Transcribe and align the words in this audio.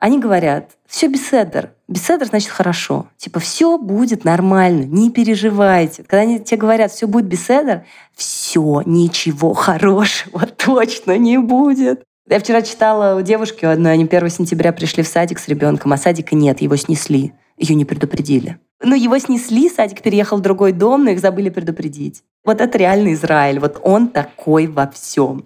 Они 0.00 0.18
говорят, 0.18 0.70
все 0.86 1.08
беседер. 1.08 1.74
Беседер 1.86 2.26
значит 2.26 2.48
хорошо. 2.48 3.06
Типа 3.18 3.38
все 3.38 3.76
будет 3.76 4.24
нормально, 4.24 4.84
не 4.84 5.10
переживайте. 5.10 6.04
Когда 6.04 6.22
они 6.22 6.40
тебе 6.40 6.56
говорят, 6.56 6.90
все 6.90 7.06
будет 7.06 7.26
беседер, 7.26 7.84
все, 8.14 8.82
ничего 8.86 9.52
хорошего 9.52 10.46
точно 10.56 11.18
не 11.18 11.38
будет. 11.38 12.02
Я 12.28 12.40
вчера 12.40 12.62
читала 12.62 13.18
у 13.18 13.22
девушки 13.22 13.66
одной, 13.66 13.92
они 13.92 14.04
1 14.04 14.30
сентября 14.30 14.72
пришли 14.72 15.02
в 15.02 15.08
садик 15.08 15.38
с 15.38 15.48
ребенком, 15.48 15.92
а 15.92 15.98
садика 15.98 16.34
нет, 16.34 16.62
его 16.62 16.76
снесли. 16.76 17.34
Ее 17.58 17.74
не 17.74 17.84
предупредили. 17.84 18.58
Ну, 18.82 18.94
его 18.94 19.18
снесли, 19.18 19.68
садик 19.68 20.00
переехал 20.00 20.38
в 20.38 20.40
другой 20.40 20.72
дом, 20.72 21.04
но 21.04 21.10
их 21.10 21.20
забыли 21.20 21.50
предупредить. 21.50 22.22
Вот 22.42 22.62
это 22.62 22.78
реальный 22.78 23.12
Израиль. 23.12 23.60
Вот 23.60 23.78
он 23.82 24.08
такой 24.08 24.66
во 24.66 24.88
всем. 24.88 25.44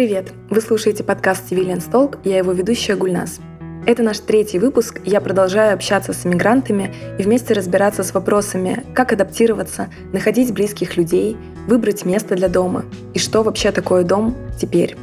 Привет! 0.00 0.32
Вы 0.48 0.62
слушаете 0.62 1.04
подкаст 1.04 1.52
Civilian 1.52 1.82
Talk, 1.92 2.20
я 2.24 2.38
его 2.38 2.52
ведущая 2.52 2.96
Гульнас. 2.96 3.38
Это 3.84 4.02
наш 4.02 4.18
третий 4.20 4.58
выпуск, 4.58 4.98
я 5.04 5.20
продолжаю 5.20 5.74
общаться 5.74 6.14
с 6.14 6.24
иммигрантами 6.24 6.94
и 7.18 7.22
вместе 7.22 7.52
разбираться 7.52 8.02
с 8.02 8.14
вопросами, 8.14 8.82
как 8.94 9.12
адаптироваться, 9.12 9.90
находить 10.14 10.54
близких 10.54 10.96
людей, 10.96 11.36
выбрать 11.66 12.06
место 12.06 12.34
для 12.34 12.48
дома 12.48 12.86
и 13.12 13.18
что 13.18 13.42
вообще 13.42 13.72
такое 13.72 14.02
дом 14.02 14.34
теперь. 14.58 14.96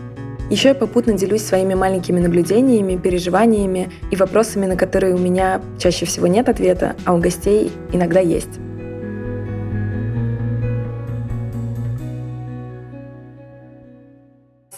Еще 0.49 0.69
я 0.69 0.73
попутно 0.73 1.13
делюсь 1.13 1.43
своими 1.43 1.75
маленькими 1.75 2.19
наблюдениями, 2.19 2.97
переживаниями 2.97 3.91
и 4.09 4.15
вопросами, 4.15 4.65
на 4.65 4.77
которые 4.77 5.13
у 5.13 5.19
меня 5.19 5.61
чаще 5.77 6.07
всего 6.07 6.25
нет 6.25 6.49
ответа, 6.49 6.95
а 7.05 7.13
у 7.13 7.19
гостей 7.19 7.71
иногда 7.93 8.19
есть. 8.19 8.59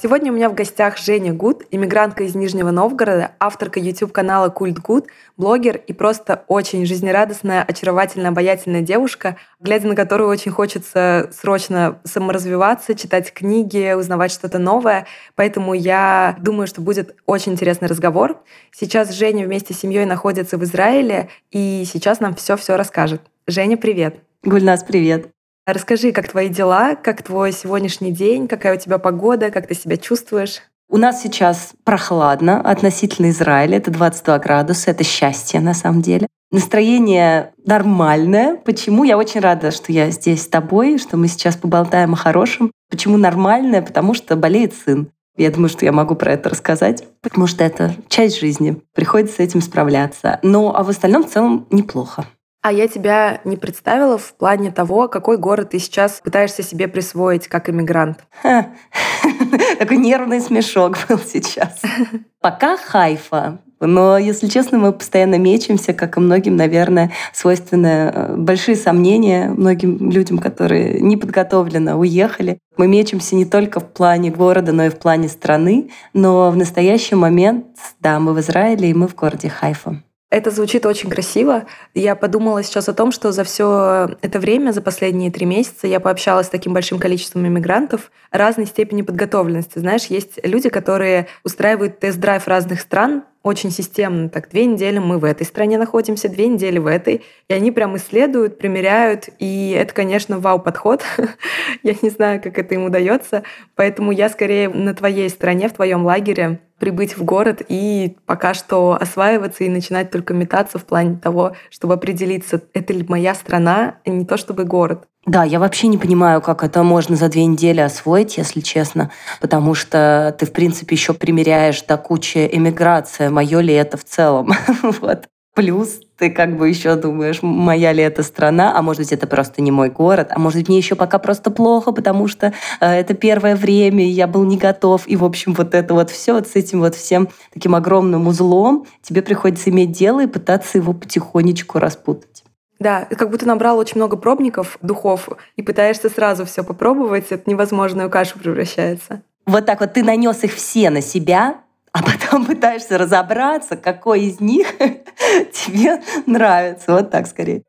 Сегодня 0.02 0.32
у 0.32 0.36
меня 0.36 0.48
в 0.48 0.54
гостях 0.54 0.98
Женя 0.98 1.34
Гуд, 1.34 1.64
иммигрантка 1.72 2.24
из 2.24 2.34
Нижнего 2.34 2.72
Новгорода, 2.72 3.34
авторка 3.38 3.82
YouTube-канала 3.82 4.48
Культ 4.48 4.80
Гуд, 4.80 5.08
блогер 5.36 5.76
и 5.76 5.92
просто 5.92 6.46
очень 6.48 6.86
жизнерадостная, 6.86 7.64
очаровательная, 7.64 8.30
обаятельная 8.30 8.80
девушка, 8.80 9.36
глядя 9.60 9.90
на 9.90 9.98
которую 9.98 10.30
очень 10.30 10.54
хочется 10.54 11.30
срочно 11.34 12.00
саморазвиваться, 12.06 12.96
читать 12.96 13.34
книги, 13.34 13.92
узнавать 13.92 14.32
что-то 14.32 14.58
новое. 14.58 15.06
Поэтому 15.36 15.74
я 15.74 16.38
думаю, 16.40 16.68
что 16.68 16.80
будет 16.80 17.18
очень 17.26 17.52
интересный 17.52 17.90
разговор. 17.90 18.42
Сейчас 18.72 19.12
Женя 19.12 19.46
вместе 19.46 19.74
с 19.74 19.80
семьей 19.80 20.06
находится 20.06 20.58
в 20.58 20.64
Израиле, 20.64 21.28
и 21.52 21.84
сейчас 21.86 22.22
нам 22.22 22.36
все-все 22.36 22.78
расскажет. 22.78 23.22
Женя, 23.48 23.76
привет! 23.76 24.22
Гульнас, 24.44 24.82
привет! 24.86 25.30
Расскажи, 25.74 26.12
как 26.12 26.30
твои 26.30 26.50
дела, 26.50 26.96
как 26.96 27.22
твой 27.22 27.52
сегодняшний 27.52 28.12
день, 28.12 28.48
какая 28.48 28.76
у 28.76 28.80
тебя 28.80 28.98
погода, 28.98 29.52
как 29.52 29.68
ты 29.68 29.76
себя 29.76 29.98
чувствуешь? 29.98 30.62
У 30.92 30.98
нас 30.98 31.22
сейчас 31.22 31.74
прохладно 31.84 32.60
относительно 32.62 33.30
Израиля. 33.30 33.78
Это 33.78 33.92
22 33.92 34.40
градуса. 34.40 34.90
Это 34.90 35.04
счастье 35.04 35.60
на 35.60 35.76
самом 35.76 36.02
деле. 36.02 36.28
Настроение 36.52 37.54
нормальное. 37.64 38.56
Почему? 38.56 39.04
Я 39.04 39.20
очень 39.20 39.40
рада, 39.40 39.70
что 39.70 39.92
я 39.92 40.10
здесь 40.10 40.44
с 40.44 40.48
тобой, 40.48 40.98
что 40.98 41.16
мы 41.16 41.28
сейчас 41.28 41.56
поболтаем 41.56 42.14
о 42.14 42.18
хорошем. 42.18 42.72
Почему 42.90 43.18
нормальное? 43.18 43.84
Потому 43.84 44.16
что 44.16 44.36
болеет 44.36 44.74
сын. 44.74 45.12
Я 45.38 45.52
думаю, 45.52 45.70
что 45.70 45.86
я 45.86 45.92
могу 45.92 46.16
про 46.16 46.34
это 46.34 46.50
рассказать, 46.50 47.04
потому 47.22 47.46
что 47.46 47.64
это 47.64 47.94
часть 48.08 48.40
жизни. 48.40 48.82
Приходится 48.96 49.36
с 49.36 49.40
этим 49.40 49.62
справляться. 49.62 50.40
Но 50.42 50.76
а 50.76 50.84
в 50.84 50.90
остальном 50.90 51.24
в 51.24 51.30
целом 51.30 51.68
неплохо. 51.70 52.26
А 52.62 52.74
я 52.74 52.90
тебя 52.90 53.40
не 53.46 53.56
представила 53.56 54.18
в 54.18 54.34
плане 54.34 54.72
того, 54.72 55.08
какой 55.08 55.38
город 55.38 55.70
ты 55.70 55.80
сейчас 55.80 56.20
пытаешься 56.22 56.62
себе 56.62 56.90
присвоить 56.90 57.48
как 57.48 57.70
иммигрант. 57.70 58.26
Такой 59.80 59.98
нервный 59.98 60.42
смешок 60.42 60.98
был 61.10 61.20
сейчас. 61.20 61.82
Пока 62.42 62.76
Хайфа. 62.76 63.60
Но, 63.80 64.18
если 64.18 64.48
честно, 64.48 64.78
мы 64.78 64.92
постоянно 64.92 65.36
мечемся, 65.36 65.94
как 65.94 66.18
и 66.18 66.20
многим, 66.20 66.58
наверное, 66.58 67.14
свойственны 67.32 68.12
э, 68.14 68.36
большие 68.36 68.76
сомнения 68.76 69.48
многим 69.48 70.12
людям, 70.12 70.38
которые 70.38 71.00
не 71.00 71.16
подготовленно 71.16 71.98
уехали. 71.98 72.58
Мы 72.76 72.88
мечемся 72.88 73.36
не 73.36 73.46
только 73.46 73.80
в 73.80 73.86
плане 73.86 74.32
города, 74.32 74.74
но 74.74 74.88
и 74.88 74.90
в 74.90 75.00
плане 75.00 75.30
страны. 75.30 75.92
Но 76.14 76.52
в 76.52 76.58
настоящий 76.58 77.16
момент, 77.16 77.68
да, 78.02 78.20
мы 78.20 78.34
в 78.34 78.40
Израиле, 78.42 78.90
и 78.90 78.94
мы 78.94 79.08
в 79.08 79.16
городе 79.16 79.48
Хайфа. 79.48 80.04
Это 80.30 80.52
звучит 80.52 80.86
очень 80.86 81.10
красиво. 81.10 81.66
Я 81.96 82.16
подумала 82.16 82.62
сейчас 82.62 82.88
о 82.88 82.94
том, 82.94 83.12
что 83.12 83.32
за 83.32 83.44
все 83.44 84.12
это 84.22 84.40
время, 84.40 84.72
за 84.72 84.82
последние 84.82 85.32
три 85.32 85.48
месяца, 85.48 85.88
я 85.88 86.00
пообщалась 86.00 86.48
с 86.48 86.52
таким 86.52 86.72
большим 86.72 87.00
количеством 87.00 87.48
иммигрантов 87.48 88.12
разной 88.30 88.68
степени 88.68 89.02
подготовленности. 89.02 89.80
Знаешь, 89.80 90.06
есть 90.06 90.40
люди, 90.44 90.70
которые 90.70 91.28
устраивают 91.44 92.00
тест-драйв 92.00 92.48
разных 92.48 92.82
стран, 92.82 93.24
очень 93.42 93.72
системно. 93.72 94.30
Так, 94.30 94.50
две 94.50 94.66
недели 94.66 95.00
мы 95.00 95.18
в 95.18 95.24
этой 95.24 95.48
стране 95.48 95.80
находимся, 95.80 96.30
две 96.30 96.48
недели 96.48 96.78
в 96.78 96.86
этой. 96.86 97.24
И 97.48 97.54
они 97.54 97.72
прям 97.72 97.98
исследуют, 97.98 98.60
примеряют. 98.60 99.30
И 99.40 99.72
это, 99.72 99.94
конечно, 99.96 100.38
вау-подход. 100.38 101.04
я 101.84 101.96
не 102.02 102.10
знаю, 102.10 102.40
как 102.42 102.60
это 102.60 102.76
им 102.76 102.86
удается. 102.86 103.44
Поэтому 103.76 104.12
я 104.12 104.30
скорее 104.30 104.70
на 104.70 104.94
твоей 104.94 105.30
стороне, 105.30 105.70
в 105.70 105.74
твоем 105.74 106.06
лагере 106.06 106.60
прибыть 106.80 107.18
в 107.18 107.24
город 107.24 107.62
и 107.68 108.18
пока 108.26 108.54
что 108.54 108.98
осваиваться 109.00 109.64
и 109.64 109.70
начинать 109.70 110.12
только 110.12 110.34
метаться 110.34 110.80
в 110.80 110.86
плане 110.86 111.18
того, 111.18 111.56
чтобы 111.70 111.96
определиться, 111.96 112.62
это 112.74 112.94
ли 112.94 113.06
моя 113.08 113.36
страна, 113.36 113.96
а 114.06 114.10
не 114.10 114.26
то 114.26 114.38
чтобы 114.38 114.66
город. 114.66 115.06
Да, 115.26 115.44
я 115.44 115.60
вообще 115.60 115.88
не 115.88 115.98
понимаю, 115.98 116.42
как 116.42 116.64
это 116.64 116.82
можно 116.82 117.16
за 117.16 117.28
две 117.30 117.46
недели 117.46 117.82
освоить, 117.82 118.38
если 118.38 118.62
честно, 118.62 119.12
потому 119.42 119.76
что 119.76 120.36
ты, 120.40 120.46
в 120.46 120.54
принципе, 120.54 120.96
еще 120.96 121.14
примеряешь 121.14 121.84
до 121.84 121.98
кучи 121.98 122.50
эмиграция, 122.52 123.30
мое 123.30 123.60
ли 123.60 123.74
это 123.74 123.98
в 123.98 124.06
целом. 124.06 124.54
вот. 124.82 125.26
Плюс 125.54 126.00
ты 126.20 126.30
как 126.30 126.58
бы 126.58 126.68
еще 126.68 126.96
думаешь, 126.96 127.40
моя 127.42 127.94
ли 127.94 128.04
это 128.04 128.24
страна, 128.24 128.78
а 128.78 128.82
может 128.82 129.02
быть, 129.02 129.14
это 129.14 129.26
просто 129.26 129.62
не 129.62 129.72
мой 129.72 129.90
город, 129.90 130.28
а 130.32 130.40
может 130.40 130.60
быть, 130.60 130.68
мне 130.68 130.78
еще 130.78 130.96
пока 130.96 131.18
просто 131.18 131.50
плохо, 131.50 131.92
потому 131.92 132.28
что 132.28 132.54
э, 132.82 132.86
это 132.86 133.14
первое 133.14 133.56
время, 133.56 134.06
я 134.06 134.28
был 134.28 134.44
не 134.44 134.58
готов. 134.58 135.08
И, 135.08 135.16
в 135.16 135.24
общем, 135.24 135.54
вот 135.54 135.74
это 135.74 135.94
вот 135.94 136.10
все 136.10 136.34
вот 136.34 136.48
с 136.48 136.56
этим 136.56 136.82
вот 136.82 136.96
всем 136.96 137.30
таким 137.54 137.74
огромным 137.74 138.28
узлом 138.28 138.86
тебе 139.02 139.22
приходится 139.22 139.70
иметь 139.70 139.92
дело 139.92 140.24
и 140.24 140.28
пытаться 140.28 140.78
его 140.78 140.94
потихонечку 140.94 141.80
распутать. 141.80 142.44
Да, 142.80 143.06
как 143.06 143.30
будто 143.30 143.46
набрал 143.46 143.78
очень 143.78 143.98
много 143.98 144.16
пробников 144.16 144.78
духов 144.82 145.30
и 145.56 145.62
пытаешься 145.62 146.10
сразу 146.10 146.46
все 146.46 146.64
попробовать, 146.64 147.28
это 147.30 147.50
невозможную 147.50 148.10
кашу 148.10 148.40
превращается. 148.40 149.22
Вот 149.46 149.66
так 149.66 149.80
вот 149.82 149.94
ты 149.94 150.04
нанес 150.04 150.44
их 150.44 150.54
все 150.54 150.90
на 150.90 151.02
себя, 151.02 151.56
а 151.92 152.04
потом 152.04 152.46
пытаешься 152.46 152.98
разобраться, 152.98 153.76
какой 153.78 154.22
из 154.22 154.40
них 154.40 154.68
тебе 155.54 156.02
нравится. 156.26 156.92
Вот 156.94 157.12
так 157.12 157.28
скорее. 157.28 157.64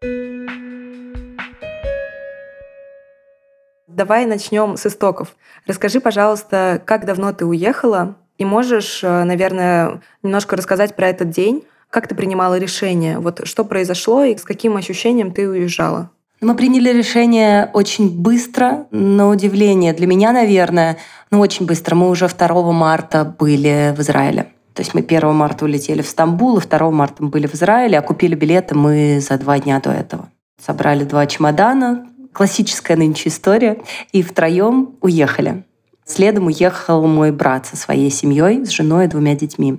Давай 3.87 4.25
начнем 4.25 4.77
с 4.77 4.87
истоков. 4.87 5.37
Расскажи, 5.67 6.01
пожалуйста, 6.01 6.81
как 6.85 7.05
давно 7.05 7.33
ты 7.33 7.45
уехала, 7.45 8.17
и 8.39 8.45
можешь, 8.47 9.05
э, 9.05 9.25
наверное, 9.25 10.01
немножко 10.23 10.57
рассказать 10.57 10.97
про 10.97 11.09
этот 11.09 11.29
день, 11.29 11.67
как 11.91 12.09
ты 12.09 12.15
принимала 12.15 12.57
решение? 12.57 13.19
Вот 13.19 13.47
что 13.47 13.65
произошло 13.65 14.25
и 14.25 14.37
с 14.37 14.43
каким 14.43 14.77
ощущением 14.77 15.33
ты 15.33 15.47
уезжала? 15.49 16.11
Мы 16.41 16.55
приняли 16.55 16.91
решение 16.91 17.69
очень 17.75 18.09
быстро, 18.09 18.87
на 18.91 19.29
удивление 19.29 19.93
для 19.93 20.07
меня, 20.07 20.33
наверное, 20.33 20.97
ну 21.31 21.39
очень 21.39 21.67
быстро. 21.67 21.95
Мы 21.95 22.09
уже 22.09 22.29
2 22.29 22.73
марта 22.73 23.25
были 23.27 23.95
в 23.95 24.01
Израиле. 24.01 24.45
То 24.73 24.81
есть 24.81 24.95
мы 24.95 25.03
1 25.03 25.35
марта 25.35 25.67
улетели 25.67 26.01
в 26.01 26.09
Стамбул, 26.09 26.57
и 26.57 26.67
2 26.67 26.91
марта 26.91 27.23
мы 27.23 27.29
были 27.29 27.47
в 27.47 27.55
Израиле, 27.55 27.99
а 27.99 28.03
купили 28.03 28.35
билеты 28.35 28.75
мы 28.75 29.21
за 29.21 29.37
два 29.37 29.59
дня 29.59 29.81
до 29.81 29.91
этого. 29.91 30.31
Собрали 30.59 31.05
два 31.05 31.27
чемодана, 31.27 32.07
классическая 32.33 32.97
нынче 32.97 33.29
история, 33.29 33.79
и 34.13 34.23
втроем 34.23 34.97
уехали. 35.03 35.65
Следом 36.07 36.47
уехал 36.47 37.07
мой 37.07 37.33
брат 37.33 37.67
со 37.67 37.77
своей 37.77 38.11
семьей, 38.11 38.65
с 38.65 38.71
женой 38.71 39.05
и 39.05 39.09
двумя 39.09 39.35
детьми. 39.35 39.79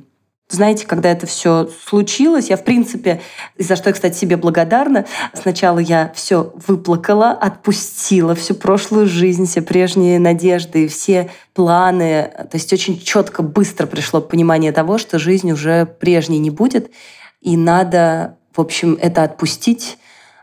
Знаете, 0.51 0.86
когда 0.86 1.09
это 1.09 1.25
все 1.25 1.69
случилось, 1.88 2.50
я, 2.50 2.57
в 2.57 2.65
принципе, 2.65 3.21
за 3.57 3.77
что 3.77 3.89
я, 3.89 3.94
кстати, 3.94 4.18
себе 4.18 4.36
благодарна, 4.36 5.06
сначала 5.33 5.80
я 5.80 6.12
все 6.13 6.53
выплакала, 6.68 7.31
отпустила 7.31 8.36
всю 8.36 8.56
прошлую 8.56 9.07
жизнь, 9.07 9.45
все 9.45 9.62
прежние 9.62 10.19
надежды, 10.19 10.89
все 10.89 11.30
планы. 11.53 12.31
То 12.51 12.57
есть 12.57 12.74
очень 12.74 13.00
четко, 13.00 13.44
быстро 13.44 13.88
пришло 13.88 14.19
понимание 14.19 14.74
того, 14.74 14.98
что 14.98 15.19
жизнь 15.19 15.50
уже 15.53 15.86
прежней 15.86 16.39
не 16.39 16.50
будет, 16.50 16.92
и 17.39 17.56
надо, 17.56 18.38
в 18.54 18.59
общем, 18.59 18.97
это 19.01 19.24
отпустить, 19.24 19.97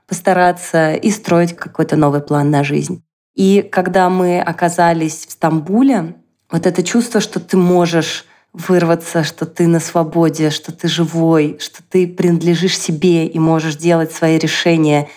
постараться 0.07 0.95
и 0.95 1.11
строить 1.11 1.55
какой-то 1.55 1.97
новый 1.97 2.23
план 2.23 2.51
на 2.51 2.65
жизнь. 2.65 3.03
И 3.35 3.61
когда 3.61 4.09
мы 4.09 4.41
оказались 4.41 5.27
в 5.27 5.33
Стамбуле, 5.33 6.15
вот 6.51 6.65
это 6.67 6.83
чувство, 6.83 7.21
что 7.21 7.41
ты 7.41 7.59
можешь 7.59 8.25
вырваться, 8.53 9.25
что 9.25 9.47
ты 9.47 9.67
на 9.67 9.81
свободе, 9.81 10.51
что 10.51 10.73
ты 10.73 10.89
живой, 10.89 11.59
что 11.61 11.83
ты 11.89 12.07
принадлежишь 12.07 12.79
себе 12.79 13.27
и 13.27 13.39
можешь 13.39 13.77
делать 13.77 14.13
свои 14.13 14.39
решения 14.39 15.09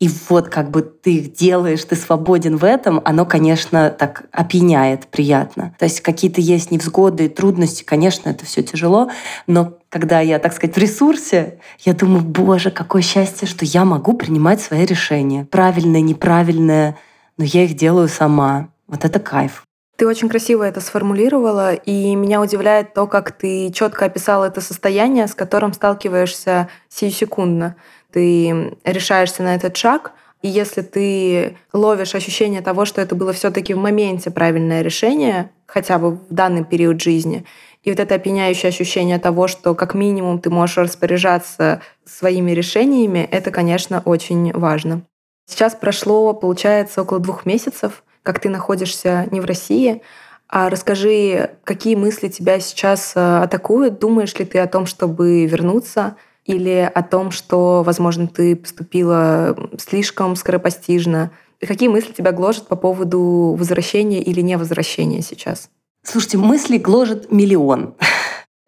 и 0.00 0.08
вот 0.30 0.48
как 0.48 0.70
бы 0.70 0.80
ты 0.80 1.16
их 1.16 1.34
делаешь, 1.34 1.84
ты 1.84 1.94
свободен 1.94 2.56
в 2.56 2.64
этом, 2.64 3.02
оно, 3.04 3.26
конечно, 3.26 3.90
так 3.90 4.24
опьяняет 4.32 5.06
приятно. 5.08 5.74
То 5.78 5.84
есть 5.84 6.00
какие-то 6.00 6.40
есть 6.40 6.70
невзгоды 6.70 7.28
трудности, 7.28 7.84
конечно, 7.84 8.30
это 8.30 8.46
все 8.46 8.62
тяжело, 8.62 9.10
но 9.46 9.74
когда 9.90 10.20
я, 10.20 10.38
так 10.38 10.54
сказать, 10.54 10.74
в 10.74 10.78
ресурсе, 10.78 11.58
я 11.80 11.92
думаю, 11.92 12.24
боже, 12.24 12.70
какое 12.70 13.02
счастье, 13.02 13.46
что 13.46 13.66
я 13.66 13.84
могу 13.84 14.14
принимать 14.14 14.62
свои 14.62 14.86
решения. 14.86 15.44
Правильное, 15.44 16.00
неправильное, 16.00 16.96
но 17.36 17.44
я 17.44 17.64
их 17.64 17.74
делаю 17.74 18.08
сама. 18.08 18.68
Вот 18.86 19.04
это 19.04 19.20
кайф. 19.20 19.64
Ты 20.00 20.06
очень 20.06 20.30
красиво 20.30 20.62
это 20.64 20.80
сформулировала, 20.80 21.74
и 21.74 22.14
меня 22.14 22.40
удивляет 22.40 22.94
то, 22.94 23.06
как 23.06 23.32
ты 23.32 23.70
четко 23.70 24.06
описала 24.06 24.46
это 24.46 24.62
состояние, 24.62 25.26
с 25.26 25.34
которым 25.34 25.74
сталкиваешься 25.74 26.70
сиюсекундно 26.88 27.76
ты 28.10 28.78
решаешься 28.82 29.42
на 29.42 29.54
этот 29.54 29.76
шаг, 29.76 30.12
и 30.40 30.48
если 30.48 30.80
ты 30.80 31.58
ловишь 31.74 32.14
ощущение 32.14 32.62
того, 32.62 32.86
что 32.86 33.02
это 33.02 33.14
было 33.14 33.34
все-таки 33.34 33.74
в 33.74 33.76
моменте 33.76 34.30
правильное 34.30 34.80
решение, 34.80 35.50
хотя 35.66 35.98
бы 35.98 36.12
в 36.12 36.20
данный 36.30 36.64
период 36.64 37.02
жизни, 37.02 37.44
и 37.82 37.90
вот 37.90 38.00
это 38.00 38.14
опьяняющее 38.14 38.70
ощущение 38.70 39.18
того, 39.18 39.48
что 39.48 39.74
как 39.74 39.92
минимум 39.92 40.38
ты 40.40 40.48
можешь 40.48 40.78
распоряжаться 40.78 41.82
своими 42.06 42.52
решениями, 42.52 43.28
это, 43.30 43.50
конечно, 43.50 44.00
очень 44.06 44.50
важно. 44.54 45.02
Сейчас 45.46 45.74
прошло, 45.74 46.32
получается, 46.32 47.02
около 47.02 47.20
двух 47.20 47.44
месяцев, 47.44 48.02
как 48.22 48.40
ты 48.40 48.48
находишься 48.48 49.26
не 49.30 49.40
в 49.40 49.44
России. 49.44 50.02
А 50.48 50.68
расскажи, 50.68 51.50
какие 51.64 51.94
мысли 51.94 52.28
тебя 52.28 52.58
сейчас 52.60 53.12
э, 53.14 53.42
атакуют? 53.42 53.98
Думаешь 53.98 54.34
ли 54.38 54.44
ты 54.44 54.58
о 54.58 54.66
том, 54.66 54.86
чтобы 54.86 55.46
вернуться? 55.46 56.16
или 56.44 56.90
о 56.92 57.02
том, 57.02 57.30
что, 57.30 57.82
возможно, 57.84 58.26
ты 58.26 58.56
поступила 58.56 59.56
слишком 59.78 60.36
скоропостижно? 60.36 61.30
Какие 61.60 61.88
мысли 61.88 62.12
тебя 62.12 62.32
гложат 62.32 62.66
по 62.66 62.76
поводу 62.76 63.54
возвращения 63.58 64.22
или 64.22 64.40
невозвращения 64.40 65.22
сейчас? 65.22 65.68
Слушайте, 66.02 66.38
мысли 66.38 66.78
гложет 66.78 67.30
миллион. 67.30 67.94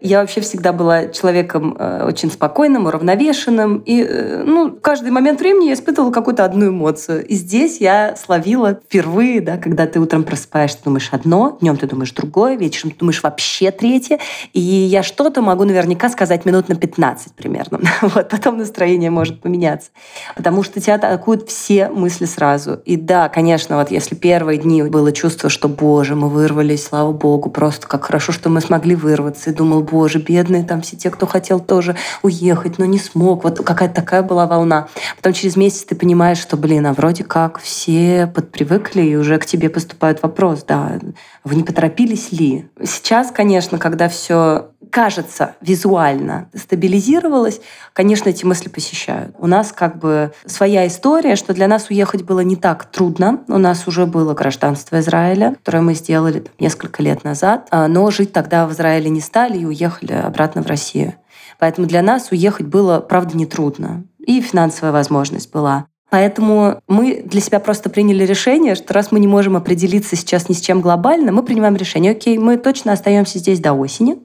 Я 0.05 0.21
вообще 0.21 0.41
всегда 0.41 0.73
была 0.73 1.07
человеком 1.07 1.77
э, 1.79 2.05
очень 2.05 2.29
спокойным, 2.29 2.87
уравновешенным. 2.87 3.79
И 3.87 4.03
э, 4.03 4.43
ну, 4.45 4.73
каждый 4.73 5.13
момент 5.13 5.39
времени 5.39 5.67
я 5.67 5.75
испытывала 5.75 6.11
какую-то 6.11 6.45
одну 6.45 6.71
эмоцию. 6.71 7.25
И 7.25 7.35
здесь 7.37 7.81
я 7.81 8.17
словила 8.17 8.75
впервые, 8.75 9.41
да, 9.41 9.59
когда 9.59 9.87
ты 9.87 10.01
утром 10.01 10.25
просыпаешься, 10.25 10.79
думаешь 10.85 11.11
одно, 11.13 11.57
днем 11.61 11.77
ты 11.77 11.87
думаешь 11.87 12.11
другое, 12.11 12.57
вечером 12.57 12.91
ты 12.91 12.99
думаешь 12.99 13.23
вообще 13.23 13.71
третье. 13.71 14.19
И 14.53 14.61
я 14.61 15.05
что-то 15.05 15.41
могу 15.41 15.63
наверняка 15.63 16.09
сказать 16.09 16.45
минут 16.47 16.69
на 16.69 16.75
15 16.75 17.35
примерно. 17.35 17.79
вот, 18.03 18.29
потом 18.29 18.59
настроение 18.59 19.11
может 19.11 19.41
поменяться. 19.41 19.91
Потому 20.35 20.65
что 20.65 20.81
тебя 20.81 20.97
атакуют 20.97 21.49
все 21.49 21.89
мысли 21.91 22.25
сразу. 22.25 22.81
И 22.85 22.97
да, 22.97 23.29
конечно, 23.29 23.77
вот 23.77 23.93
если 23.93 24.17
первые 24.17 24.59
дни 24.59 24.83
было 24.83 25.13
чувство, 25.13 25.49
что, 25.49 25.69
боже, 25.69 26.17
мы 26.17 26.29
вырвались, 26.29 26.87
слава 26.87 27.13
богу, 27.13 27.51
просто 27.51 27.87
как 27.87 28.05
хорошо, 28.07 28.33
что 28.33 28.49
мы 28.49 28.61
смогли 28.61 28.97
вырваться. 28.97 29.51
И 29.51 29.55
думал, 29.55 29.83
боже, 29.93 30.19
бедные 30.19 30.65
там 30.65 30.81
все 30.81 30.97
те, 30.97 31.11
кто 31.11 31.27
хотел 31.27 31.61
тоже 31.61 31.97
уехать, 32.23 32.79
но 32.79 32.87
не 32.87 32.99
смог. 32.99 33.45
Вот 33.45 33.59
какая-то 33.59 33.95
такая 33.95 34.23
была 34.23 34.47
волна. 34.47 34.89
Потом 35.19 35.35
через 35.35 35.55
месяц 35.55 35.85
ты 35.85 35.95
понимаешь, 35.95 36.39
что, 36.39 36.57
блин, 36.57 36.87
а 36.87 36.95
вроде 36.95 37.25
как 37.25 37.61
все 37.61 38.27
подпривыкли, 38.35 39.03
и 39.03 39.17
уже 39.17 39.39
к 39.39 39.45
тебе 39.45 39.69
поступает 39.69 40.23
вопрос, 40.23 40.65
да, 40.67 40.99
вы 41.45 41.57
не 41.57 41.63
поторопились 41.63 42.33
ли? 42.33 42.71
Сейчас, 42.83 43.31
конечно, 43.31 43.79
когда 43.79 44.09
все 44.09 44.72
кажется 44.91 45.55
визуально 45.61 46.49
стабилизировалось, 46.55 47.61
конечно, 47.93 48.29
эти 48.29 48.45
мысли 48.45 48.69
посещают. 48.69 49.35
У 49.39 49.47
нас 49.47 49.73
как 49.73 49.99
бы 49.99 50.33
своя 50.47 50.87
история, 50.87 51.37
что 51.37 51.55
для 51.55 51.69
нас 51.69 51.91
уехать 51.91 52.23
было 52.23 52.41
не 52.41 52.57
так 52.57 52.85
трудно. 52.85 53.43
У 53.49 53.59
нас 53.59 53.87
уже 53.87 54.07
было 54.07 54.35
гражданство 54.35 55.01
Израиля, 55.01 55.57
которое 55.59 55.81
мы 55.81 55.95
сделали 55.95 56.41
там, 56.41 56.55
несколько 56.59 57.03
лет 57.03 57.25
назад, 57.25 57.69
а, 57.71 57.89
но 57.89 58.11
жить 58.11 58.33
тогда 58.33 58.67
в 58.67 58.73
Израиле 58.73 59.11
не 59.11 59.21
стали 59.21 59.59
и 59.59 59.65
уехали 59.65 60.13
обратно 60.13 60.63
в 60.63 60.67
Россию. 60.67 61.15
Поэтому 61.59 61.87
для 61.87 62.03
нас 62.03 62.31
уехать 62.31 62.67
было, 62.67 63.01
правда, 63.01 63.37
нетрудно. 63.37 64.05
И 64.19 64.41
финансовая 64.41 64.93
возможность 64.93 65.53
была. 65.53 65.87
Поэтому 66.13 66.83
мы 66.89 67.23
для 67.25 67.41
себя 67.41 67.59
просто 67.59 67.89
приняли 67.89 68.27
решение, 68.27 68.75
что 68.75 68.93
раз 68.93 69.13
мы 69.13 69.19
не 69.19 69.27
можем 69.27 69.57
определиться 69.57 70.15
сейчас 70.15 70.51
ни 70.51 70.53
с 70.53 70.61
чем 70.61 70.83
глобально, 70.83 71.33
мы 71.33 71.43
принимаем 71.43 71.75
решение, 71.75 72.13
окей, 72.13 72.37
мы 72.37 72.59
точно 72.59 72.93
остаемся 72.93 73.39
здесь 73.39 73.61
до 73.61 73.73
осени, 73.73 74.19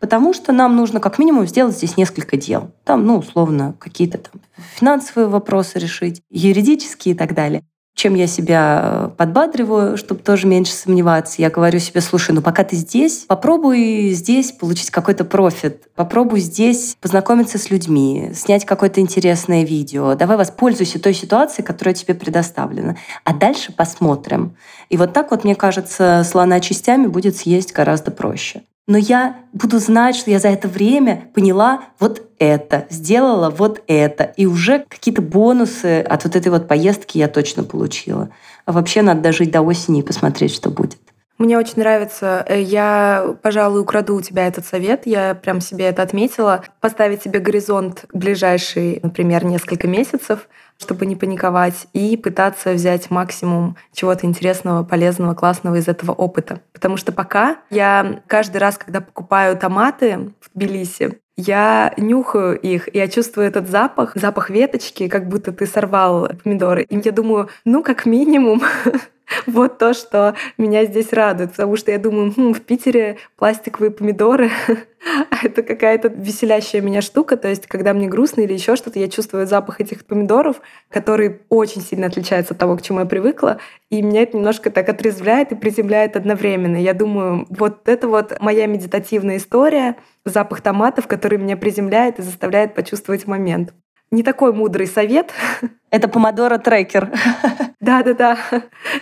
потому 0.00 0.32
что 0.32 0.52
нам 0.52 0.76
нужно 0.76 1.00
как 1.00 1.18
минимум 1.18 1.46
сделать 1.46 1.76
здесь 1.76 1.96
несколько 1.96 2.36
дел. 2.36 2.70
Там, 2.84 3.06
ну, 3.06 3.18
условно, 3.18 3.74
какие-то 3.78 4.18
там 4.18 4.40
финансовые 4.76 5.28
вопросы 5.28 5.78
решить, 5.78 6.22
юридические 6.30 7.14
и 7.14 7.18
так 7.18 7.34
далее. 7.34 7.62
Чем 7.94 8.16
я 8.16 8.26
себя 8.26 8.80
э, 8.82 9.10
подбадриваю, 9.16 9.96
чтобы 9.96 10.20
тоже 10.20 10.48
меньше 10.48 10.72
сомневаться. 10.72 11.40
Я 11.40 11.48
говорю 11.48 11.78
себе, 11.78 12.00
слушай, 12.00 12.32
ну 12.32 12.42
пока 12.42 12.64
ты 12.64 12.74
здесь, 12.74 13.24
попробуй 13.28 14.10
здесь 14.10 14.50
получить 14.50 14.90
какой-то 14.90 15.24
профит. 15.24 15.84
Попробуй 15.94 16.40
здесь 16.40 16.96
познакомиться 17.00 17.56
с 17.56 17.70
людьми, 17.70 18.32
снять 18.34 18.64
какое-то 18.64 19.00
интересное 19.00 19.64
видео. 19.64 20.16
Давай 20.16 20.36
воспользуйся 20.36 21.00
той 21.00 21.14
ситуацией, 21.14 21.64
которая 21.64 21.94
тебе 21.94 22.14
предоставлена. 22.14 22.96
А 23.22 23.32
дальше 23.32 23.72
посмотрим. 23.72 24.56
И 24.88 24.96
вот 24.96 25.12
так 25.12 25.30
вот, 25.30 25.44
мне 25.44 25.54
кажется, 25.54 26.24
слона 26.28 26.58
частями 26.58 27.06
будет 27.06 27.36
съесть 27.36 27.72
гораздо 27.72 28.10
проще 28.10 28.62
но 28.86 28.98
я 28.98 29.36
буду 29.52 29.78
знать, 29.78 30.14
что 30.16 30.30
я 30.30 30.38
за 30.38 30.48
это 30.48 30.68
время 30.68 31.30
поняла 31.34 31.84
вот 31.98 32.22
это, 32.38 32.86
сделала 32.90 33.48
вот 33.48 33.82
это, 33.86 34.24
и 34.24 34.46
уже 34.46 34.84
какие-то 34.88 35.22
бонусы 35.22 36.00
от 36.00 36.24
вот 36.24 36.36
этой 36.36 36.48
вот 36.48 36.68
поездки 36.68 37.18
я 37.18 37.28
точно 37.28 37.64
получила. 37.64 38.30
А 38.66 38.72
вообще 38.72 39.02
надо 39.02 39.22
дожить 39.22 39.50
до 39.50 39.62
осени 39.62 40.00
и 40.00 40.02
посмотреть, 40.02 40.54
что 40.54 40.70
будет. 40.70 40.98
Мне 41.38 41.58
очень 41.58 41.78
нравится. 41.78 42.44
Э, 42.48 42.60
я, 42.60 43.36
пожалуй, 43.42 43.80
украду 43.80 44.16
у 44.16 44.20
тебя 44.20 44.46
этот 44.46 44.66
совет. 44.66 45.06
Я 45.06 45.34
прям 45.34 45.60
себе 45.60 45.86
это 45.86 46.02
отметила. 46.02 46.64
Поставить 46.80 47.22
себе 47.22 47.40
горизонт 47.40 48.04
ближайший, 48.12 49.00
например, 49.02 49.44
несколько 49.44 49.88
месяцев— 49.88 50.48
чтобы 50.78 51.06
не 51.06 51.16
паниковать, 51.16 51.86
и 51.92 52.16
пытаться 52.16 52.72
взять 52.72 53.10
максимум 53.10 53.76
чего-то 53.92 54.26
интересного, 54.26 54.84
полезного, 54.84 55.34
классного 55.34 55.76
из 55.76 55.88
этого 55.88 56.12
опыта. 56.12 56.60
Потому 56.72 56.96
что 56.96 57.12
пока 57.12 57.58
я 57.70 58.22
каждый 58.26 58.58
раз, 58.58 58.76
когда 58.76 59.00
покупаю 59.00 59.56
томаты 59.56 60.32
в 60.40 60.50
Тбилиси, 60.54 61.20
я 61.36 61.92
нюхаю 61.96 62.58
их, 62.58 62.94
я 62.94 63.08
чувствую 63.08 63.46
этот 63.46 63.68
запах, 63.68 64.12
запах 64.14 64.50
веточки, 64.50 65.08
как 65.08 65.28
будто 65.28 65.52
ты 65.52 65.66
сорвал 65.66 66.28
помидоры. 66.42 66.84
И 66.84 67.00
я 67.04 67.10
думаю, 67.10 67.48
ну, 67.64 67.82
как 67.82 68.06
минимум, 68.06 68.62
вот 69.46 69.78
то, 69.78 69.94
что 69.94 70.34
меня 70.58 70.84
здесь 70.84 71.12
радует. 71.12 71.52
Потому 71.52 71.76
что 71.76 71.90
я 71.90 71.98
думаю, 71.98 72.32
хм, 72.36 72.52
в 72.52 72.60
Питере 72.60 73.18
пластиковые 73.36 73.90
помидоры 73.90 74.50
это 75.42 75.62
какая-то 75.62 76.08
веселящая 76.08 76.82
меня 76.82 77.02
штука. 77.02 77.36
То 77.36 77.48
есть, 77.48 77.66
когда 77.66 77.92
мне 77.92 78.08
грустно 78.08 78.42
или 78.42 78.52
еще 78.52 78.76
что-то, 78.76 78.98
я 78.98 79.08
чувствую 79.08 79.46
запах 79.46 79.80
этих 79.80 80.04
помидоров, 80.04 80.60
который 80.90 81.40
очень 81.48 81.82
сильно 81.82 82.06
отличается 82.06 82.54
от 82.54 82.60
того, 82.60 82.76
к 82.76 82.82
чему 82.82 83.00
я 83.00 83.06
привыкла. 83.06 83.58
И 83.90 84.02
меня 84.02 84.22
это 84.22 84.36
немножко 84.36 84.70
так 84.70 84.88
отрезвляет 84.88 85.52
и 85.52 85.56
приземляет 85.56 86.16
одновременно. 86.16 86.76
Я 86.76 86.94
думаю, 86.94 87.46
вот 87.50 87.88
это 87.88 88.08
вот 88.08 88.40
моя 88.40 88.66
медитативная 88.66 89.36
история, 89.36 89.96
запах 90.24 90.60
томатов, 90.60 91.06
который 91.06 91.38
меня 91.38 91.56
приземляет 91.56 92.18
и 92.18 92.22
заставляет 92.22 92.74
почувствовать 92.74 93.26
момент 93.26 93.72
не 94.14 94.22
такой 94.22 94.52
мудрый 94.52 94.86
совет. 94.86 95.32
Это 95.90 96.08
помодоро 96.08 96.58
трекер. 96.58 97.10
Да-да-да. 97.80 98.38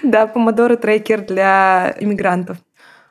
Да, 0.02 0.26
помодоро 0.26 0.76
трекер 0.76 1.20
для 1.20 1.94
иммигрантов. 2.00 2.58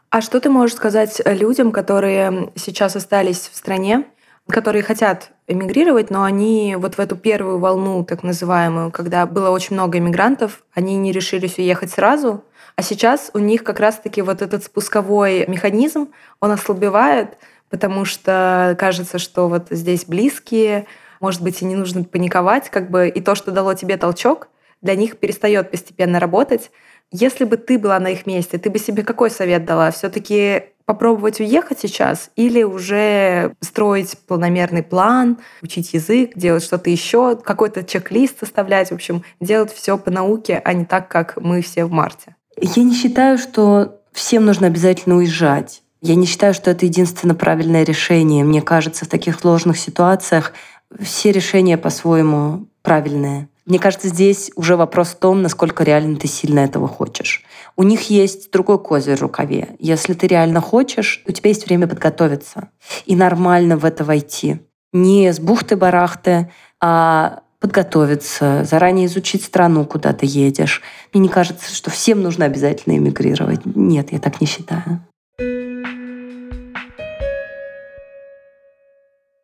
А 0.10 0.22
что 0.22 0.42
ты 0.42 0.50
можешь 0.50 0.76
сказать 0.76 1.22
людям, 1.26 1.72
которые 1.72 2.52
сейчас 2.56 2.96
остались 2.98 3.50
в 3.52 3.56
стране, 3.56 4.04
которые 4.50 4.84
хотят 4.84 5.32
эмигрировать, 5.48 6.10
но 6.10 6.24
они 6.24 6.76
вот 6.78 6.96
в 6.96 7.00
эту 7.00 7.16
первую 7.16 7.60
волну, 7.60 8.04
так 8.04 8.24
называемую, 8.24 8.92
когда 8.92 9.26
было 9.26 9.50
очень 9.50 9.76
много 9.76 9.98
иммигрантов, 10.00 10.64
они 10.74 10.98
не 10.98 11.12
решились 11.14 11.58
уехать 11.58 11.92
сразу, 11.92 12.44
а 12.76 12.82
сейчас 12.82 13.32
у 13.34 13.40
них 13.40 13.64
как 13.64 13.80
раз-таки 13.80 14.22
вот 14.22 14.42
этот 14.42 14.64
спусковой 14.64 15.46
механизм, 15.48 16.10
он 16.40 16.52
ослабевает, 16.52 17.38
потому 17.70 18.06
что 18.06 18.76
кажется, 18.78 19.18
что 19.18 19.48
вот 19.48 19.68
здесь 19.70 20.06
близкие, 20.06 20.88
может 21.22 21.42
быть, 21.42 21.62
и 21.62 21.66
не 21.66 21.76
нужно 21.76 22.04
паниковать, 22.04 22.70
как 22.70 22.90
бы 22.90 23.08
и 23.08 23.22
то, 23.22 23.36
что 23.36 23.52
дало 23.52 23.74
тебе 23.74 23.98
толчок, 23.98 24.50
для 24.82 24.96
них 24.96 25.18
перестает 25.18 25.72
постепенно 25.72 26.20
работать. 26.20 26.72
Если 27.12 27.44
бы 27.46 27.58
ты 27.58 27.78
была 27.78 28.00
на 28.00 28.08
их 28.08 28.26
месте, 28.26 28.58
ты 28.58 28.70
бы 28.70 28.80
себе 28.80 29.04
какой 29.04 29.30
совет 29.30 29.66
дала? 29.66 29.92
Все-таки 29.92 30.64
попробовать 30.86 31.40
уехать 31.40 31.80
сейчас 31.80 32.32
или 32.36 32.64
уже 32.64 33.54
строить 33.62 34.18
планомерный 34.28 34.84
план, 34.84 35.38
учить 35.62 35.94
язык, 35.94 36.32
делать 36.36 36.64
что-то 36.64 36.90
еще, 36.90 37.38
какой-то 37.38 37.84
чек-лист 37.84 38.40
составлять, 38.40 38.90
в 38.90 38.94
общем, 38.94 39.24
делать 39.40 39.72
все 39.72 39.98
по 39.98 40.10
науке, 40.10 40.62
а 40.64 40.74
не 40.74 40.86
так, 40.86 41.08
как 41.08 41.38
мы 41.38 41.62
все 41.62 41.86
в 41.86 41.92
марте? 41.92 42.36
Я 42.58 42.84
не 42.84 42.94
считаю, 42.94 43.38
что 43.38 44.02
всем 44.12 44.46
нужно 44.46 44.68
обязательно 44.68 45.16
уезжать. 45.18 45.82
Я 46.02 46.16
не 46.16 46.26
считаю, 46.26 46.54
что 46.54 46.72
это 46.72 46.86
единственно 46.86 47.36
правильное 47.36 47.84
решение. 47.84 48.44
Мне 48.44 48.62
кажется, 48.62 49.06
в 49.06 49.08
таких 49.08 49.40
сложных 49.40 49.78
ситуациях 49.78 50.54
все 51.00 51.32
решения 51.32 51.78
по-своему 51.78 52.68
правильные. 52.82 53.48
Мне 53.66 53.80
кажется, 53.80 54.08
здесь 54.08 54.52
уже 54.56 54.76
вопрос 54.76 55.10
в 55.10 55.20
том, 55.20 55.42
насколько 55.42 55.84
реально 55.84 56.18
ты 56.18 56.28
сильно 56.28 56.60
этого 56.60 56.88
хочешь. 56.88 57.44
У 57.78 57.84
них 57.84 58.10
есть 58.10 58.52
другой 58.52 58.80
козырь 58.80 59.18
в 59.18 59.22
рукаве. 59.22 59.76
Если 59.80 60.14
ты 60.14 60.28
реально 60.28 60.62
хочешь, 60.62 61.24
у 61.28 61.32
тебя 61.32 61.50
есть 61.50 61.68
время 61.68 61.88
подготовиться 61.88 62.70
и 63.06 63.16
нормально 63.16 63.78
в 63.78 63.86
это 63.86 64.04
войти. 64.04 64.60
Не 64.92 65.32
с 65.32 65.40
бухты-барахты, 65.40 66.52
а 66.82 67.44
подготовиться, 67.60 68.66
заранее 68.70 69.06
изучить 69.06 69.46
страну, 69.46 69.86
куда 69.86 70.12
ты 70.14 70.26
едешь. 70.26 70.82
Мне 71.14 71.22
не 71.24 71.30
кажется, 71.30 71.74
что 71.74 71.92
всем 71.92 72.22
нужно 72.22 72.46
обязательно 72.46 72.98
эмигрировать. 72.98 73.62
Нет, 73.66 74.12
я 74.12 74.20
так 74.20 74.42
не 74.42 74.48
считаю. 74.48 75.00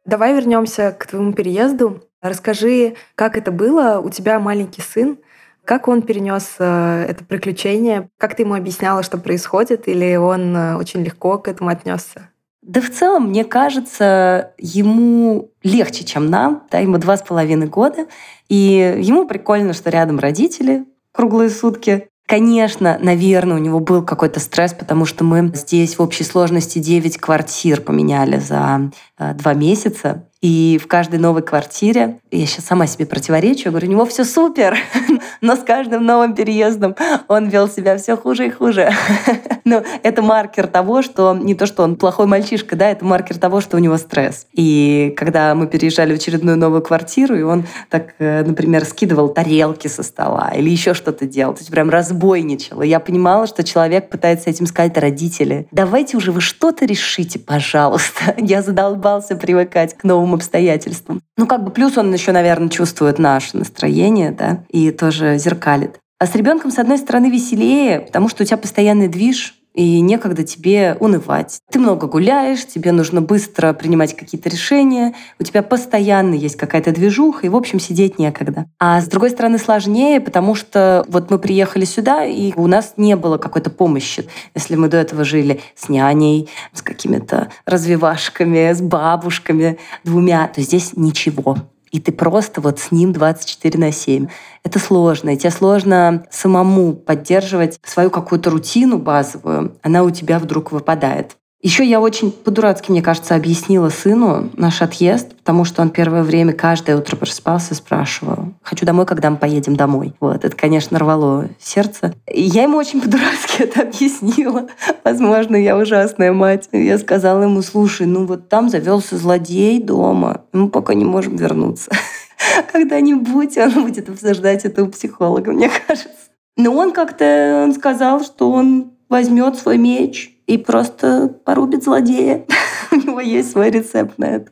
Давай 0.07 0.33
вернемся 0.33 0.95
к 0.97 1.05
твоему 1.05 1.33
переезду. 1.33 2.01
Расскажи, 2.21 2.95
как 3.15 3.37
это 3.37 3.51
было? 3.51 3.99
У 4.03 4.09
тебя 4.09 4.39
маленький 4.39 4.81
сын. 4.81 5.19
Как 5.65 5.89
он 5.89 6.01
перенес 6.01 6.55
э, 6.59 7.05
это 7.09 7.25
приключение? 7.25 8.09
Как 8.17 8.33
ты 8.33 8.43
ему 8.43 8.53
объясняла, 8.53 9.03
что 9.03 9.17
происходит? 9.17 9.89
Или 9.89 10.15
он 10.15 10.55
э, 10.55 10.77
очень 10.77 11.03
легко 11.03 11.37
к 11.37 11.49
этому 11.49 11.69
отнесся? 11.69 12.29
Да 12.61 12.79
в 12.79 12.89
целом, 12.89 13.31
мне 13.31 13.43
кажется, 13.43 14.53
ему 14.57 15.51
легче, 15.61 16.05
чем 16.05 16.29
нам. 16.29 16.63
Да, 16.71 16.79
ему 16.79 16.99
два 16.99 17.17
с 17.17 17.21
половиной 17.21 17.67
года. 17.67 18.07
И 18.47 18.97
ему 19.01 19.27
прикольно, 19.27 19.73
что 19.73 19.89
рядом 19.89 20.19
родители 20.19 20.85
круглые 21.11 21.49
сутки. 21.49 22.07
Конечно, 22.27 22.97
наверное, 23.01 23.55
у 23.55 23.59
него 23.59 23.79
был 23.79 24.03
какой-то 24.03 24.41
стресс, 24.41 24.73
потому 24.73 25.05
что 25.05 25.23
мы 25.23 25.49
здесь 25.55 25.97
в 25.97 26.01
общей 26.01 26.25
сложности 26.25 26.77
9 26.77 27.17
квартир 27.19 27.79
поменяли 27.79 28.37
за 28.37 28.91
э, 29.17 29.33
два 29.33 29.53
месяца. 29.53 30.26
И 30.41 30.79
в 30.81 30.87
каждой 30.87 31.19
новой 31.19 31.41
квартире, 31.41 32.19
я 32.31 32.45
сейчас 32.45 32.65
сама 32.65 32.87
себе 32.87 33.05
противоречу, 33.05 33.63
я 33.65 33.71
говорю, 33.71 33.87
у 33.87 33.91
него 33.91 34.05
все 34.05 34.23
супер, 34.23 34.77
но 35.41 35.55
с 35.55 35.59
каждым 35.59 36.05
новым 36.05 36.35
переездом 36.35 36.95
он 37.27 37.49
вел 37.49 37.67
себя 37.67 37.97
все 37.97 38.15
хуже 38.15 38.47
и 38.47 38.49
хуже. 38.49 38.91
Но 39.67 39.83
это 40.01 40.21
маркер 40.21 40.65
того, 40.67 41.01
что 41.01 41.35
не 41.35 41.53
то, 41.53 41.65
что 41.65 41.83
он 41.83 41.97
плохой 41.97 42.25
мальчишка, 42.25 42.77
да, 42.77 42.89
это 42.89 43.03
маркер 43.03 43.37
того, 43.37 43.59
что 43.59 43.75
у 43.75 43.81
него 43.81 43.97
стресс. 43.97 44.47
И 44.53 45.13
когда 45.17 45.53
мы 45.55 45.67
переезжали 45.67 46.13
в 46.13 46.15
очередную 46.15 46.57
новую 46.57 46.81
квартиру, 46.81 47.35
и 47.35 47.41
он 47.41 47.65
так, 47.89 48.13
э, 48.19 48.45
например, 48.45 48.85
скидывал 48.85 49.27
тарелки 49.27 49.89
со 49.89 50.03
стола 50.03 50.53
или 50.55 50.69
еще 50.69 50.93
что-то 50.93 51.25
делал, 51.25 51.53
то 51.53 51.59
есть 51.59 51.71
прям 51.71 51.89
разбойничал. 51.89 52.81
И 52.81 52.87
я 52.87 53.01
понимала, 53.01 53.45
что 53.45 53.65
человек 53.65 54.09
пытается 54.09 54.49
этим 54.49 54.67
сказать 54.67 54.97
родители, 54.97 55.67
давайте 55.71 56.15
уже 56.15 56.31
вы 56.31 56.39
что-то 56.39 56.85
решите, 56.85 57.37
пожалуйста. 57.37 58.35
Я 58.37 58.61
задолбался 58.61 59.35
привыкать 59.35 59.97
к 59.97 60.05
новым 60.05 60.33
обстоятельствам. 60.37 61.21
Ну, 61.37 61.45
как 61.45 61.63
бы 61.63 61.71
плюс 61.71 61.97
он 61.97 62.13
еще, 62.13 62.31
наверное, 62.31 62.69
чувствует 62.69 63.19
наше 63.19 63.57
настроение, 63.57 64.31
да, 64.31 64.63
и 64.69 64.91
тоже 64.91 65.37
зеркалит. 65.37 65.99
А 66.19 66.25
с 66.25 66.33
ребенком, 66.33 66.71
с 66.71 66.79
одной 66.79 66.97
стороны, 66.97 67.29
веселее, 67.29 67.99
потому 67.99 68.27
что 68.29 68.43
у 68.43 68.45
тебя 68.45 68.57
постоянный 68.57 69.07
движ, 69.07 69.56
и 69.77 70.01
некогда 70.01 70.43
тебе 70.43 70.97
унывать. 70.99 71.59
Ты 71.71 71.77
много 71.77 72.07
гуляешь, 72.07 72.65
тебе 72.65 72.91
нужно 72.91 73.21
быстро 73.21 73.73
принимать 73.73 74.15
какие-то 74.15 74.49
решения, 74.49 75.13
у 75.39 75.43
тебя 75.43 75.61
постоянно 75.61 76.33
есть 76.33 76.55
какая-то 76.55 76.91
движуха, 76.91 77.45
и, 77.45 77.49
в 77.49 77.55
общем, 77.55 77.79
сидеть 77.79 78.17
некогда. 78.17 78.65
А 78.79 78.99
с 78.99 79.07
другой 79.07 79.29
стороны, 79.29 79.59
сложнее, 79.59 80.19
потому 80.19 80.55
что 80.55 81.05
вот 81.07 81.29
мы 81.29 81.37
приехали 81.37 81.85
сюда, 81.85 82.25
и 82.25 82.53
у 82.55 82.65
нас 82.65 82.95
не 82.97 83.15
было 83.15 83.37
какой-то 83.37 83.69
помощи. 83.69 84.27
Если 84.55 84.75
мы 84.75 84.87
до 84.87 84.97
этого 84.97 85.23
жили 85.23 85.61
с 85.75 85.89
няней, 85.89 86.49
с 86.73 86.81
какими-то 86.81 87.49
развивашками, 87.67 88.73
с 88.73 88.81
бабушками 88.81 89.77
двумя, 90.03 90.47
то 90.47 90.59
здесь 90.59 90.93
ничего 90.95 91.55
и 91.97 91.99
ты 91.99 92.11
просто 92.11 92.61
вот 92.61 92.79
с 92.79 92.91
ним 92.91 93.11
24 93.11 93.79
на 93.79 93.91
7. 93.91 94.27
Это 94.63 94.77
сложно, 94.77 95.31
и 95.31 95.37
тебе 95.37 95.49
сложно 95.49 96.27
самому 96.29 96.93
поддерживать 96.93 97.79
свою 97.83 98.11
какую-то 98.11 98.51
рутину 98.51 98.99
базовую, 98.99 99.79
она 99.81 100.03
у 100.03 100.11
тебя 100.11 100.37
вдруг 100.37 100.71
выпадает. 100.71 101.37
Еще 101.67 101.83
я 101.83 101.99
очень 101.99 102.31
по-дурацки, 102.31 102.91
мне 102.91 103.01
кажется, 103.01 103.35
объяснила 103.35 103.89
сыну 103.89 104.49
наш 104.55 104.81
отъезд, 104.81 105.35
потому 105.35 105.65
что 105.65 105.81
он 105.81 105.89
первое 105.89 106.23
время 106.23 106.53
каждое 106.53 106.95
утро 106.95 107.17
просыпался 107.17 107.73
и 107.73 107.75
спрашивал, 107.75 108.53
хочу 108.61 108.85
домой, 108.85 109.05
когда 109.05 109.29
мы 109.29 109.35
поедем 109.35 109.75
домой. 109.75 110.13
Вот, 110.21 110.45
это, 110.45 110.55
конечно, 110.55 110.97
рвало 110.97 111.49
сердце. 111.59 112.13
И 112.25 112.41
я 112.41 112.63
ему 112.63 112.77
очень 112.77 113.01
по-дурацки 113.01 113.55
это 113.63 113.81
объяснила. 113.81 114.69
Возможно, 115.03 115.57
я 115.57 115.77
ужасная 115.77 116.31
мать. 116.31 116.69
Я 116.71 116.97
сказала 116.97 117.43
ему, 117.43 117.61
слушай, 117.61 118.07
ну 118.07 118.25
вот 118.25 118.47
там 118.47 118.69
завелся 118.69 119.17
злодей 119.17 119.83
дома, 119.83 120.43
мы 120.53 120.69
пока 120.69 120.93
не 120.93 121.03
можем 121.03 121.35
вернуться. 121.35 121.91
Когда-нибудь 122.71 123.57
он 123.57 123.83
будет 123.83 124.07
обсуждать 124.07 124.63
это 124.63 124.85
у 124.85 124.87
психолога, 124.87 125.51
мне 125.51 125.69
кажется. 125.87 126.29
Но 126.55 126.73
он 126.73 126.93
как-то 126.93 127.69
сказал, 127.75 128.23
что 128.23 128.51
он 128.51 128.93
возьмет 129.09 129.57
свой 129.57 129.77
меч 129.77 130.36
и 130.47 130.57
просто 130.57 131.39
порубит 131.45 131.83
злодея. 131.83 132.45
У 132.91 132.95
него 132.95 133.19
есть 133.19 133.51
свой 133.51 133.69
рецепт 133.69 134.17
на 134.17 134.25
это. 134.25 134.51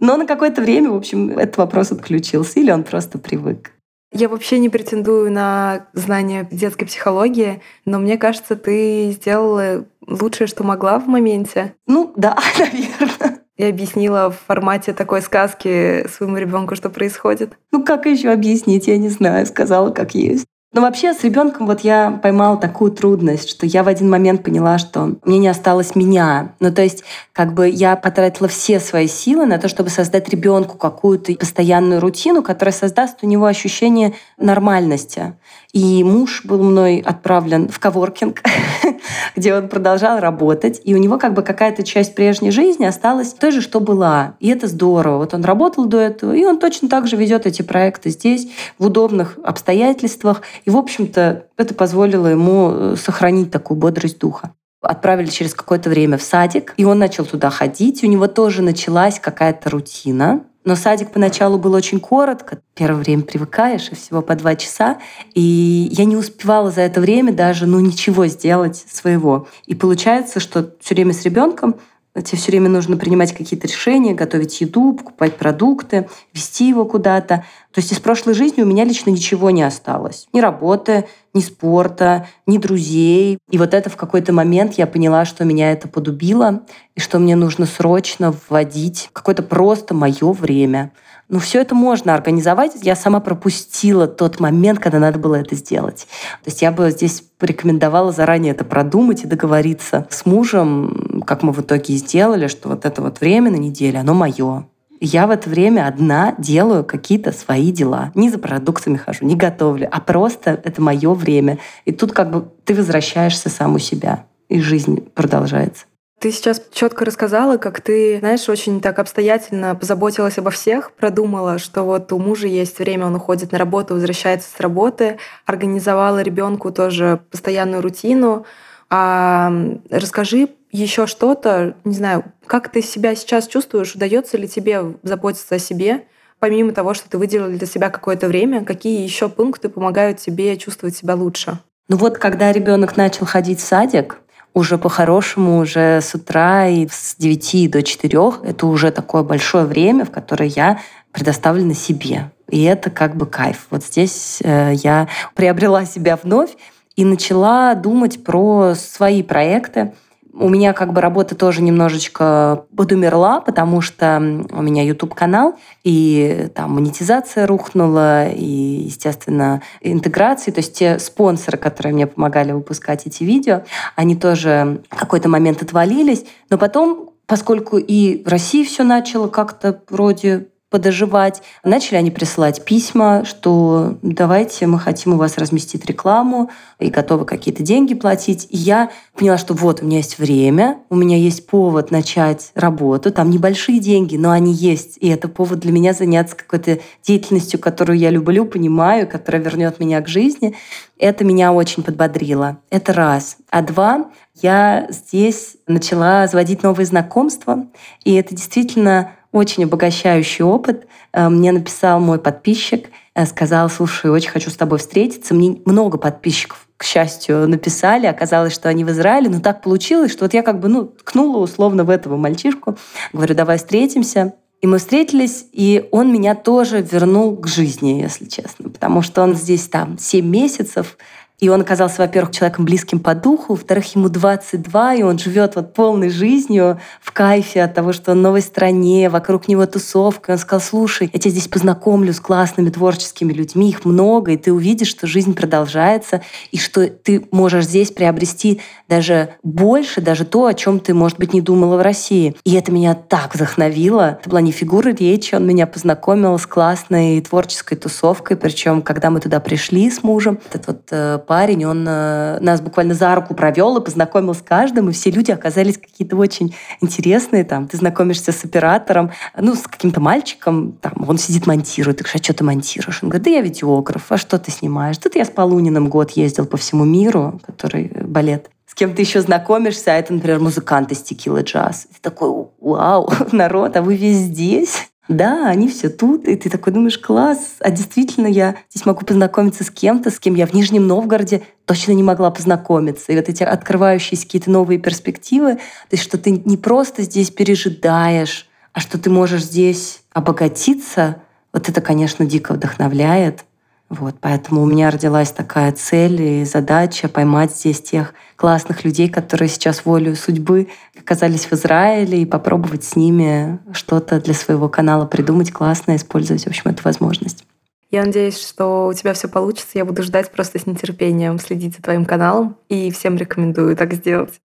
Но 0.00 0.16
на 0.16 0.26
какое-то 0.26 0.60
время, 0.60 0.90
в 0.90 0.96
общем, 0.96 1.30
этот 1.30 1.58
вопрос 1.58 1.92
отключился, 1.92 2.60
или 2.60 2.70
он 2.70 2.84
просто 2.84 3.18
привык. 3.18 3.72
Я 4.10 4.28
вообще 4.28 4.58
не 4.58 4.70
претендую 4.70 5.30
на 5.30 5.86
знание 5.92 6.48
детской 6.50 6.86
психологии, 6.86 7.60
но 7.84 7.98
мне 7.98 8.16
кажется, 8.16 8.56
ты 8.56 9.10
сделала 9.10 9.84
лучшее, 10.06 10.46
что 10.46 10.64
могла 10.64 10.98
в 10.98 11.06
моменте. 11.06 11.74
Ну 11.86 12.12
да, 12.16 12.36
наверное. 12.58 13.40
Я 13.58 13.68
объяснила 13.68 14.30
в 14.30 14.38
формате 14.46 14.92
такой 14.92 15.20
сказки 15.20 16.06
своему 16.08 16.38
ребенку, 16.38 16.76
что 16.76 16.90
происходит. 16.90 17.58
Ну 17.72 17.84
как 17.84 18.06
еще 18.06 18.30
объяснить, 18.30 18.86
я 18.86 18.96
не 18.96 19.08
знаю, 19.08 19.44
сказала 19.46 19.90
как 19.90 20.14
есть. 20.14 20.46
Но 20.74 20.82
вообще 20.82 21.14
с 21.14 21.24
ребенком 21.24 21.66
вот 21.66 21.80
я 21.80 22.10
поймала 22.22 22.58
такую 22.58 22.92
трудность, 22.92 23.48
что 23.48 23.64
я 23.64 23.82
в 23.82 23.88
один 23.88 24.10
момент 24.10 24.44
поняла, 24.44 24.76
что 24.76 25.16
мне 25.24 25.38
не 25.38 25.48
осталось 25.48 25.94
меня. 25.94 26.52
Ну 26.60 26.70
то 26.70 26.82
есть 26.82 27.04
как 27.32 27.54
бы 27.54 27.70
я 27.70 27.96
потратила 27.96 28.48
все 28.48 28.78
свои 28.78 29.06
силы 29.06 29.46
на 29.46 29.56
то, 29.56 29.68
чтобы 29.68 29.88
создать 29.88 30.28
ребенку 30.28 30.76
какую-то 30.76 31.32
постоянную 31.34 32.02
рутину, 32.02 32.42
которая 32.42 32.74
создаст 32.74 33.20
у 33.22 33.26
него 33.26 33.46
ощущение 33.46 34.14
нормальности. 34.36 35.34
И 35.72 36.02
муж 36.02 36.44
был 36.44 36.62
мной 36.62 37.02
отправлен 37.04 37.68
в 37.68 37.78
коворкинг, 37.78 38.42
где 39.36 39.54
он 39.54 39.68
продолжал 39.68 40.18
работать, 40.18 40.80
и 40.82 40.94
у 40.94 40.98
него 40.98 41.18
как 41.18 41.34
бы 41.34 41.42
какая-то 41.42 41.82
часть 41.82 42.14
прежней 42.14 42.50
жизни 42.50 42.86
осталась 42.86 43.34
той 43.34 43.52
же, 43.52 43.60
что 43.60 43.78
была. 43.78 44.34
И 44.40 44.48
это 44.48 44.66
здорово. 44.66 45.18
Вот 45.18 45.34
он 45.34 45.44
работал 45.44 45.84
до 45.84 45.98
этого, 45.98 46.32
и 46.32 46.44
он 46.44 46.58
точно 46.58 46.88
так 46.88 47.06
же 47.06 47.16
ведет 47.16 47.46
эти 47.46 47.60
проекты 47.60 48.08
здесь, 48.10 48.48
в 48.78 48.86
удобных 48.86 49.38
обстоятельствах. 49.44 50.42
И, 50.64 50.70
в 50.70 50.76
общем-то, 50.76 51.46
это 51.56 51.74
позволило 51.74 52.26
ему 52.26 52.70
э, 52.70 52.96
сохранить 52.96 53.50
такую 53.50 53.78
бодрость 53.78 54.18
духа 54.18 54.52
отправили 54.80 55.26
через 55.26 55.54
какое-то 55.54 55.90
время 55.90 56.18
в 56.18 56.22
садик, 56.22 56.74
и 56.76 56.84
он 56.84 56.98
начал 56.98 57.24
туда 57.24 57.50
ходить, 57.50 58.04
у 58.04 58.06
него 58.06 58.28
тоже 58.28 58.62
началась 58.62 59.18
какая-то 59.18 59.70
рутина. 59.70 60.44
Но 60.64 60.76
садик 60.76 61.12
поначалу 61.12 61.58
был 61.58 61.72
очень 61.72 61.98
коротко. 61.98 62.58
Первое 62.74 63.00
время 63.00 63.22
привыкаешь, 63.22 63.88
и 63.90 63.94
всего 63.94 64.20
по 64.20 64.34
два 64.34 64.54
часа. 64.54 64.98
И 65.32 65.88
я 65.92 66.04
не 66.04 66.14
успевала 66.14 66.70
за 66.70 66.82
это 66.82 67.00
время 67.00 67.32
даже 67.32 67.66
ну, 67.66 67.80
ничего 67.80 68.26
сделать 68.26 68.76
своего. 68.76 69.48
И 69.64 69.74
получается, 69.74 70.40
что 70.40 70.74
все 70.80 70.94
время 70.94 71.14
с 71.14 71.24
ребенком 71.24 71.76
Тебе 72.14 72.36
все 72.38 72.50
время 72.50 72.68
нужно 72.68 72.96
принимать 72.96 73.32
какие-то 73.32 73.68
решения, 73.68 74.12
готовить 74.12 74.60
еду, 74.60 74.92
покупать 74.92 75.36
продукты, 75.36 76.08
вести 76.32 76.68
его 76.68 76.84
куда-то. 76.84 77.44
То 77.72 77.80
есть 77.80 77.92
из 77.92 78.00
прошлой 78.00 78.34
жизни 78.34 78.62
у 78.62 78.66
меня 78.66 78.84
лично 78.84 79.10
ничего 79.10 79.50
не 79.50 79.62
осталось. 79.62 80.26
Ни 80.32 80.40
работы, 80.40 81.06
ни 81.32 81.40
спорта, 81.40 82.26
ни 82.46 82.58
друзей. 82.58 83.38
И 83.50 83.58
вот 83.58 83.72
это 83.72 83.88
в 83.90 83.96
какой-то 83.96 84.32
момент 84.32 84.74
я 84.74 84.86
поняла, 84.86 85.24
что 85.24 85.44
меня 85.44 85.70
это 85.70 85.86
подубило, 85.86 86.62
и 86.96 87.00
что 87.00 87.18
мне 87.18 87.36
нужно 87.36 87.66
срочно 87.66 88.34
вводить 88.48 89.10
какое-то 89.12 89.42
просто 89.42 89.94
мое 89.94 90.32
время. 90.32 90.92
Ну, 91.28 91.38
все 91.40 91.60
это 91.60 91.74
можно 91.74 92.14
организовать. 92.14 92.72
Я 92.80 92.96
сама 92.96 93.20
пропустила 93.20 94.06
тот 94.06 94.40
момент, 94.40 94.78
когда 94.78 94.98
надо 94.98 95.18
было 95.18 95.34
это 95.34 95.54
сделать. 95.54 96.08
То 96.42 96.48
есть 96.50 96.62
я 96.62 96.72
бы 96.72 96.90
здесь 96.90 97.22
порекомендовала 97.38 98.12
заранее 98.12 98.52
это 98.52 98.64
продумать 98.64 99.24
и 99.24 99.26
договориться 99.26 100.06
с 100.08 100.24
мужем, 100.24 101.07
как 101.28 101.42
мы 101.42 101.52
в 101.52 101.60
итоге 101.60 101.94
сделали, 101.96 102.46
что 102.46 102.70
вот 102.70 102.86
это 102.86 103.02
вот 103.02 103.20
время 103.20 103.50
на 103.50 103.56
неделю, 103.56 104.00
оно 104.00 104.14
мое. 104.14 104.66
Я 104.98 105.26
в 105.26 105.30
это 105.30 105.50
время 105.50 105.86
одна 105.86 106.34
делаю 106.38 106.84
какие-то 106.84 107.32
свои 107.32 107.70
дела. 107.70 108.10
Не 108.14 108.30
за 108.30 108.38
продуктами 108.38 108.96
хожу, 108.96 109.26
не 109.26 109.36
готовлю, 109.36 109.88
а 109.92 110.00
просто 110.00 110.58
это 110.64 110.80
мое 110.80 111.12
время. 111.12 111.58
И 111.84 111.92
тут 111.92 112.12
как 112.12 112.30
бы 112.30 112.48
ты 112.64 112.74
возвращаешься 112.74 113.50
сам 113.50 113.74
у 113.74 113.78
себя, 113.78 114.24
и 114.48 114.58
жизнь 114.60 115.02
продолжается. 115.14 115.84
Ты 116.18 116.32
сейчас 116.32 116.62
четко 116.72 117.04
рассказала, 117.04 117.58
как 117.58 117.82
ты, 117.82 118.18
знаешь, 118.20 118.48
очень 118.48 118.80
так 118.80 118.98
обстоятельно 118.98 119.74
позаботилась 119.74 120.38
обо 120.38 120.50
всех, 120.50 120.92
продумала, 120.92 121.58
что 121.58 121.82
вот 121.82 122.10
у 122.10 122.18
мужа 122.18 122.46
есть 122.46 122.78
время, 122.78 123.06
он 123.06 123.14
уходит 123.14 123.52
на 123.52 123.58
работу, 123.58 123.94
возвращается 123.94 124.48
с 124.50 124.58
работы, 124.60 125.18
организовала 125.44 126.22
ребенку 126.22 126.72
тоже 126.72 127.20
постоянную 127.30 127.82
рутину. 127.82 128.46
А 128.90 129.52
расскажи 129.90 130.48
еще 130.70 131.06
что-то, 131.06 131.74
не 131.84 131.94
знаю, 131.94 132.24
как 132.46 132.70
ты 132.70 132.82
себя 132.82 133.14
сейчас 133.14 133.46
чувствуешь, 133.46 133.94
удается 133.94 134.36
ли 134.36 134.48
тебе 134.48 134.82
заботиться 135.02 135.54
о 135.54 135.58
себе, 135.58 136.04
помимо 136.38 136.72
того, 136.72 136.94
что 136.94 137.08
ты 137.08 137.18
выделила 137.18 137.48
для 137.48 137.66
себя 137.66 137.90
какое-то 137.90 138.28
время, 138.28 138.64
какие 138.64 139.02
еще 139.02 139.28
пункты 139.28 139.68
помогают 139.68 140.18
тебе 140.18 140.56
чувствовать 140.56 140.96
себя 140.96 141.14
лучше? 141.14 141.58
Ну 141.88 141.96
вот, 141.96 142.18
когда 142.18 142.52
ребенок 142.52 142.96
начал 142.96 143.24
ходить 143.26 143.60
в 143.60 143.64
садик, 143.64 144.18
уже 144.54 144.76
по-хорошему, 144.76 145.58
уже 145.58 146.00
с 146.00 146.14
утра 146.14 146.68
и 146.68 146.86
с 146.88 147.14
9 147.16 147.70
до 147.70 147.82
4, 147.82 148.18
это 148.44 148.66
уже 148.66 148.90
такое 148.90 149.22
большое 149.22 149.64
время, 149.64 150.04
в 150.04 150.10
которое 150.10 150.48
я 150.48 150.80
предоставлена 151.12 151.74
себе. 151.74 152.30
И 152.48 152.62
это 152.64 152.90
как 152.90 153.16
бы 153.16 153.26
кайф. 153.26 153.66
Вот 153.70 153.84
здесь 153.84 154.40
э, 154.42 154.72
я 154.74 155.08
приобрела 155.34 155.84
себя 155.84 156.18
вновь 156.22 156.50
и 156.96 157.04
начала 157.04 157.74
думать 157.74 158.24
про 158.24 158.74
свои 158.74 159.22
проекты. 159.22 159.92
У 160.40 160.48
меня 160.48 160.72
как 160.72 160.92
бы 160.92 161.00
работа 161.00 161.34
тоже 161.34 161.62
немножечко 161.62 162.64
подумерла, 162.76 163.40
потому 163.40 163.80
что 163.80 164.18
у 164.52 164.62
меня 164.62 164.84
YouTube-канал, 164.84 165.56
и 165.82 166.48
там 166.54 166.74
монетизация 166.74 167.44
рухнула, 167.44 168.28
и, 168.28 168.84
естественно, 168.86 169.62
интеграции. 169.80 170.52
То 170.52 170.60
есть 170.60 170.74
те 170.78 171.00
спонсоры, 171.00 171.58
которые 171.58 171.92
мне 171.92 172.06
помогали 172.06 172.52
выпускать 172.52 173.04
эти 173.06 173.24
видео, 173.24 173.62
они 173.96 174.14
тоже 174.14 174.82
в 174.88 174.96
какой-то 174.96 175.28
момент 175.28 175.62
отвалились. 175.62 176.24
Но 176.50 176.56
потом, 176.58 177.10
поскольку 177.26 177.76
и 177.76 178.22
в 178.22 178.28
России 178.28 178.62
все 178.64 178.84
начало 178.84 179.26
как-то 179.26 179.82
вроде 179.90 180.46
подоживать. 180.70 181.42
Начали 181.64 181.96
они 181.96 182.10
присылать 182.10 182.64
письма, 182.64 183.24
что 183.24 183.98
давайте, 184.02 184.66
мы 184.66 184.78
хотим 184.78 185.14
у 185.14 185.16
вас 185.16 185.38
разместить 185.38 185.86
рекламу 185.86 186.50
и 186.78 186.90
готовы 186.90 187.24
какие-то 187.24 187.62
деньги 187.62 187.94
платить. 187.94 188.46
И 188.50 188.56
я 188.56 188.90
поняла, 189.14 189.38
что 189.38 189.54
вот 189.54 189.82
у 189.82 189.86
меня 189.86 189.98
есть 189.98 190.18
время, 190.18 190.78
у 190.90 190.96
меня 190.96 191.16
есть 191.16 191.46
повод 191.46 191.90
начать 191.90 192.50
работу. 192.54 193.10
Там 193.10 193.30
небольшие 193.30 193.78
деньги, 193.78 194.16
но 194.16 194.30
они 194.30 194.52
есть. 194.52 194.98
И 195.00 195.08
это 195.08 195.28
повод 195.28 195.60
для 195.60 195.72
меня 195.72 195.94
заняться 195.94 196.36
какой-то 196.36 196.80
деятельностью, 197.02 197.58
которую 197.58 197.98
я 197.98 198.10
люблю, 198.10 198.44
понимаю, 198.44 199.08
которая 199.08 199.42
вернет 199.42 199.80
меня 199.80 200.00
к 200.02 200.08
жизни. 200.08 200.54
Это 200.98 201.24
меня 201.24 201.52
очень 201.52 201.82
подбодрило. 201.82 202.58
Это 202.70 202.92
раз. 202.92 203.38
А 203.50 203.62
два, 203.62 204.10
я 204.34 204.86
здесь 204.90 205.56
начала 205.66 206.26
заводить 206.26 206.62
новые 206.62 206.86
знакомства. 206.86 207.66
И 208.04 208.14
это 208.14 208.34
действительно 208.34 209.12
очень 209.32 209.64
обогащающий 209.64 210.44
опыт. 210.44 210.86
Э, 211.12 211.28
мне 211.28 211.52
написал 211.52 212.00
мой 212.00 212.18
подписчик, 212.18 212.90
э, 213.14 213.26
сказал, 213.26 213.68
слушай, 213.68 214.10
очень 214.10 214.30
хочу 214.30 214.50
с 214.50 214.56
тобой 214.56 214.78
встретиться. 214.78 215.34
Мне 215.34 215.60
много 215.64 215.98
подписчиков, 215.98 216.66
к 216.76 216.84
счастью, 216.84 217.48
написали. 217.48 218.06
Оказалось, 218.06 218.54
что 218.54 218.68
они 218.68 218.84
в 218.84 218.90
Израиле. 218.90 219.28
Но 219.28 219.40
так 219.40 219.62
получилось, 219.62 220.12
что 220.12 220.24
вот 220.24 220.34
я 220.34 220.42
как 220.42 220.60
бы 220.60 220.68
ну, 220.68 220.84
ткнула 220.84 221.38
условно 221.38 221.84
в 221.84 221.90
этого 221.90 222.16
мальчишку. 222.16 222.76
Говорю, 223.12 223.34
давай 223.34 223.58
встретимся. 223.58 224.34
И 224.60 224.66
мы 224.66 224.78
встретились, 224.78 225.46
и 225.52 225.88
он 225.92 226.12
меня 226.12 226.34
тоже 226.34 226.82
вернул 226.82 227.36
к 227.36 227.46
жизни, 227.46 228.00
если 228.02 228.24
честно. 228.24 228.70
Потому 228.70 229.02
что 229.02 229.22
он 229.22 229.36
здесь 229.36 229.68
там 229.68 229.98
7 229.98 230.26
месяцев, 230.26 230.98
и 231.40 231.48
он 231.48 231.60
оказался, 231.60 232.02
во-первых, 232.02 232.34
человеком 232.34 232.64
близким 232.64 232.98
по 232.98 233.14
духу, 233.14 233.54
во-вторых, 233.54 233.94
ему 233.94 234.08
22, 234.08 234.94
и 234.94 235.02
он 235.02 235.18
живет 235.18 235.54
вот 235.54 235.72
полной 235.72 236.10
жизнью, 236.10 236.80
в 237.00 237.12
кайфе 237.12 237.62
от 237.62 237.74
того, 237.74 237.92
что 237.92 238.10
он 238.10 238.18
в 238.18 238.22
новой 238.22 238.42
стране, 238.42 239.08
вокруг 239.08 239.46
него 239.46 239.64
тусовка. 239.66 240.32
И 240.32 240.34
он 240.34 240.38
сказал, 240.38 240.60
слушай, 240.60 241.08
я 241.12 241.20
тебя 241.20 241.30
здесь 241.30 241.46
познакомлю 241.46 242.12
с 242.12 242.18
классными 242.18 242.70
творческими 242.70 243.32
людьми, 243.32 243.70
их 243.70 243.84
много, 243.84 244.32
и 244.32 244.36
ты 244.36 244.52
увидишь, 244.52 244.88
что 244.88 245.06
жизнь 245.06 245.34
продолжается, 245.34 246.22
и 246.50 246.58
что 246.58 246.88
ты 246.88 247.24
можешь 247.30 247.66
здесь 247.66 247.92
приобрести 247.92 248.60
даже 248.88 249.30
больше, 249.44 250.00
даже 250.00 250.24
то, 250.24 250.46
о 250.46 250.54
чем 250.54 250.80
ты, 250.80 250.92
может 250.92 251.18
быть, 251.18 251.34
не 251.34 251.40
думала 251.40 251.76
в 251.76 251.82
России. 251.82 252.34
И 252.44 252.54
это 252.54 252.72
меня 252.72 252.94
так 252.94 253.34
вдохновило. 253.36 254.18
Это 254.20 254.28
была 254.28 254.40
не 254.40 254.50
фигура 254.50 254.88
речи, 254.88 255.36
он 255.36 255.46
меня 255.46 255.68
познакомил 255.68 256.36
с 256.36 256.46
классной 256.46 257.20
творческой 257.20 257.76
тусовкой, 257.76 258.36
причем, 258.36 258.82
когда 258.82 259.10
мы 259.10 259.20
туда 259.20 259.38
пришли 259.38 259.88
с 259.88 260.02
мужем, 260.02 260.40
этот 260.48 260.66
вот 260.66 260.82
э, 260.90 261.18
парень, 261.28 261.64
он 261.66 261.86
э, 261.86 262.38
нас 262.40 262.60
буквально 262.60 262.94
за 262.94 263.14
руку 263.14 263.34
провел 263.34 263.76
и 263.76 263.84
познакомил 263.84 264.34
с 264.34 264.42
каждым, 264.42 264.88
и 264.88 264.92
все 264.92 265.10
люди 265.10 265.30
оказались 265.30 265.78
какие-то 265.78 266.16
очень 266.16 266.56
интересные. 266.80 267.44
Там, 267.44 267.68
ты 267.68 267.76
знакомишься 267.76 268.32
с 268.32 268.44
оператором, 268.44 269.12
ну, 269.38 269.54
с 269.54 269.68
каким-то 269.68 270.00
мальчиком, 270.00 270.72
там, 270.72 271.04
он 271.06 271.18
сидит, 271.18 271.46
монтирует. 271.46 271.98
Ты 271.98 272.04
говоришь, 272.04 272.20
а 272.20 272.24
что 272.24 272.34
ты 272.34 272.42
монтируешь? 272.42 273.00
Он 273.02 273.10
говорит, 273.10 273.24
да 273.24 273.30
я 273.30 273.42
видеограф, 273.42 274.10
а 274.10 274.16
что 274.16 274.38
ты 274.38 274.50
снимаешь? 274.50 274.98
Тут 274.98 275.14
я 275.14 275.24
с 275.24 275.30
Полуниным 275.30 275.88
год 275.88 276.12
ездил 276.12 276.46
по 276.46 276.56
всему 276.56 276.84
миру, 276.84 277.40
который 277.46 277.92
э, 277.94 278.04
балет 278.04 278.50
с 278.66 278.74
кем 278.74 278.94
ты 278.94 279.00
еще 279.00 279.22
знакомишься, 279.22 279.92
а 279.92 279.94
это, 279.94 280.12
например, 280.12 280.40
музыкант 280.40 280.92
из 280.92 281.00
текила 281.00 281.42
джаз. 281.42 281.86
ты 281.90 282.00
такой, 282.02 282.48
вау, 282.60 283.10
народ, 283.32 283.76
а 283.76 283.82
вы 283.82 283.96
весь 283.96 284.18
здесь? 284.18 284.90
Да, 285.08 285.48
они 285.48 285.68
все 285.68 285.88
тут, 285.88 286.28
и 286.28 286.36
ты 286.36 286.50
такой 286.50 286.74
думаешь, 286.74 286.98
класс, 286.98 287.56
а 287.60 287.70
действительно 287.70 288.26
я 288.26 288.56
здесь 288.70 288.84
могу 288.84 289.06
познакомиться 289.06 289.64
с 289.64 289.70
кем-то, 289.70 290.10
с 290.10 290.18
кем 290.18 290.34
я 290.34 290.46
в 290.46 290.52
Нижнем 290.52 290.86
Новгороде 290.86 291.42
точно 291.64 291.92
не 291.92 292.02
могла 292.02 292.30
познакомиться. 292.30 293.10
И 293.10 293.16
вот 293.16 293.26
эти 293.26 293.42
открывающиеся 293.42 294.24
какие-то 294.24 294.50
новые 294.50 294.78
перспективы, 294.78 295.54
то 295.54 295.92
есть 295.92 296.04
что 296.04 296.18
ты 296.18 296.30
не 296.32 296.58
просто 296.58 297.02
здесь 297.02 297.30
пережидаешь, 297.30 298.48
а 298.74 298.80
что 298.80 298.98
ты 298.98 299.08
можешь 299.08 299.44
здесь 299.44 300.02
обогатиться, 300.12 301.16
вот 301.54 301.70
это, 301.70 301.80
конечно, 301.80 302.26
дико 302.26 302.52
вдохновляет. 302.52 303.46
Вот, 303.88 304.16
поэтому 304.20 304.62
у 304.62 304.66
меня 304.66 304.90
родилась 304.90 305.30
такая 305.30 305.72
цель 305.72 306.20
и 306.20 306.44
задача 306.44 307.08
поймать 307.08 307.56
здесь 307.56 307.80
тех 307.80 308.12
классных 308.38 308.84
людей, 308.84 309.08
которые 309.08 309.48
сейчас 309.48 309.84
волю 309.84 310.14
судьбы 310.14 310.68
оказались 310.96 311.46
в 311.46 311.52
Израиле, 311.54 312.22
и 312.22 312.24
попробовать 312.24 312.84
с 312.84 312.94
ними 312.94 313.58
что-то 313.72 314.20
для 314.20 314.32
своего 314.32 314.68
канала 314.68 315.06
придумать 315.06 315.52
классное, 315.52 315.96
использовать, 315.96 316.44
в 316.44 316.46
общем, 316.46 316.70
эту 316.70 316.84
возможность. 316.84 317.44
Я 317.90 318.04
надеюсь, 318.04 318.38
что 318.38 318.86
у 318.86 318.92
тебя 318.92 319.12
все 319.12 319.28
получится. 319.28 319.70
Я 319.74 319.84
буду 319.84 320.02
ждать 320.02 320.30
просто 320.30 320.58
с 320.60 320.66
нетерпением 320.66 321.38
следить 321.40 321.74
за 321.74 321.82
твоим 321.82 322.04
каналом 322.04 322.56
и 322.68 322.92
всем 322.92 323.16
рекомендую 323.16 323.76
так 323.76 323.92
сделать. 323.94 324.40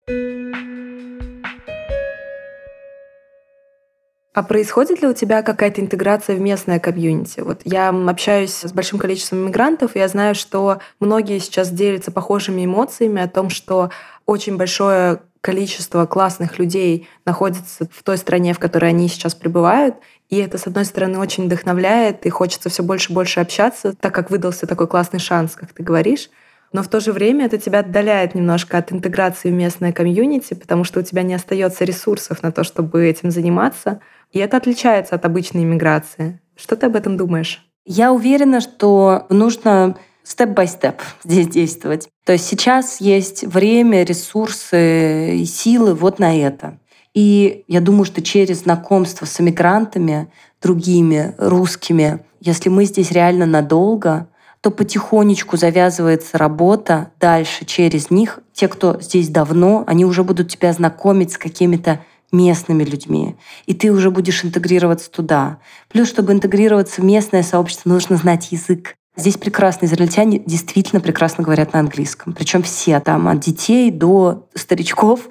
А 4.33 4.43
происходит 4.43 5.01
ли 5.01 5.07
у 5.09 5.13
тебя 5.13 5.43
какая-то 5.43 5.81
интеграция 5.81 6.37
в 6.37 6.39
местное 6.39 6.79
комьюнити? 6.79 7.41
Вот 7.41 7.61
я 7.65 7.89
общаюсь 7.89 8.53
с 8.53 8.71
большим 8.71 8.97
количеством 8.97 9.39
мигрантов, 9.39 9.95
и 9.95 9.99
я 9.99 10.07
знаю, 10.07 10.35
что 10.35 10.79
многие 11.01 11.39
сейчас 11.39 11.69
делятся 11.69 12.11
похожими 12.11 12.63
эмоциями 12.63 13.21
о 13.21 13.27
том, 13.27 13.49
что 13.49 13.91
очень 14.25 14.55
большое 14.55 15.19
количество 15.41 16.05
классных 16.05 16.59
людей 16.59 17.09
находится 17.25 17.89
в 17.91 18.03
той 18.03 18.17
стране, 18.17 18.53
в 18.53 18.59
которой 18.59 18.91
они 18.91 19.09
сейчас 19.09 19.35
пребывают. 19.35 19.95
И 20.29 20.37
это, 20.37 20.57
с 20.57 20.65
одной 20.65 20.85
стороны, 20.85 21.19
очень 21.19 21.45
вдохновляет, 21.47 22.25
и 22.25 22.29
хочется 22.29 22.69
все 22.69 22.83
больше 22.83 23.11
и 23.11 23.15
больше 23.15 23.41
общаться, 23.41 23.93
так 23.99 24.15
как 24.15 24.29
выдался 24.29 24.65
такой 24.65 24.87
классный 24.87 25.19
шанс, 25.19 25.55
как 25.55 25.73
ты 25.73 25.83
говоришь. 25.83 26.29
Но 26.73 26.83
в 26.83 26.87
то 26.87 27.01
же 27.01 27.11
время 27.11 27.47
это 27.47 27.57
тебя 27.57 27.79
отдаляет 27.79 28.33
немножко 28.33 28.77
от 28.77 28.93
интеграции 28.93 29.49
в 29.49 29.53
местное 29.53 29.91
комьюнити, 29.91 30.53
потому 30.53 30.85
что 30.85 31.01
у 31.01 31.03
тебя 31.03 31.21
не 31.23 31.33
остается 31.33 31.83
ресурсов 31.83 32.41
на 32.43 32.53
то, 32.53 32.63
чтобы 32.63 33.05
этим 33.05 33.29
заниматься. 33.29 33.99
И 34.31 34.39
это 34.39 34.57
отличается 34.57 35.15
от 35.15 35.25
обычной 35.25 35.63
иммиграции. 35.63 36.39
Что 36.55 36.75
ты 36.75 36.85
об 36.85 36.95
этом 36.95 37.17
думаешь? 37.17 37.65
Я 37.85 38.13
уверена, 38.13 38.61
что 38.61 39.25
нужно 39.29 39.97
степ-бай-степ 40.23 41.01
здесь 41.23 41.47
действовать. 41.47 42.09
То 42.25 42.33
есть 42.33 42.45
сейчас 42.45 43.01
есть 43.01 43.43
время, 43.43 44.03
ресурсы 44.03 45.37
и 45.37 45.45
силы 45.45 45.93
вот 45.93 46.19
на 46.19 46.37
это. 46.37 46.77
И 47.13 47.65
я 47.67 47.81
думаю, 47.81 48.05
что 48.05 48.21
через 48.21 48.61
знакомство 48.61 49.25
с 49.25 49.41
эмигрантами, 49.41 50.31
другими, 50.61 51.35
русскими, 51.37 52.23
если 52.39 52.69
мы 52.69 52.85
здесь 52.85 53.11
реально 53.11 53.45
надолго, 53.45 54.27
то 54.61 54.69
потихонечку 54.69 55.57
завязывается 55.57 56.37
работа 56.37 57.11
дальше 57.19 57.65
через 57.65 58.11
них. 58.11 58.39
Те, 58.53 58.67
кто 58.67 59.01
здесь 59.01 59.29
давно, 59.29 59.83
они 59.87 60.05
уже 60.05 60.23
будут 60.23 60.49
тебя 60.49 60.71
знакомить 60.71 61.33
с 61.33 61.37
какими-то 61.37 61.99
местными 62.31 62.83
людьми, 62.83 63.35
и 63.65 63.73
ты 63.73 63.91
уже 63.91 64.11
будешь 64.11 64.43
интегрироваться 64.45 65.11
туда. 65.11 65.59
Плюс, 65.89 66.09
чтобы 66.09 66.31
интегрироваться 66.31 67.01
в 67.01 67.03
местное 67.03 67.43
сообщество, 67.43 67.89
нужно 67.89 68.17
знать 68.17 68.51
язык. 68.51 68.95
Здесь 69.17 69.37
прекрасные 69.37 69.89
израильтяне 69.89 70.39
действительно 70.39 71.01
прекрасно 71.01 71.43
говорят 71.43 71.73
на 71.73 71.79
английском. 71.79 72.33
Причем 72.33 72.63
все 72.63 72.99
там, 73.01 73.27
от 73.27 73.39
детей 73.41 73.91
до 73.91 74.47
старичков. 74.55 75.27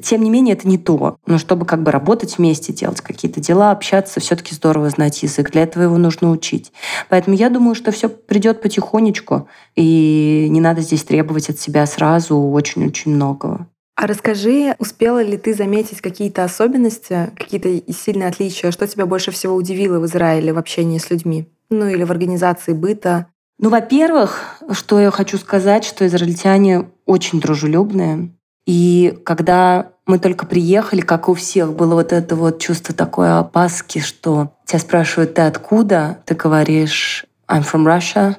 Тем 0.00 0.22
не 0.22 0.30
менее, 0.30 0.54
это 0.54 0.68
не 0.68 0.78
то. 0.78 1.16
Но 1.26 1.38
чтобы 1.38 1.66
как 1.66 1.82
бы 1.82 1.90
работать 1.90 2.38
вместе, 2.38 2.72
делать 2.72 3.00
какие-то 3.00 3.40
дела, 3.40 3.72
общаться, 3.72 4.20
все 4.20 4.36
таки 4.36 4.54
здорово 4.54 4.90
знать 4.90 5.20
язык. 5.24 5.50
Для 5.50 5.62
этого 5.62 5.82
его 5.84 5.98
нужно 5.98 6.30
учить. 6.30 6.72
Поэтому 7.08 7.34
я 7.34 7.50
думаю, 7.50 7.74
что 7.74 7.90
все 7.90 8.08
придет 8.08 8.62
потихонечку, 8.62 9.48
и 9.74 10.46
не 10.48 10.60
надо 10.60 10.82
здесь 10.82 11.02
требовать 11.02 11.50
от 11.50 11.58
себя 11.58 11.86
сразу 11.86 12.38
очень-очень 12.38 13.12
многого. 13.12 13.66
А 14.00 14.06
расскажи, 14.06 14.76
успела 14.78 15.20
ли 15.20 15.36
ты 15.36 15.52
заметить 15.52 16.00
какие-то 16.00 16.44
особенности, 16.44 17.32
какие-то 17.36 17.92
сильные 17.92 18.28
отличия? 18.28 18.70
Что 18.70 18.86
тебя 18.86 19.06
больше 19.06 19.32
всего 19.32 19.56
удивило 19.56 19.98
в 19.98 20.06
Израиле 20.06 20.52
в 20.52 20.58
общении 20.58 20.98
с 20.98 21.10
людьми? 21.10 21.48
Ну 21.68 21.88
или 21.88 22.04
в 22.04 22.12
организации 22.12 22.74
быта? 22.74 23.26
Ну, 23.58 23.70
во-первых, 23.70 24.60
что 24.70 25.00
я 25.00 25.10
хочу 25.10 25.36
сказать, 25.36 25.82
что 25.82 26.06
израильтяне 26.06 26.88
очень 27.06 27.40
дружелюбные. 27.40 28.30
И 28.66 29.18
когда 29.24 29.90
Мы 30.06 30.18
только 30.18 30.46
приехали, 30.46 31.02
как 31.02 31.28
у 31.28 31.34
всех, 31.34 31.74
было 31.74 31.94
вот 31.94 32.14
это 32.14 32.34
вот 32.34 32.60
чувство 32.60 32.94
такой 32.94 33.36
опаски, 33.36 33.98
что 33.98 34.52
тебя 34.64 34.78
спрашивают, 34.78 35.34
ты 35.34 35.42
откуда? 35.42 36.20
Ты 36.24 36.34
говоришь, 36.34 37.26
I'm 37.46 37.62
from 37.62 37.84
Russia, 37.84 38.36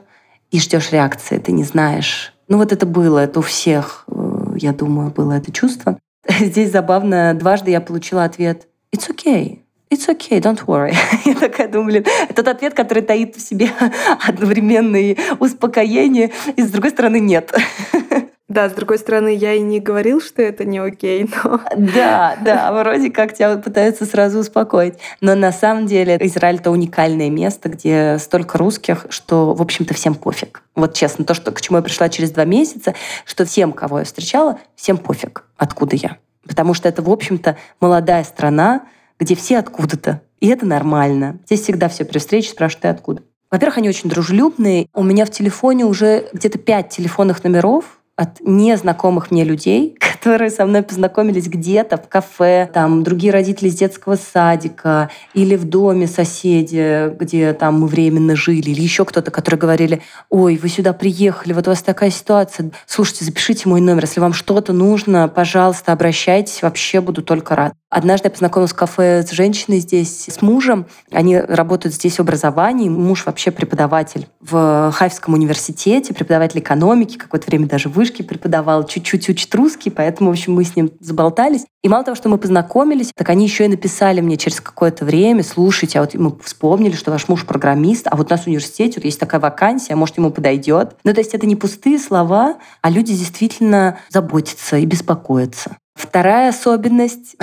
и 0.49 0.59
ждешь 0.59 0.91
реакции, 0.91 1.37
ты 1.37 1.51
не 1.51 1.63
знаешь. 1.63 2.33
Ну 2.47 2.57
вот 2.57 2.71
это 2.71 2.87
было, 2.87 3.19
это 3.19 3.37
у 3.37 3.43
всех, 3.43 4.05
э, 4.07 4.28
я 4.55 4.73
думаю, 4.73 5.11
было 5.11 5.33
это 5.33 5.51
чувство. 5.51 5.99
Здесь 6.39 6.71
забавно, 6.71 7.33
дважды 7.33 7.71
я 7.71 7.81
получила 7.81 8.23
ответ 8.23 8.67
«It's 8.95 9.09
okay». 9.09 9.59
It's 9.91 10.07
okay, 10.07 10.39
don't 10.39 10.63
worry. 10.67 10.93
Я 11.25 11.33
такая 11.33 11.67
думаю, 11.67 11.87
блин, 11.87 12.05
этот 12.29 12.47
ответ, 12.47 12.75
который 12.75 13.01
таит 13.01 13.35
в 13.35 13.41
себе 13.41 13.71
одновременное 14.27 15.17
успокоение, 15.39 16.31
и 16.55 16.61
с 16.61 16.69
другой 16.69 16.91
стороны 16.91 17.19
нет. 17.19 17.51
Да, 18.49 18.67
с 18.67 18.73
другой 18.73 18.97
стороны, 18.97 19.35
я 19.35 19.53
и 19.53 19.59
не 19.59 19.79
говорил, 19.79 20.19
что 20.19 20.41
это 20.41 20.65
не 20.65 20.79
окей, 20.79 21.29
но... 21.43 21.61
Да, 21.77 22.35
да, 22.43 22.73
вроде 22.73 23.11
как 23.11 23.35
тебя 23.35 23.55
пытаются 23.57 24.05
сразу 24.05 24.39
успокоить. 24.39 24.95
Но 25.21 25.35
на 25.35 25.51
самом 25.51 25.85
деле 25.85 26.17
Израиль— 26.19 26.55
это 26.59 26.71
уникальное 26.71 27.29
место, 27.29 27.69
где 27.69 28.17
столько 28.17 28.57
русских, 28.57 29.05
что, 29.09 29.53
в 29.53 29.61
общем-то, 29.61 29.93
всем 29.93 30.15
пофиг. 30.15 30.63
Вот 30.75 30.95
честно, 30.95 31.25
то, 31.25 31.35
что, 31.35 31.51
к 31.51 31.61
чему 31.61 31.77
я 31.77 31.83
пришла 31.83 32.09
через 32.09 32.31
два 32.31 32.45
месяца, 32.45 32.95
что 33.23 33.45
всем, 33.45 33.71
кого 33.71 33.99
я 33.99 34.05
встречала, 34.05 34.59
всем 34.75 34.97
пофиг, 34.97 35.43
откуда 35.55 35.95
я. 35.95 36.17
Потому 36.47 36.73
что 36.73 36.89
это, 36.89 37.03
в 37.03 37.09
общем-то, 37.09 37.55
молодая 37.79 38.23
страна, 38.23 38.81
где 39.19 39.35
все 39.35 39.59
откуда-то. 39.59 40.21
И 40.39 40.47
это 40.47 40.65
нормально. 40.65 41.37
Здесь 41.45 41.61
всегда 41.61 41.87
все 41.87 42.03
при 42.03 42.17
встрече 42.17 42.49
спрашивают, 42.49 42.81
ты 42.81 42.87
откуда. 42.87 43.21
Во-первых, 43.51 43.77
они 43.77 43.89
очень 43.89 44.09
дружелюбные. 44.09 44.87
У 44.93 45.03
меня 45.03 45.25
в 45.25 45.31
телефоне 45.31 45.85
уже 45.85 46.29
где-то 46.33 46.57
пять 46.57 46.89
телефонных 46.89 47.43
номеров, 47.43 47.98
от 48.19 48.41
незнакомых 48.41 49.31
мне 49.31 49.45
людей, 49.45 49.95
которые 49.99 50.49
со 50.49 50.65
мной 50.65 50.83
познакомились 50.83 51.47
где-то 51.47 51.95
в 51.95 52.09
кафе, 52.09 52.69
там 52.73 53.01
другие 53.01 53.31
родители 53.31 53.69
из 53.69 53.75
детского 53.75 54.17
садика 54.17 55.09
или 55.33 55.55
в 55.55 55.63
доме 55.63 56.05
соседи, 56.05 57.15
где 57.17 57.53
там 57.53 57.79
мы 57.79 57.87
временно 57.87 58.35
жили, 58.35 58.71
или 58.71 58.81
еще 58.81 59.05
кто-то, 59.05 59.31
которые 59.31 59.57
говорили, 59.57 60.01
ой, 60.29 60.57
вы 60.57 60.67
сюда 60.67 60.91
приехали, 60.91 61.53
вот 61.53 61.67
у 61.67 61.69
вас 61.69 61.81
такая 61.81 62.09
ситуация, 62.09 62.71
слушайте, 62.85 63.23
запишите 63.23 63.69
мой 63.69 63.79
номер, 63.79 64.03
если 64.03 64.19
вам 64.19 64.33
что-то 64.33 64.73
нужно, 64.73 65.29
пожалуйста, 65.29 65.93
обращайтесь, 65.93 66.61
вообще 66.61 66.99
буду 66.99 67.23
только 67.23 67.55
рад. 67.55 67.73
Однажды 67.89 68.27
я 68.27 68.31
познакомилась 68.31 68.71
в 68.71 68.75
кафе 68.75 69.23
с 69.27 69.31
женщиной 69.31 69.79
здесь, 69.79 70.25
с 70.27 70.43
мужем. 70.43 70.85
Они 71.11 71.39
работают 71.39 71.95
здесь 71.95 72.17
в 72.17 72.19
образовании. 72.19 72.87
Муж 72.87 73.25
вообще 73.25 73.49
преподаватель 73.49 74.27
в 74.39 74.91
Хайфском 74.93 75.33
университете, 75.33 76.13
преподаватель 76.13 76.59
экономики, 76.59 77.17
какое-то 77.17 77.47
время 77.47 77.67
даже 77.67 77.89
в 77.89 77.99
вышке 78.09 78.23
преподавал, 78.23 78.85
чуть-чуть 78.85 79.29
учит 79.29 79.53
русский, 79.55 79.89
поэтому, 79.89 80.29
в 80.29 80.33
общем, 80.33 80.53
мы 80.53 80.63
с 80.63 80.75
ним 80.75 80.91
заболтались. 80.99 81.65
И 81.83 81.89
мало 81.89 82.03
того, 82.03 82.15
что 82.15 82.27
мы 82.29 82.37
познакомились, 82.37 83.11
так 83.15 83.29
они 83.29 83.45
еще 83.45 83.65
и 83.65 83.67
написали 83.67 84.21
мне 84.21 84.37
через 84.37 84.59
какое-то 84.59 85.05
время, 85.05 85.43
слушайте, 85.43 85.99
а 85.99 86.01
вот 86.01 86.13
мы 86.15 86.37
вспомнили, 86.43 86.95
что 86.95 87.11
ваш 87.11 87.27
муж 87.27 87.45
программист, 87.45 88.07
а 88.09 88.15
вот 88.15 88.27
у 88.27 88.29
нас 88.31 88.41
в 88.41 88.47
университете 88.47 88.95
вот 88.97 89.05
есть 89.05 89.19
такая 89.19 89.39
вакансия, 89.39 89.95
может, 89.95 90.17
ему 90.17 90.31
подойдет. 90.31 90.95
Ну, 91.03 91.13
то 91.13 91.19
есть 91.19 91.33
это 91.33 91.45
не 91.45 91.55
пустые 91.55 91.99
слова, 91.99 92.57
а 92.81 92.89
люди 92.89 93.13
действительно 93.13 93.99
заботятся 94.09 94.77
и 94.77 94.85
беспокоятся. 94.85 95.77
Вторая 95.95 96.49
особенность, 96.49 97.35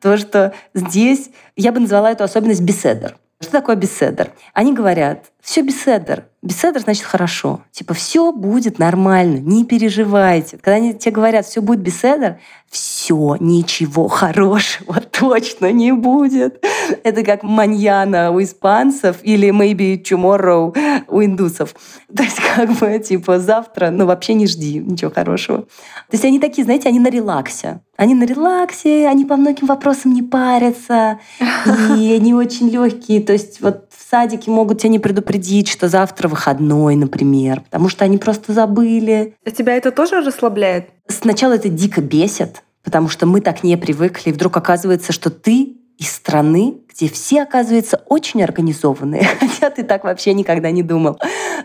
то, 0.00 0.16
что 0.16 0.52
здесь, 0.74 1.30
я 1.56 1.72
бы 1.72 1.80
назвала 1.80 2.10
эту 2.10 2.24
особенность 2.24 2.62
беседер. 2.62 3.16
Что 3.40 3.52
такое 3.52 3.76
беседер? 3.76 4.32
Они 4.52 4.74
говорят, 4.74 5.26
все 5.42 5.62
беседер. 5.62 6.26
Беседер 6.42 6.80
значит 6.80 7.04
хорошо. 7.04 7.62
Типа 7.72 7.94
все 7.94 8.32
будет 8.32 8.78
нормально, 8.78 9.38
не 9.38 9.64
переживайте. 9.64 10.56
Когда 10.58 10.76
они 10.76 10.94
тебе 10.94 11.12
говорят, 11.12 11.46
все 11.46 11.60
будет 11.60 11.80
беседер, 11.80 12.38
все, 12.70 13.36
ничего 13.40 14.08
хорошего 14.08 15.00
точно 15.10 15.72
не 15.72 15.92
будет. 15.92 16.64
Это 17.02 17.24
как 17.24 17.42
маньяна 17.42 18.30
у 18.30 18.42
испанцев 18.42 19.16
или 19.22 19.48
maybe 19.48 20.00
tomorrow 20.02 20.76
у 21.08 21.24
индусов. 21.24 21.74
То 22.16 22.22
есть 22.22 22.38
как 22.54 22.70
бы 22.72 22.98
типа 22.98 23.40
завтра, 23.40 23.90
ну 23.90 24.06
вообще 24.06 24.34
не 24.34 24.46
жди 24.46 24.78
ничего 24.78 25.10
хорошего. 25.10 25.62
То 25.62 26.12
есть 26.12 26.24
они 26.24 26.38
такие, 26.38 26.64
знаете, 26.64 26.88
они 26.88 27.00
на 27.00 27.08
релаксе. 27.08 27.80
Они 27.96 28.14
на 28.14 28.24
релаксе, 28.24 29.08
они 29.08 29.24
по 29.24 29.36
многим 29.36 29.66
вопросам 29.66 30.14
не 30.14 30.22
парятся, 30.22 31.18
и 31.98 32.12
они 32.12 32.32
очень 32.32 32.68
легкие. 32.68 33.20
То 33.20 33.32
есть 33.32 33.60
вот 33.60 33.87
садике 34.08 34.50
могут 34.50 34.80
тебя 34.80 34.90
не 34.90 34.98
предупредить, 34.98 35.68
что 35.68 35.88
завтра 35.88 36.28
выходной, 36.28 36.96
например, 36.96 37.62
потому 37.62 37.88
что 37.88 38.04
они 38.04 38.18
просто 38.18 38.52
забыли. 38.52 39.34
А 39.44 39.50
тебя 39.50 39.74
это 39.76 39.90
тоже 39.90 40.20
расслабляет? 40.20 40.88
Сначала 41.08 41.54
это 41.54 41.68
дико 41.68 42.00
бесит, 42.00 42.62
потому 42.82 43.08
что 43.08 43.26
мы 43.26 43.40
так 43.40 43.62
не 43.62 43.76
привыкли, 43.76 44.30
и 44.30 44.32
вдруг 44.32 44.56
оказывается, 44.56 45.12
что 45.12 45.30
ты 45.30 45.78
из 45.98 46.12
страны, 46.12 46.76
где 46.88 47.08
все, 47.08 47.42
оказывается, 47.42 48.02
очень 48.06 48.42
организованные, 48.42 49.24
хотя 49.40 49.70
ты 49.70 49.82
так 49.82 50.04
вообще 50.04 50.32
никогда 50.32 50.70
не 50.70 50.82
думал. 50.82 51.18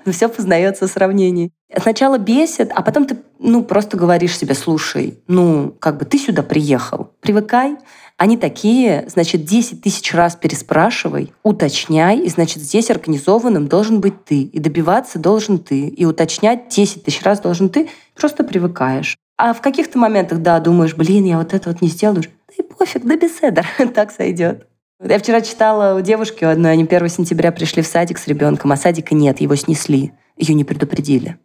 Но 0.05 0.11
все 0.11 0.27
познается 0.27 0.87
в 0.87 0.91
сравнении. 0.91 1.51
Сначала 1.79 2.17
бесит, 2.17 2.71
а 2.73 2.81
потом 2.81 3.05
ты 3.05 3.17
ну, 3.39 3.63
просто 3.63 3.95
говоришь 3.95 4.37
себе, 4.37 4.55
слушай, 4.55 5.19
ну, 5.27 5.75
как 5.79 5.97
бы 5.97 6.05
ты 6.05 6.17
сюда 6.17 6.41
приехал, 6.43 7.11
привыкай, 7.19 7.77
они 8.17 8.37
такие, 8.37 9.05
значит, 9.07 9.45
10 9.45 9.81
тысяч 9.81 10.13
раз 10.13 10.35
переспрашивай, 10.35 11.33
уточняй, 11.43 12.19
и, 12.19 12.29
значит, 12.29 12.61
здесь 12.61 12.89
организованным 12.89 13.67
должен 13.67 14.01
быть 14.01 14.23
ты, 14.25 14.43
и 14.43 14.59
добиваться 14.59 15.19
должен 15.19 15.57
ты, 15.59 15.87
и 15.87 16.05
уточнять 16.05 16.69
10 16.69 17.03
тысяч 17.03 17.21
раз 17.23 17.39
должен 17.39 17.69
ты, 17.69 17.89
просто 18.15 18.43
привыкаешь. 18.43 19.17
А 19.37 19.53
в 19.53 19.61
каких-то 19.61 19.97
моментах, 19.97 20.39
да, 20.39 20.59
думаешь, 20.59 20.95
блин, 20.95 21.25
я 21.25 21.37
вот 21.37 21.53
это 21.53 21.69
вот 21.69 21.81
не 21.81 21.87
сделаю, 21.87 22.23
да 22.23 22.53
и 22.57 22.61
пофиг, 22.61 23.03
да 23.03 23.17
беседа, 23.17 23.63
так 23.93 24.11
сойдет. 24.11 24.67
Я 25.03 25.19
вчера 25.19 25.41
читала 25.41 25.97
у 25.97 26.01
девушки 26.01 26.45
у 26.45 26.47
одной, 26.47 26.71
они 26.71 26.83
1 26.83 27.09
сентября 27.09 27.51
пришли 27.51 27.81
в 27.81 27.87
садик 27.87 28.17
с 28.17 28.27
ребенком, 28.27 28.71
а 28.71 28.77
садика 28.77 29.15
нет, 29.15 29.41
его 29.41 29.55
снесли. 29.55 30.13
Ее 30.37 30.55
не 30.55 30.63
предупредили. 30.63 31.37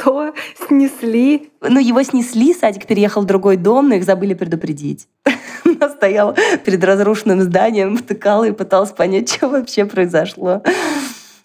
Что? 0.00 0.32
Снесли? 0.66 1.50
Ну, 1.60 1.78
его 1.78 2.02
снесли, 2.02 2.54
садик 2.54 2.86
переехал 2.86 3.22
в 3.22 3.26
другой 3.26 3.56
дом, 3.56 3.88
но 3.88 3.96
их 3.96 4.04
забыли 4.04 4.34
предупредить. 4.34 5.08
Она 5.64 5.88
стояла 5.90 6.34
перед 6.64 6.82
разрушенным 6.82 7.42
зданием, 7.42 7.96
втыкала 7.96 8.44
и 8.44 8.52
пыталась 8.52 8.92
понять, 8.92 9.30
что 9.30 9.48
вообще 9.48 9.84
произошло. 9.84 10.62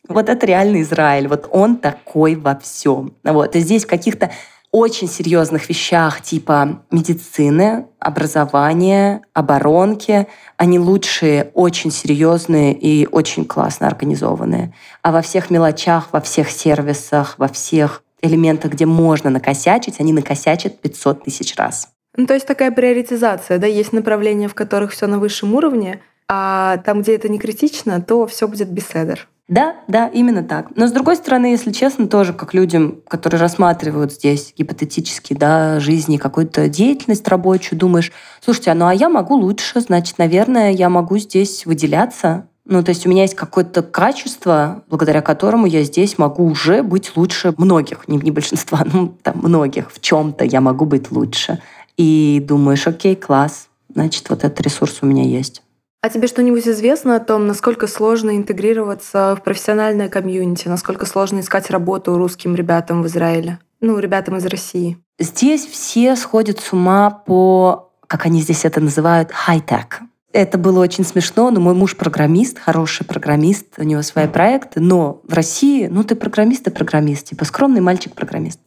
Вот 0.07 0.29
это 0.29 0.45
реальный 0.45 0.83
Израиль. 0.83 1.27
Вот 1.27 1.49
он 1.51 1.77
такой 1.77 2.35
во 2.35 2.55
всем. 2.55 3.15
Вот. 3.23 3.55
И 3.55 3.59
здесь 3.59 3.85
в 3.85 3.87
каких-то 3.87 4.31
очень 4.71 5.07
серьезных 5.07 5.69
вещах 5.69 6.21
типа 6.21 6.83
медицины, 6.91 7.87
образования, 7.99 9.21
оборонки. 9.33 10.27
Они 10.57 10.79
лучшие, 10.79 11.51
очень 11.53 11.91
серьезные 11.91 12.73
и 12.73 13.07
очень 13.07 13.45
классно 13.45 13.87
организованные. 13.87 14.73
А 15.01 15.11
во 15.11 15.21
всех 15.21 15.49
мелочах, 15.49 16.09
во 16.11 16.21
всех 16.21 16.49
сервисах, 16.49 17.35
во 17.37 17.47
всех 17.47 18.03
элементах, 18.25 18.71
где 18.71 18.85
можно 18.85 19.29
накосячить, 19.29 19.99
они 19.99 20.13
накосячат 20.13 20.79
500 20.79 21.23
тысяч 21.23 21.55
раз. 21.55 21.89
Ну, 22.17 22.25
то 22.25 22.33
есть 22.33 22.47
такая 22.47 22.71
приоритизация, 22.71 23.57
да, 23.57 23.67
есть 23.67 23.93
направления, 23.93 24.47
в 24.47 24.53
которых 24.53 24.91
все 24.91 25.07
на 25.07 25.19
высшем 25.19 25.53
уровне, 25.53 26.01
а 26.27 26.77
там, 26.77 27.01
где 27.01 27.15
это 27.15 27.29
не 27.29 27.39
критично, 27.39 28.01
то 28.01 28.25
все 28.25 28.47
будет 28.47 28.69
беседер. 28.69 29.27
Да, 29.47 29.75
да, 29.87 30.07
именно 30.07 30.43
так. 30.43 30.75
Но 30.75 30.87
с 30.87 30.91
другой 30.91 31.17
стороны, 31.17 31.47
если 31.47 31.71
честно, 31.71 32.07
тоже 32.07 32.33
как 32.33 32.55
людям, 32.55 33.01
которые 33.07 33.39
рассматривают 33.39 34.11
здесь 34.11 34.53
гипотетически, 34.57 35.35
да, 35.35 35.79
жизни, 35.79 36.17
какую-то 36.17 36.67
деятельность 36.67 37.27
рабочую, 37.27 37.77
думаешь, 37.77 38.11
слушайте, 38.43 38.71
а 38.71 38.75
ну 38.75 38.87
а 38.87 38.93
я 38.93 39.07
могу 39.07 39.35
лучше, 39.35 39.81
значит, 39.81 40.17
наверное, 40.17 40.71
я 40.71 40.89
могу 40.89 41.19
здесь 41.19 41.67
выделяться. 41.67 42.47
Ну, 42.65 42.83
то 42.83 42.89
есть 42.89 43.05
у 43.05 43.09
меня 43.09 43.21
есть 43.21 43.35
какое-то 43.35 43.83
качество, 43.83 44.83
благодаря 44.89 45.21
которому 45.21 45.67
я 45.67 45.83
здесь 45.83 46.17
могу 46.17 46.45
уже 46.45 46.81
быть 46.81 47.15
лучше 47.15 47.53
многих, 47.57 48.07
не, 48.07 48.17
не 48.17 48.31
большинства, 48.31 48.83
ну, 48.93 49.15
там, 49.21 49.37
многих. 49.37 49.91
В 49.91 50.01
чем-то 50.01 50.43
я 50.45 50.61
могу 50.61 50.85
быть 50.85 51.11
лучше. 51.11 51.61
И 51.95 52.43
думаешь, 52.45 52.87
окей, 52.87 53.15
класс, 53.15 53.69
значит, 53.93 54.29
вот 54.29 54.43
этот 54.43 54.59
ресурс 54.61 54.99
у 55.01 55.05
меня 55.05 55.23
есть. 55.23 55.61
А 56.01 56.09
тебе 56.09 56.27
что-нибудь 56.27 56.67
известно 56.67 57.15
о 57.15 57.19
том, 57.19 57.47
насколько 57.47 57.87
сложно 57.87 58.35
интегрироваться 58.35 59.35
в 59.39 59.43
профессиональное 59.43 60.09
комьюнити, 60.09 60.67
насколько 60.67 61.05
сложно 61.05 61.39
искать 61.39 61.71
работу 61.71 62.17
русским 62.17 62.55
ребятам 62.55 63.01
в 63.01 63.07
Израиле? 63.07 63.59
Ну, 63.81 63.97
ребятам 63.97 64.37
из 64.37 64.45
России. 64.45 64.97
Здесь 65.19 65.65
все 65.65 66.15
сходят 66.15 66.59
с 66.59 66.73
ума 66.73 67.09
по, 67.09 67.91
как 68.07 68.25
они 68.25 68.41
здесь 68.41 68.65
это 68.65 68.81
называют, 68.81 69.31
хай-тек. 69.31 70.01
Это 70.35 70.57
было 70.57 70.81
очень 70.81 71.05
смешно, 71.05 71.49
но 71.49 71.61
мой 71.61 71.73
муж 71.73 71.95
программист, 71.95 72.59
хороший 72.59 73.05
программист, 73.05 73.67
у 73.77 73.83
него 73.83 74.01
свои 74.01 74.27
проекты, 74.27 74.81
но 74.81 75.21
в 75.23 75.33
России, 75.33 75.87
ну 75.87 76.03
ты 76.03 76.15
программист 76.15 76.67
и 76.67 76.71
программист, 76.71 77.27
типа 77.27 77.45
скромный 77.45 77.79
мальчик-программист. 77.79 78.59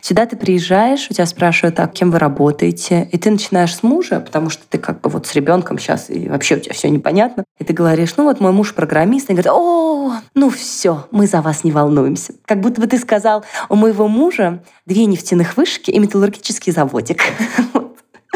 Сюда 0.00 0.26
ты 0.26 0.36
приезжаешь, 0.36 1.06
у 1.08 1.14
тебя 1.14 1.26
спрашивают, 1.26 1.78
а 1.78 1.86
кем 1.86 2.10
вы 2.10 2.18
работаете? 2.18 3.08
И 3.12 3.18
ты 3.18 3.30
начинаешь 3.30 3.72
с 3.72 3.84
мужа, 3.84 4.18
потому 4.18 4.50
что 4.50 4.64
ты 4.68 4.78
как 4.78 5.00
бы 5.00 5.10
вот 5.10 5.28
с 5.28 5.34
ребенком 5.36 5.78
сейчас, 5.78 6.10
и 6.10 6.28
вообще 6.28 6.56
у 6.56 6.58
тебя 6.58 6.74
все 6.74 6.90
непонятно. 6.90 7.44
И 7.60 7.64
ты 7.64 7.72
говоришь, 7.72 8.16
ну 8.16 8.24
вот 8.24 8.40
мой 8.40 8.50
муж 8.50 8.74
программист. 8.74 9.30
И 9.30 9.32
говорит, 9.32 9.52
о, 9.52 10.14
ну 10.34 10.50
все, 10.50 11.06
мы 11.12 11.28
за 11.28 11.40
вас 11.40 11.62
не 11.62 11.70
волнуемся. 11.70 12.32
Как 12.46 12.60
будто 12.60 12.80
бы 12.80 12.88
ты 12.88 12.98
сказал, 12.98 13.44
у 13.68 13.76
моего 13.76 14.08
мужа 14.08 14.64
две 14.86 15.04
нефтяных 15.04 15.56
вышки 15.56 15.92
и 15.92 16.00
металлургический 16.00 16.72
заводик. 16.72 17.22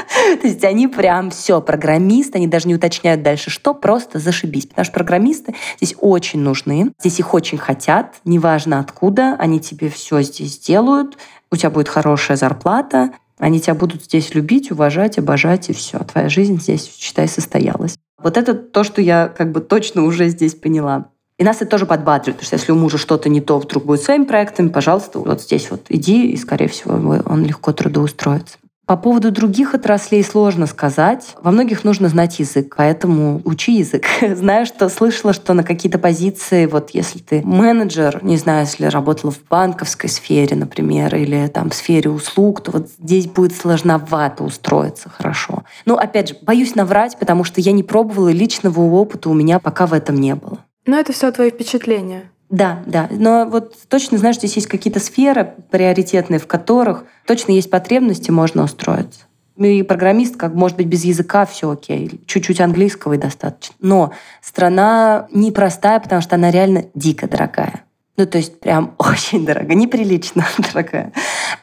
То 0.41 0.47
есть 0.47 0.65
они 0.65 0.89
прям 0.89 1.31
все, 1.31 1.61
программисты, 1.61 2.39
они 2.39 2.47
даже 2.47 2.69
не 2.69 2.75
уточняют 2.75 3.23
дальше, 3.23 3.51
что, 3.51 3.75
просто 3.75 4.19
зашибись. 4.19 4.67
Потому 4.67 4.85
что 4.85 4.95
программисты 4.95 5.55
здесь 5.81 5.97
очень 6.01 6.41
нужны, 6.41 6.93
здесь 7.01 7.19
их 7.21 7.35
очень 7.35 7.59
хотят, 7.59 8.17
неважно 8.25 8.81
откуда, 8.81 9.37
они 9.39 9.61
тебе 9.61 9.89
все 9.89 10.23
здесь 10.23 10.55
сделают, 10.55 11.17
у 11.51 11.57
тебя 11.57 11.71
будет 11.71 11.89
хорошая 11.89 12.37
зарплата, 12.37 13.13
они 13.39 13.61
тебя 13.61 13.75
будут 13.75 14.05
здесь 14.05 14.35
любить, 14.35 14.71
уважать, 14.71 15.19
обожать, 15.19 15.69
и 15.69 15.73
все. 15.73 15.99
Твоя 15.99 16.29
жизнь 16.29 16.61
здесь, 16.61 16.91
считай, 16.99 17.29
состоялась. 17.29 17.97
Вот 18.23 18.37
это 18.37 18.55
то, 18.55 18.83
что 18.83 19.03
я 19.03 19.29
как 19.29 19.53
бы 19.53 19.61
точно 19.61 20.05
уже 20.05 20.29
здесь 20.29 20.55
поняла. 20.55 21.11
И 21.39 21.45
нас 21.45 21.57
это 21.57 21.67
тоже 21.67 21.85
подбадривает, 21.85 22.39
потому 22.39 22.47
что 22.47 22.57
если 22.57 22.73
у 22.73 22.77
мужа 22.77 22.97
что-то 22.97 23.29
не 23.29 23.43
то 23.43 23.59
вдруг 23.59 23.85
будет 23.85 24.03
своими 24.03 24.25
проектами, 24.25 24.69
пожалуйста, 24.69 25.19
вот 25.19 25.43
здесь 25.43 25.71
вот 25.71 25.83
иди, 25.91 26.31
и, 26.31 26.37
скорее 26.37 26.69
всего, 26.69 26.95
он 26.95 27.45
легко 27.45 27.73
трудоустроится. 27.73 28.57
По 28.87 28.97
поводу 28.97 29.33
других 29.33 29.75
отраслей 29.75 30.23
сложно 30.23 30.67
сказать. 30.67 31.35
Во 31.43 31.51
многих 31.51 31.83
нужно 31.83 32.09
знать 32.09 32.39
язык, 32.39 32.75
поэтому 32.77 33.43
учи 33.45 33.79
язык. 33.79 34.05
Знаю, 34.37 34.65
что 34.65 34.89
слышала, 34.89 35.33
что 35.33 35.55
на 35.55 35.65
какие-то 35.65 35.99
позиции, 35.99 36.67
вот 36.67 36.91
если 36.91 37.19
ты 37.19 37.43
менеджер, 37.45 38.21
не 38.23 38.37
знаю, 38.37 38.61
если 38.61 38.87
работала 38.87 39.33
в 39.33 39.43
банковской 39.51 40.09
сфере, 40.09 40.55
например, 40.55 41.17
или 41.17 41.49
там 41.49 41.71
в 41.71 41.75
сфере 41.75 42.11
услуг, 42.11 42.61
то 42.61 42.71
вот 42.71 42.89
здесь 43.03 43.27
будет 43.27 43.57
сложновато 43.57 44.45
устроиться 44.45 45.09
хорошо. 45.09 45.65
Но 45.85 45.97
опять 45.97 46.29
же, 46.29 46.37
боюсь 46.43 46.77
наврать, 46.77 47.19
потому 47.19 47.43
что 47.43 47.61
я 47.61 47.73
не 47.73 47.83
пробовала, 47.83 48.29
и 48.29 48.35
личного 48.35 48.81
опыта 48.81 49.29
у 49.29 49.35
меня 49.35 49.59
пока 49.59 49.87
в 49.87 49.95
этом 49.95 50.21
не 50.21 50.37
было. 50.37 50.61
Но 50.87 50.97
это 50.97 51.13
все 51.13 51.33
твои 51.33 51.51
впечатления. 51.51 52.31
Да, 52.49 52.83
да. 52.87 53.09
Но 53.11 53.47
вот 53.47 53.75
точно, 53.89 54.19
знаешь, 54.19 54.37
здесь 54.37 54.57
есть 54.57 54.69
какие-то 54.69 55.01
сферы 55.01 55.55
приоритетные, 55.71 56.39
в 56.39 56.47
которых 56.47 57.05
точно 57.27 57.53
есть 57.53 57.71
потребности, 57.71 58.31
можно 58.31 58.65
устроиться. 58.65 59.21
И 59.57 59.83
программист, 59.83 60.37
как 60.37 60.55
может 60.55 60.77
быть, 60.77 60.87
без 60.87 61.05
языка 61.05 61.47
все 61.47 61.71
окей. 61.71 62.21
Чуть-чуть 62.27 62.61
английского 62.61 63.15
и 63.15 63.19
достаточно. 63.19 63.75
Но 63.81 64.13
страна 64.43 65.29
непростая, 65.33 65.99
потому 65.99 66.21
что 66.21 66.37
она 66.37 66.51
реально 66.51 66.85
дико 66.95 67.27
дорогая. 67.27 67.83
Ну, 68.17 68.27
то 68.27 68.39
есть 68.39 68.61
прям 68.61 68.95
очень 68.99 69.47
дорого, 69.47 69.75
неприлично 69.75 70.47
дорогая. 70.73 71.13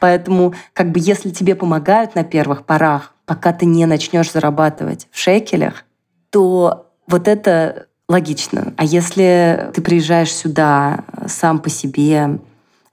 Поэтому, 0.00 0.54
как 0.72 0.90
бы, 0.90 1.00
если 1.00 1.30
тебе 1.30 1.54
помогают 1.54 2.14
на 2.14 2.24
первых 2.24 2.66
порах, 2.66 3.14
пока 3.26 3.52
ты 3.52 3.64
не 3.64 3.86
начнешь 3.86 4.32
зарабатывать 4.32 5.08
в 5.10 5.18
шекелях, 5.18 5.84
то 6.30 6.90
вот 7.06 7.28
это 7.28 7.86
логично. 8.08 8.74
А 8.76 8.84
если 8.84 9.70
ты 9.74 9.80
приезжаешь 9.80 10.32
сюда 10.32 11.04
сам 11.26 11.58
по 11.58 11.70
себе, 11.70 12.38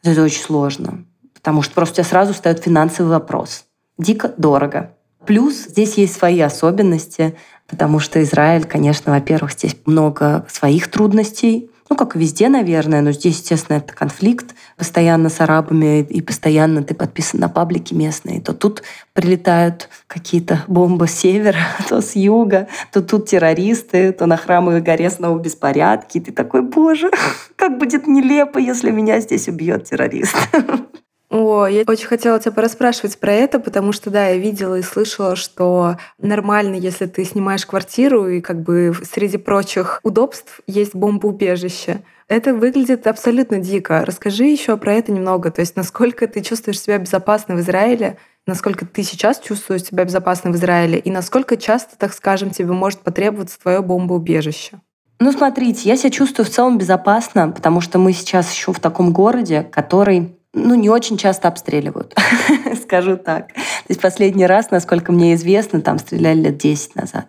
то 0.04 0.12
это 0.12 0.24
очень 0.24 0.42
сложно. 0.42 1.06
Потому 1.34 1.62
что 1.62 1.74
просто 1.74 1.94
у 1.94 1.96
тебя 1.96 2.10
сразу 2.10 2.34
встает 2.34 2.60
финансовый 2.60 3.10
вопрос. 3.10 3.66
Дико 3.98 4.34
дорого. 4.38 4.94
Плюс 5.26 5.68
здесь 5.68 5.96
есть 5.96 6.14
свои 6.14 6.40
особенности, 6.40 7.36
потому 7.68 8.00
что 8.00 8.22
Израиль, 8.22 8.66
конечно, 8.66 9.12
во-первых, 9.12 9.54
здесь 9.54 9.76
много 9.86 10.46
своих 10.50 10.90
трудностей, 10.90 11.71
ну, 11.92 11.98
как 11.98 12.16
везде, 12.16 12.48
наверное, 12.48 13.02
но 13.02 13.12
здесь, 13.12 13.40
естественно, 13.40 13.76
это 13.76 13.94
конфликт 13.94 14.56
постоянно 14.78 15.28
с 15.28 15.42
арабами, 15.42 16.00
и 16.00 16.22
постоянно 16.22 16.84
ты 16.84 16.96
подписан 16.96 17.42
на 17.42 17.50
паблики 17.50 17.94
местные. 17.94 18.40
То 18.40 18.54
тут 18.54 18.82
прилетают 19.12 19.90
какие-то 20.08 20.64
бомбы 20.70 21.08
с 21.08 21.12
севера, 21.12 21.60
то 21.90 22.00
с 22.00 22.16
юга, 22.16 22.70
то 22.94 23.02
тут 23.02 23.28
террористы, 23.28 24.14
то 24.14 24.26
на 24.26 24.38
храмовой 24.38 24.80
горе 24.80 25.10
снова 25.10 25.38
беспорядки. 25.38 26.20
И 26.20 26.22
ты 26.22 26.32
такой, 26.32 26.62
боже, 26.62 27.12
как 27.58 27.78
будет 27.78 28.08
нелепо, 28.08 28.58
если 28.58 28.90
меня 28.90 29.20
здесь 29.20 29.50
убьет 29.50 29.84
террорист. 29.84 30.38
О, 31.32 31.66
я 31.66 31.86
очень 31.88 32.08
хотела 32.08 32.42
тебя 32.42 32.52
порасспрашивать 32.52 33.18
про 33.18 33.32
это, 33.32 33.60
потому 33.60 33.94
что, 33.94 34.10
да, 34.10 34.28
я 34.28 34.38
видела 34.38 34.76
и 34.78 34.82
слышала, 34.82 35.38
что 35.38 35.96
нормально, 36.18 36.76
если 36.76 37.06
ты 37.06 37.24
снимаешь 37.24 37.66
квартиру, 37.66 38.28
и 38.28 38.42
как 38.42 38.62
бы 38.62 38.94
среди 39.10 39.38
прочих 39.38 40.02
удобств 40.04 40.60
есть 40.68 40.94
бомбоубежище. 40.94 42.02
Это 42.28 42.54
выглядит 42.54 43.08
абсолютно 43.08 43.60
дико. 43.60 44.04
Расскажи 44.06 44.44
еще 44.44 44.76
про 44.76 44.96
это 44.96 45.14
немного. 45.14 45.52
То 45.52 45.62
есть 45.62 45.78
насколько 45.78 46.28
ты 46.28 46.42
чувствуешь 46.42 46.82
себя 46.82 46.98
безопасно 46.98 47.56
в 47.56 47.62
Израиле, 47.62 48.18
насколько 48.46 48.86
ты 48.86 49.02
сейчас 49.02 49.40
чувствуешь 49.40 49.86
себя 49.86 50.04
безопасно 50.04 50.52
в 50.52 50.56
Израиле, 50.56 51.00
и 51.00 51.10
насколько 51.12 51.56
часто, 51.56 51.98
так 51.98 52.14
скажем, 52.14 52.50
тебе 52.50 52.74
может 52.74 53.00
потребоваться 53.00 53.58
твое 53.58 53.82
бомбоубежище? 53.82 54.82
Ну, 55.22 55.32
смотрите, 55.32 55.88
я 55.88 55.96
себя 55.96 56.10
чувствую 56.10 56.46
в 56.46 56.50
целом 56.50 56.78
безопасно, 56.78 57.52
потому 57.52 57.80
что 57.80 58.00
мы 58.00 58.12
сейчас 58.12 58.52
еще 58.52 58.74
в 58.74 58.82
таком 58.82 59.14
городе, 59.14 59.64
который 59.72 60.36
ну, 60.54 60.76
не 60.76 60.90
очень 60.90 61.18
часто 61.18 61.48
обстреливают, 61.48 62.16
скажу 62.82 63.18
так. 63.18 63.54
То 63.54 63.90
есть 63.90 64.02
последний 64.02 64.46
раз, 64.46 64.72
насколько 64.72 65.12
мне 65.12 65.34
известно, 65.36 65.82
там 65.82 65.98
стреляли 65.98 66.42
лет 66.42 66.58
10 66.58 66.96
назад. 66.96 67.28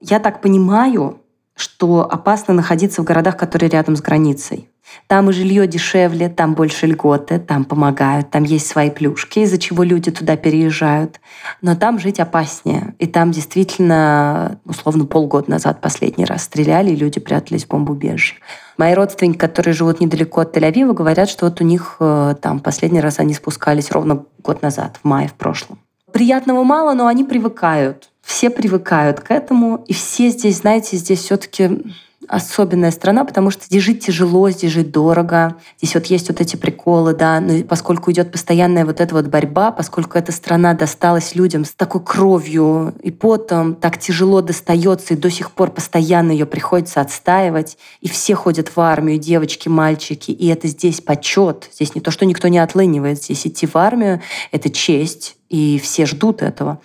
Я 0.00 0.18
так 0.18 0.40
понимаю, 0.40 1.20
что 1.56 2.02
опасно 2.10 2.52
находиться 2.52 3.00
в 3.02 3.04
городах, 3.04 3.36
которые 3.36 3.70
рядом 3.70 3.96
с 3.96 4.00
границей. 4.00 4.68
Там 5.06 5.30
и 5.30 5.32
жилье 5.32 5.66
дешевле, 5.66 6.28
там 6.28 6.54
больше 6.54 6.86
льготы, 6.86 7.38
там 7.38 7.64
помогают, 7.64 8.30
там 8.30 8.42
есть 8.44 8.66
свои 8.66 8.90
плюшки, 8.90 9.40
из-за 9.40 9.56
чего 9.58 9.82
люди 9.82 10.10
туда 10.10 10.36
переезжают. 10.36 11.20
Но 11.62 11.74
там 11.74 11.98
жить 11.98 12.20
опаснее. 12.20 12.94
И 12.98 13.06
там 13.06 13.30
действительно, 13.30 14.60
условно, 14.64 15.06
полгода 15.06 15.50
назад 15.50 15.80
последний 15.80 16.24
раз 16.24 16.44
стреляли, 16.44 16.90
и 16.90 16.96
люди 16.96 17.18
прятались 17.20 17.64
в 17.64 17.68
бомбоубежище. 17.68 18.36
Мои 18.76 18.94
родственники, 18.94 19.38
которые 19.38 19.74
живут 19.74 20.00
недалеко 20.00 20.40
от 20.40 20.56
Тель-Авива, 20.56 20.92
говорят, 20.92 21.28
что 21.28 21.46
вот 21.46 21.60
у 21.60 21.64
них 21.64 21.96
э, 22.00 22.34
там 22.40 22.60
последний 22.60 23.00
раз 23.00 23.18
они 23.20 23.34
спускались 23.34 23.90
ровно 23.92 24.24
год 24.42 24.62
назад, 24.62 24.98
в 25.02 25.04
мае 25.04 25.28
в 25.28 25.34
прошлом. 25.34 25.78
Приятного 26.12 26.62
мало, 26.64 26.94
но 26.94 27.06
они 27.06 27.24
привыкают. 27.24 28.10
Все 28.22 28.50
привыкают 28.50 29.20
к 29.20 29.30
этому, 29.30 29.84
и 29.86 29.92
все 29.92 30.30
здесь, 30.30 30.58
знаете, 30.58 30.96
здесь 30.96 31.20
все-таки 31.20 31.82
особенная 32.28 32.90
страна, 32.90 33.24
потому 33.24 33.50
что 33.50 33.64
здесь 33.64 33.82
жить 33.82 34.04
тяжело, 34.06 34.50
здесь 34.50 34.72
жить 34.72 34.90
дорого. 34.90 35.56
Здесь 35.78 35.94
вот 35.94 36.06
есть 36.06 36.28
вот 36.28 36.40
эти 36.40 36.56
приколы, 36.56 37.14
да, 37.14 37.40
но 37.40 37.62
поскольку 37.64 38.10
идет 38.10 38.32
постоянная 38.32 38.84
вот 38.84 39.00
эта 39.00 39.14
вот 39.14 39.26
борьба, 39.26 39.70
поскольку 39.72 40.18
эта 40.18 40.32
страна 40.32 40.74
досталась 40.74 41.34
людям 41.34 41.64
с 41.64 41.74
такой 41.74 42.02
кровью 42.02 42.94
и 43.02 43.10
потом, 43.10 43.74
так 43.74 43.98
тяжело 43.98 44.40
достается, 44.40 45.14
и 45.14 45.16
до 45.16 45.30
сих 45.30 45.50
пор 45.50 45.70
постоянно 45.70 46.32
ее 46.32 46.46
приходится 46.46 47.00
отстаивать, 47.00 47.78
и 48.00 48.08
все 48.08 48.34
ходят 48.34 48.74
в 48.74 48.80
армию, 48.80 49.18
девочки, 49.18 49.68
мальчики, 49.68 50.30
и 50.30 50.48
это 50.48 50.68
здесь 50.68 51.00
почет. 51.00 51.68
Здесь 51.72 51.94
не 51.94 52.00
то, 52.00 52.10
что 52.10 52.26
никто 52.26 52.48
не 52.48 52.58
отлынивает, 52.58 53.22
здесь 53.22 53.46
идти 53.46 53.66
в 53.66 53.76
армию— 53.76 54.20
это 54.52 54.70
честь, 54.70 55.36
и 55.48 55.80
все 55.82 56.06
ждут 56.06 56.42
этого 56.42 56.80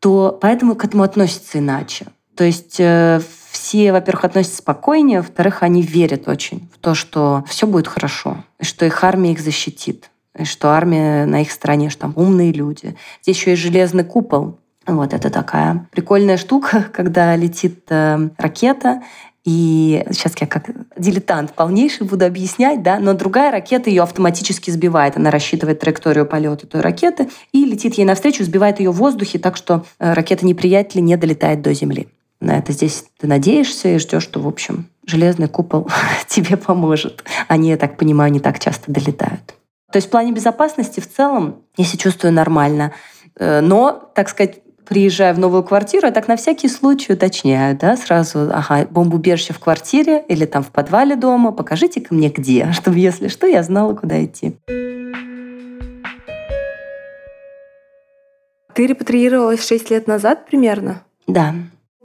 то 0.00 0.36
поэтому 0.40 0.74
к 0.74 0.84
этому 0.84 1.02
относятся 1.02 1.58
иначе. 1.58 2.06
То 2.36 2.44
есть 2.44 2.76
э, 2.78 3.20
все, 3.56 3.90
во-первых, 3.90 4.26
относятся 4.26 4.58
спокойнее, 4.58 5.20
во-вторых, 5.20 5.62
они 5.62 5.80
верят 5.80 6.28
очень 6.28 6.68
в 6.74 6.78
то, 6.78 6.94
что 6.94 7.42
все 7.48 7.66
будет 7.66 7.88
хорошо, 7.88 8.44
и 8.60 8.64
что 8.64 8.84
их 8.84 9.02
армия 9.02 9.32
их 9.32 9.40
защитит, 9.40 10.10
и 10.38 10.44
что 10.44 10.68
армия 10.68 11.24
на 11.24 11.40
их 11.40 11.50
стороне, 11.50 11.88
что 11.88 12.02
там 12.02 12.12
умные 12.16 12.52
люди. 12.52 12.96
Здесь 13.22 13.38
еще 13.38 13.50
есть 13.52 13.62
железный 13.62 14.04
купол. 14.04 14.58
Вот 14.86 15.14
это 15.14 15.30
такая 15.30 15.88
прикольная 15.90 16.36
штука, 16.36 16.84
когда 16.92 17.34
летит 17.34 17.84
э, 17.88 18.28
ракета, 18.36 19.02
и 19.46 20.04
сейчас 20.10 20.34
я 20.38 20.46
как 20.46 20.68
дилетант 20.98 21.54
полнейший 21.54 22.06
буду 22.06 22.26
объяснять, 22.26 22.82
да, 22.82 22.98
но 22.98 23.14
другая 23.14 23.50
ракета 23.50 23.88
ее 23.88 24.02
автоматически 24.02 24.70
сбивает. 24.70 25.16
Она 25.16 25.30
рассчитывает 25.30 25.80
траекторию 25.80 26.26
полета 26.26 26.66
той 26.66 26.82
ракеты 26.82 27.30
и 27.52 27.64
летит 27.64 27.94
ей 27.94 28.04
навстречу, 28.04 28.44
сбивает 28.44 28.80
ее 28.80 28.90
в 28.90 28.96
воздухе 28.96 29.38
так, 29.38 29.56
что 29.56 29.86
э, 29.98 30.12
ракета 30.12 30.44
неприятеля 30.44 31.00
не 31.00 31.16
долетает 31.16 31.62
до 31.62 31.72
Земли 31.72 32.08
на 32.40 32.58
это 32.58 32.72
здесь 32.72 33.04
ты 33.18 33.26
надеешься 33.26 33.88
и 33.88 33.98
ждешь, 33.98 34.22
что, 34.22 34.40
в 34.40 34.48
общем, 34.48 34.88
железный 35.06 35.48
купол 35.48 35.88
тебе 36.28 36.56
поможет. 36.56 37.24
Они, 37.48 37.70
я 37.70 37.76
так 37.76 37.96
понимаю, 37.96 38.32
не 38.32 38.40
так 38.40 38.58
часто 38.58 38.92
долетают. 38.92 39.54
То 39.92 39.96
есть 39.96 40.08
в 40.08 40.10
плане 40.10 40.32
безопасности 40.32 41.00
в 41.00 41.10
целом 41.10 41.62
я 41.76 41.84
себя 41.84 41.98
чувствую 41.98 42.32
нормально. 42.32 42.92
Э, 43.38 43.60
но, 43.60 44.10
так 44.14 44.28
сказать, 44.28 44.60
приезжая 44.86 45.34
в 45.34 45.38
новую 45.38 45.62
квартиру, 45.62 46.06
я 46.06 46.12
так 46.12 46.28
на 46.28 46.36
всякий 46.36 46.68
случай 46.68 47.12
уточняю, 47.12 47.76
да, 47.76 47.96
сразу, 47.96 48.50
ага, 48.52 48.86
бомбоубежище 48.90 49.52
в 49.52 49.58
квартире 49.58 50.24
или 50.28 50.44
там 50.46 50.62
в 50.62 50.70
подвале 50.70 51.16
дома, 51.16 51.52
покажите-ка 51.52 52.14
мне 52.14 52.28
где, 52.28 52.72
чтобы, 52.72 52.98
если 52.98 53.28
что, 53.28 53.46
я 53.46 53.62
знала, 53.62 53.94
куда 53.94 54.24
идти. 54.24 54.56
Ты 58.74 58.86
репатриировалась 58.86 59.66
6 59.66 59.90
лет 59.90 60.06
назад 60.06 60.44
примерно? 60.46 61.02
Да. 61.26 61.54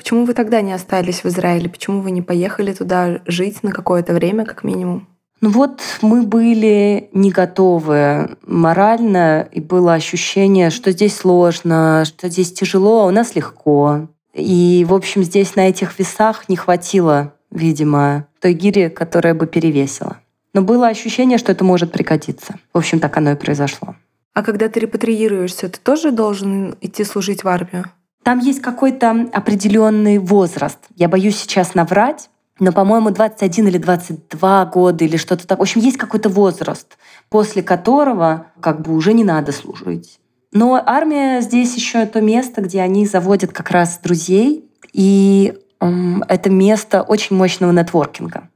Почему 0.02 0.26
вы 0.26 0.34
тогда 0.34 0.62
не 0.62 0.74
остались 0.74 1.24
в 1.24 1.28
Израиле? 1.28 1.70
Почему 1.70 2.02
вы 2.02 2.10
не 2.10 2.24
поехали 2.24 2.74
туда 2.74 3.20
жить 3.28 3.62
на 3.62 3.72
какое-то 3.72 4.14
время, 4.14 4.46
как 4.46 4.64
минимум? 4.64 5.08
Ну 5.42 5.52
вот 5.52 5.80
мы 6.02 6.24
были 6.24 7.08
не 7.14 7.30
готовы 7.30 8.36
морально, 8.42 9.48
и 9.52 9.62
было 9.62 9.94
ощущение, 9.94 10.72
что 10.72 10.92
здесь 10.92 11.16
сложно, 11.16 12.04
что 12.08 12.30
здесь 12.30 12.52
тяжело, 12.52 13.02
а 13.02 13.06
у 13.06 13.12
нас 13.12 13.36
легко. 13.36 14.08
И, 14.34 14.88
в 14.90 14.96
общем, 14.96 15.22
здесь 15.22 15.56
на 15.56 15.70
этих 15.70 16.00
весах 16.00 16.50
не 16.50 16.56
хватило, 16.56 17.36
видимо, 17.52 18.26
той 18.40 18.54
гири, 18.54 18.90
которая 18.90 19.36
бы 19.36 19.46
перевесила. 19.46 20.18
Но 20.56 20.64
было 20.64 20.88
ощущение, 20.88 21.38
что 21.38 21.52
это 21.52 21.64
может 21.64 21.92
пригодиться. 21.92 22.56
В 22.74 22.80
общем, 22.80 23.00
так 23.00 23.16
оно 23.18 23.34
и 23.34 23.36
произошло. 23.36 23.96
А 24.34 24.42
когда 24.42 24.68
ты 24.68 24.80
репатриируешься, 24.80 25.70
ты 25.70 25.80
тоже 25.80 26.10
должен 26.10 26.76
идти 26.82 27.04
служить 27.04 27.44
в 27.44 27.48
армию? 27.48 27.86
Там 28.24 28.40
есть 28.40 28.62
какой-то 28.62 29.28
определенный 29.34 30.18
возраст. 30.20 30.80
Я 30.96 31.10
боюсь 31.10 31.38
сейчас 31.38 31.74
наврать, 31.74 32.30
но, 32.60 32.72
по-моему, 32.72 33.10
21 33.10 33.68
или 33.68 33.78
22 33.80 34.66
года 34.66 35.04
или 35.04 35.18
что-то 35.18 35.48
такое. 35.48 35.66
В 35.66 35.70
общем, 35.70 35.82
есть 35.82 35.98
какой-то 35.98 36.30
возраст, 36.30 36.98
после 37.30 37.64
которого 37.64 38.48
как 38.60 38.82
бы 38.82 38.94
уже 38.94 39.14
не 39.14 39.24
надо 39.24 39.52
служить. 39.52 40.20
Но 40.54 40.82
армия 40.86 41.42
здесь 41.42 41.76
еще 41.76 42.06
то 42.06 42.22
место, 42.22 42.62
где 42.62 42.82
они 42.82 43.08
заводят 43.08 43.52
как 43.54 43.72
раз 43.72 44.00
друзей, 44.04 44.70
и 44.94 45.58
эм, 45.80 46.24
это 46.28 46.50
место 46.50 47.02
очень 47.02 47.36
мощного 47.36 47.72
нетворкинга. 47.72 48.50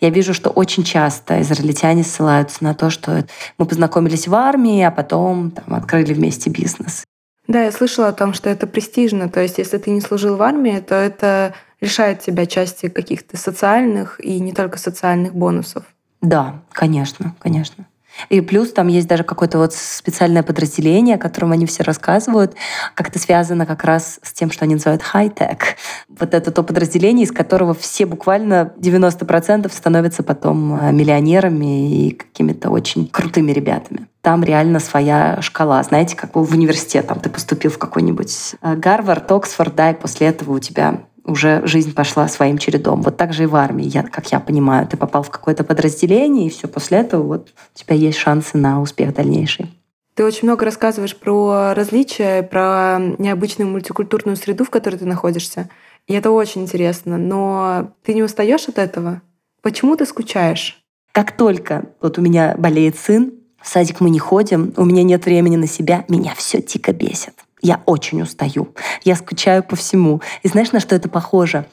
Я 0.00 0.10
вижу, 0.10 0.34
что 0.34 0.50
очень 0.50 0.82
часто 0.82 1.40
израильтяне 1.40 2.02
ссылаются 2.02 2.62
на 2.64 2.74
то, 2.74 2.90
что 2.90 3.24
мы 3.56 3.66
познакомились 3.66 4.26
в 4.28 4.34
армии, 4.34 4.82
а 4.82 4.90
потом 4.90 5.52
там, 5.52 5.74
открыли 5.74 6.12
вместе 6.12 6.50
бизнес. 6.50 7.04
Да, 7.48 7.62
я 7.62 7.72
слышала 7.72 8.08
о 8.08 8.12
том, 8.12 8.34
что 8.34 8.50
это 8.50 8.66
престижно. 8.66 9.28
То 9.28 9.40
есть, 9.40 9.58
если 9.58 9.78
ты 9.78 9.90
не 9.90 10.00
служил 10.00 10.36
в 10.36 10.42
армии, 10.42 10.80
то 10.80 10.94
это 10.94 11.54
лишает 11.80 12.20
тебя 12.20 12.46
части 12.46 12.88
каких-то 12.88 13.36
социальных 13.36 14.20
и 14.24 14.40
не 14.40 14.52
только 14.52 14.78
социальных 14.78 15.34
бонусов. 15.34 15.84
Да, 16.22 16.62
конечно, 16.72 17.36
конечно. 17.38 17.86
И 18.28 18.40
плюс 18.40 18.72
там 18.72 18.88
есть 18.88 19.08
даже 19.08 19.24
какое-то 19.24 19.58
вот 19.58 19.74
специальное 19.74 20.42
подразделение, 20.42 21.16
о 21.16 21.18
котором 21.18 21.52
они 21.52 21.66
все 21.66 21.82
рассказывают, 21.82 22.54
как-то 22.94 23.18
связано 23.18 23.66
как 23.66 23.84
раз 23.84 24.18
с 24.22 24.32
тем, 24.32 24.50
что 24.50 24.64
они 24.64 24.74
называют 24.74 25.02
хай-тек. 25.02 25.76
Вот 26.08 26.34
это 26.34 26.50
то 26.50 26.62
подразделение, 26.62 27.24
из 27.24 27.32
которого 27.32 27.74
все 27.74 28.06
буквально 28.06 28.72
90% 28.78 29.70
становятся 29.72 30.22
потом 30.22 30.78
э, 30.80 30.92
миллионерами 30.92 32.06
и 32.06 32.10
какими-то 32.12 32.70
очень 32.70 33.06
крутыми 33.08 33.52
ребятами. 33.52 34.06
Там 34.22 34.42
реально 34.42 34.80
своя 34.80 35.38
шкала. 35.40 35.82
Знаете, 35.82 36.16
как 36.16 36.34
в 36.34 36.52
университет, 36.52 37.06
там 37.06 37.20
ты 37.20 37.30
поступил 37.30 37.70
в 37.70 37.78
какой-нибудь 37.78 38.56
э, 38.60 38.74
Гарвард, 38.76 39.30
Оксфорд, 39.30 39.74
да, 39.74 39.90
и 39.90 39.94
после 39.94 40.28
этого 40.28 40.54
у 40.54 40.58
тебя 40.58 41.00
уже 41.26 41.66
жизнь 41.66 41.94
пошла 41.94 42.28
своим 42.28 42.58
чередом. 42.58 43.02
Вот 43.02 43.16
так 43.16 43.32
же 43.32 43.44
и 43.44 43.46
в 43.46 43.56
армии, 43.56 43.84
я, 43.84 44.02
как 44.02 44.30
я 44.32 44.40
понимаю. 44.40 44.86
Ты 44.86 44.96
попал 44.96 45.22
в 45.22 45.30
какое-то 45.30 45.64
подразделение, 45.64 46.46
и 46.46 46.50
все 46.50 46.68
после 46.68 46.98
этого 46.98 47.22
вот 47.22 47.48
у 47.74 47.78
тебя 47.78 47.96
есть 47.96 48.18
шансы 48.18 48.56
на 48.56 48.80
успех 48.80 49.14
дальнейший. 49.14 49.70
Ты 50.14 50.24
очень 50.24 50.48
много 50.48 50.64
рассказываешь 50.64 51.16
про 51.16 51.74
различия, 51.74 52.42
про 52.42 52.98
необычную 53.18 53.70
мультикультурную 53.70 54.36
среду, 54.36 54.64
в 54.64 54.70
которой 54.70 54.96
ты 54.96 55.04
находишься. 55.04 55.68
И 56.06 56.14
это 56.14 56.30
очень 56.30 56.62
интересно. 56.62 57.18
Но 57.18 57.92
ты 58.02 58.14
не 58.14 58.22
устаешь 58.22 58.68
от 58.68 58.78
этого? 58.78 59.20
Почему 59.60 59.96
ты 59.96 60.06
скучаешь? 60.06 60.80
Как 61.12 61.36
только 61.36 61.86
вот 62.00 62.18
у 62.18 62.22
меня 62.22 62.54
болеет 62.56 62.96
сын, 62.96 63.32
в 63.60 63.68
садик 63.68 64.00
мы 64.00 64.10
не 64.10 64.18
ходим, 64.18 64.72
у 64.76 64.84
меня 64.84 65.02
нет 65.02 65.24
времени 65.24 65.56
на 65.56 65.66
себя, 65.66 66.04
меня 66.08 66.34
все 66.36 66.62
дико 66.62 66.92
бесит. 66.92 67.34
Я 67.62 67.82
очень 67.86 68.22
устаю. 68.22 68.74
Я 69.02 69.16
скучаю 69.16 69.62
по 69.62 69.76
всему. 69.76 70.20
И 70.42 70.48
знаешь, 70.48 70.72
на 70.72 70.80
что 70.80 70.94
это 70.94 71.08
похоже? 71.08 71.66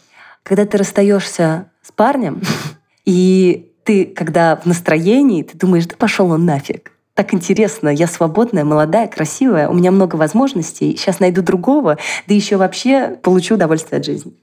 Когда 0.43 0.65
ты 0.65 0.77
расстаешься 0.77 1.71
с 1.81 1.91
парнем, 1.91 2.41
и 3.05 3.71
ты, 3.83 4.05
когда 4.05 4.55
в 4.55 4.65
настроении, 4.65 5.43
ты 5.43 5.57
думаешь, 5.57 5.85
да 5.85 5.95
пошел 5.97 6.31
он 6.31 6.45
нафиг. 6.45 6.91
Так 7.15 7.33
интересно, 7.33 7.89
я 7.89 8.07
свободная, 8.07 8.63
молодая, 8.63 9.07
красивая, 9.07 9.69
у 9.69 9.73
меня 9.73 9.91
много 9.91 10.15
возможностей, 10.15 10.97
сейчас 10.97 11.19
найду 11.19 11.43
другого, 11.43 11.99
да 12.27 12.33
еще 12.33 12.57
вообще 12.57 13.19
получу 13.21 13.53
удовольствие 13.53 13.99
от 13.99 14.05
жизни. 14.05 14.33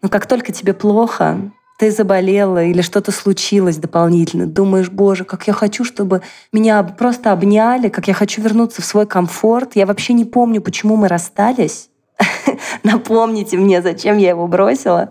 Но 0.00 0.08
как 0.08 0.26
только 0.26 0.52
тебе 0.52 0.72
плохо, 0.72 1.50
ты 1.80 1.90
заболела 1.90 2.62
или 2.62 2.82
что-то 2.82 3.10
случилось 3.10 3.78
дополнительно, 3.78 4.46
думаешь, 4.46 4.90
боже, 4.90 5.24
как 5.24 5.46
я 5.46 5.54
хочу, 5.54 5.82
чтобы 5.82 6.20
меня 6.52 6.82
просто 6.82 7.32
обняли, 7.32 7.88
как 7.88 8.06
я 8.06 8.12
хочу 8.12 8.42
вернуться 8.42 8.82
в 8.82 8.84
свой 8.84 9.06
комфорт. 9.06 9.76
Я 9.76 9.86
вообще 9.86 10.12
не 10.12 10.26
помню, 10.26 10.60
почему 10.60 10.96
мы 10.96 11.08
расстались. 11.08 11.88
Напомните 12.82 13.56
мне, 13.56 13.80
зачем 13.80 14.18
я 14.18 14.28
его 14.28 14.46
бросила. 14.46 15.10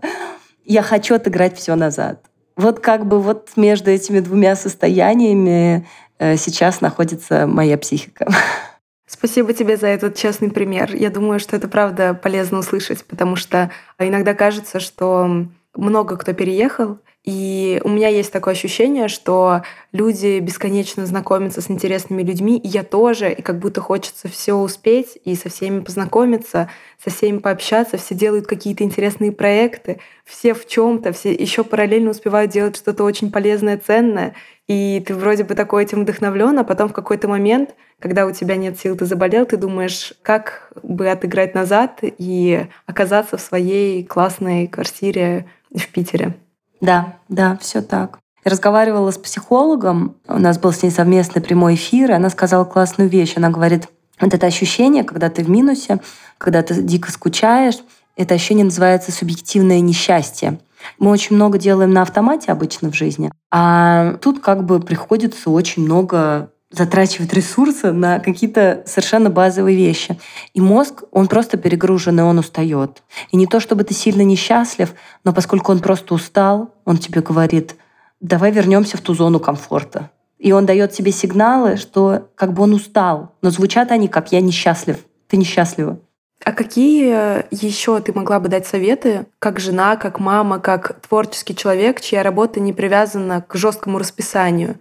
Я 0.63 0.83
хочу 0.83 1.15
отыграть 1.15 1.57
все 1.57 1.73
назад. 1.73 2.23
Вот 2.55 2.81
как 2.81 3.07
бы 3.07 3.19
вот 3.19 3.49
между 3.55 3.89
этими 3.89 4.19
двумя 4.19 4.55
состояниями 4.55 5.87
э, 6.19 6.37
сейчас 6.37 6.81
находится 6.81 7.47
моя 7.47 7.79
психика. 7.79 8.31
Спасибо 9.07 9.53
тебе 9.53 9.75
за 9.75 9.87
этот 9.87 10.15
честный 10.15 10.51
пример. 10.51 10.95
Я 10.95 11.09
думаю, 11.09 11.39
что 11.39 11.55
это 11.55 11.67
правда 11.67 12.13
полезно 12.13 12.59
услышать, 12.59 13.03
потому 13.05 13.37
что 13.37 13.71
иногда 13.97 14.35
кажется, 14.35 14.79
что 14.79 15.47
много 15.79 16.17
кто 16.17 16.33
переехал, 16.33 16.99
и 17.25 17.81
у 17.83 17.89
меня 17.89 18.07
есть 18.07 18.31
такое 18.31 18.53
ощущение, 18.53 19.07
что 19.09 19.63
люди 19.91 20.39
бесконечно 20.39 21.05
знакомятся 21.05 21.61
с 21.61 21.69
интересными 21.69 22.23
людьми, 22.23 22.57
и 22.57 22.67
я 22.67 22.83
тоже, 22.83 23.31
и 23.31 23.41
как 23.41 23.59
будто 23.59 23.81
хочется 23.81 24.29
все 24.29 24.53
успеть 24.53 25.17
и 25.25 25.35
со 25.35 25.49
всеми 25.49 25.81
познакомиться, 25.81 26.69
со 27.03 27.09
всеми 27.09 27.39
пообщаться, 27.39 27.97
все 27.97 28.15
делают 28.15 28.47
какие-то 28.47 28.83
интересные 28.83 29.33
проекты, 29.33 29.99
все 30.23 30.53
в 30.53 30.65
чем-то, 30.65 31.11
все 31.11 31.33
еще 31.33 31.63
параллельно 31.63 32.11
успевают 32.11 32.51
делать 32.51 32.77
что-то 32.77 33.03
очень 33.03 33.31
полезное, 33.31 33.77
ценное, 33.77 34.33
и 34.67 35.03
ты 35.05 35.13
вроде 35.13 35.43
бы 35.43 35.55
такой 35.55 35.83
этим 35.83 36.03
вдохновлен, 36.03 36.57
а 36.57 36.63
потом 36.63 36.89
в 36.89 36.93
какой-то 36.93 37.27
момент, 37.27 37.75
когда 37.99 38.25
у 38.25 38.31
тебя 38.31 38.55
нет 38.55 38.79
сил, 38.79 38.95
ты 38.95 39.05
заболел, 39.05 39.45
ты 39.45 39.57
думаешь, 39.57 40.13
как 40.21 40.71
бы 40.81 41.09
отыграть 41.09 41.53
назад 41.53 41.99
и 42.01 42.65
оказаться 42.85 43.37
в 43.37 43.41
своей 43.41 44.05
классной 44.05 44.67
квартире 44.67 45.47
в 45.75 45.87
Питере. 45.91 46.37
Да, 46.81 47.17
да, 47.27 47.57
все 47.61 47.81
так. 47.81 48.19
Я 48.45 48.51
разговаривала 48.51 49.11
с 49.11 49.17
психологом, 49.17 50.15
у 50.27 50.39
нас 50.39 50.57
был 50.57 50.71
с 50.71 50.81
ней 50.81 50.91
совместный 50.91 51.41
прямой 51.41 51.75
эфир, 51.75 52.11
и 52.11 52.13
она 52.13 52.29
сказала 52.29 52.63
классную 52.63 53.09
вещь. 53.09 53.33
Она 53.35 53.49
говорит, 53.49 53.87
вот 54.19 54.33
это 54.33 54.47
ощущение, 54.47 55.03
когда 55.03 55.29
ты 55.29 55.43
в 55.43 55.49
минусе, 55.49 55.99
когда 56.37 56.61
ты 56.61 56.81
дико 56.81 57.11
скучаешь, 57.11 57.79
это 58.15 58.35
ощущение 58.35 58.65
называется 58.65 59.11
субъективное 59.11 59.79
несчастье. 59.81 60.59
Мы 60.97 61.11
очень 61.11 61.35
много 61.35 61.57
делаем 61.57 61.91
на 61.91 62.01
автомате 62.01 62.51
обычно 62.51 62.91
в 62.91 62.95
жизни, 62.95 63.31
а 63.51 64.13
тут 64.21 64.39
как 64.39 64.63
бы 64.63 64.79
приходится 64.79 65.49
очень 65.49 65.83
много 65.83 66.51
затрачивать 66.71 67.33
ресурсы 67.33 67.91
на 67.91 68.19
какие-то 68.19 68.83
совершенно 68.85 69.29
базовые 69.29 69.75
вещи. 69.75 70.19
И 70.53 70.61
мозг, 70.61 71.03
он 71.11 71.27
просто 71.27 71.57
перегружен, 71.57 72.19
и 72.19 72.23
он 72.23 72.37
устает. 72.37 73.03
И 73.31 73.37
не 73.37 73.47
то, 73.47 73.59
чтобы 73.59 73.83
ты 73.83 73.93
сильно 73.93 74.21
несчастлив, 74.21 74.93
но 75.23 75.33
поскольку 75.33 75.71
он 75.71 75.79
просто 75.79 76.13
устал, 76.13 76.73
он 76.85 76.97
тебе 76.97 77.21
говорит, 77.21 77.75
давай 78.19 78.51
вернемся 78.51 78.97
в 78.97 79.01
ту 79.01 79.15
зону 79.15 79.39
комфорта. 79.39 80.11
И 80.37 80.51
он 80.51 80.65
дает 80.65 80.91
тебе 80.91 81.11
сигналы, 81.11 81.77
что 81.77 82.29
как 82.35 82.53
бы 82.53 82.63
он 82.63 82.73
устал, 82.73 83.35
но 83.41 83.49
звучат 83.49 83.91
они 83.91 84.07
как 84.07 84.31
«я 84.31 84.39
несчастлив», 84.39 84.97
«ты 85.27 85.37
несчастлива». 85.37 85.99
А 86.45 86.53
какие 86.53 87.43
еще 87.53 87.99
ты 87.99 88.13
могла 88.13 88.39
бы 88.39 88.47
дать 88.47 88.65
советы, 88.65 89.25
как 89.39 89.59
жена, 89.59 89.97
как 89.97 90.19
мама, 90.19 90.59
как 90.59 91.01
творческий 91.01 91.53
человек, 91.53 91.99
чья 91.99 92.23
работа 92.23 92.61
не 92.61 92.71
привязана 92.71 93.41
к 93.41 93.55
жесткому 93.55 93.99
расписанию? 93.99 94.77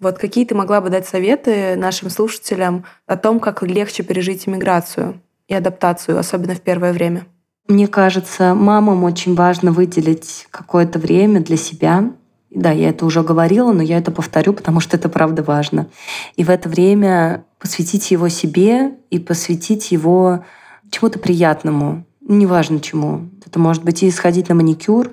Вот 0.00 0.16
какие 0.16 0.46
ты 0.46 0.54
могла 0.54 0.80
бы 0.80 0.88
дать 0.88 1.06
советы 1.06 1.76
нашим 1.76 2.08
слушателям 2.08 2.86
о 3.06 3.18
том, 3.18 3.38
как 3.38 3.62
легче 3.62 4.02
пережить 4.02 4.48
иммиграцию 4.48 5.20
и 5.46 5.54
адаптацию, 5.54 6.18
особенно 6.18 6.54
в 6.54 6.62
первое 6.62 6.94
время? 6.94 7.26
Мне 7.68 7.86
кажется, 7.86 8.54
мамам 8.54 9.04
очень 9.04 9.34
важно 9.34 9.72
выделить 9.72 10.46
какое-то 10.50 10.98
время 10.98 11.40
для 11.40 11.58
себя. 11.58 12.12
Да, 12.48 12.70
я 12.72 12.88
это 12.88 13.04
уже 13.04 13.22
говорила, 13.22 13.72
но 13.72 13.82
я 13.82 13.98
это 13.98 14.10
повторю, 14.10 14.54
потому 14.54 14.80
что 14.80 14.96
это 14.96 15.10
правда 15.10 15.42
важно. 15.42 15.86
И 16.34 16.44
в 16.44 16.50
это 16.50 16.70
время 16.70 17.44
посвятить 17.58 18.10
его 18.10 18.30
себе 18.30 18.94
и 19.10 19.18
посвятить 19.18 19.92
его 19.92 20.44
чему-то 20.90 21.18
приятному, 21.18 22.06
неважно 22.26 22.80
чему. 22.80 23.28
Это 23.44 23.58
может 23.58 23.84
быть 23.84 24.02
и 24.02 24.10
сходить 24.10 24.48
на 24.48 24.54
маникюр, 24.54 25.10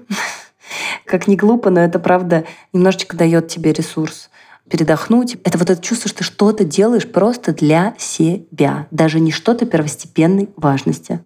как 1.06 1.28
не 1.28 1.36
глупо, 1.36 1.70
но 1.72 1.82
это 1.82 2.00
правда 2.00 2.46
немножечко 2.72 3.18
дает 3.18 3.50
тебе 3.50 3.74
ресурс 3.74 4.30
передохнуть. 4.70 5.38
Это 5.44 5.58
вот 5.58 5.70
это 5.70 5.82
чувство, 5.82 6.10
что 6.10 6.20
ты 6.20 6.24
что-то 6.24 6.64
делаешь 6.64 7.08
просто 7.08 7.54
для 7.54 7.94
себя, 7.98 8.88
даже 8.92 9.20
не 9.20 9.32
что-то 9.32 9.66
первостепенной 9.66 10.50
важности. 10.56 11.22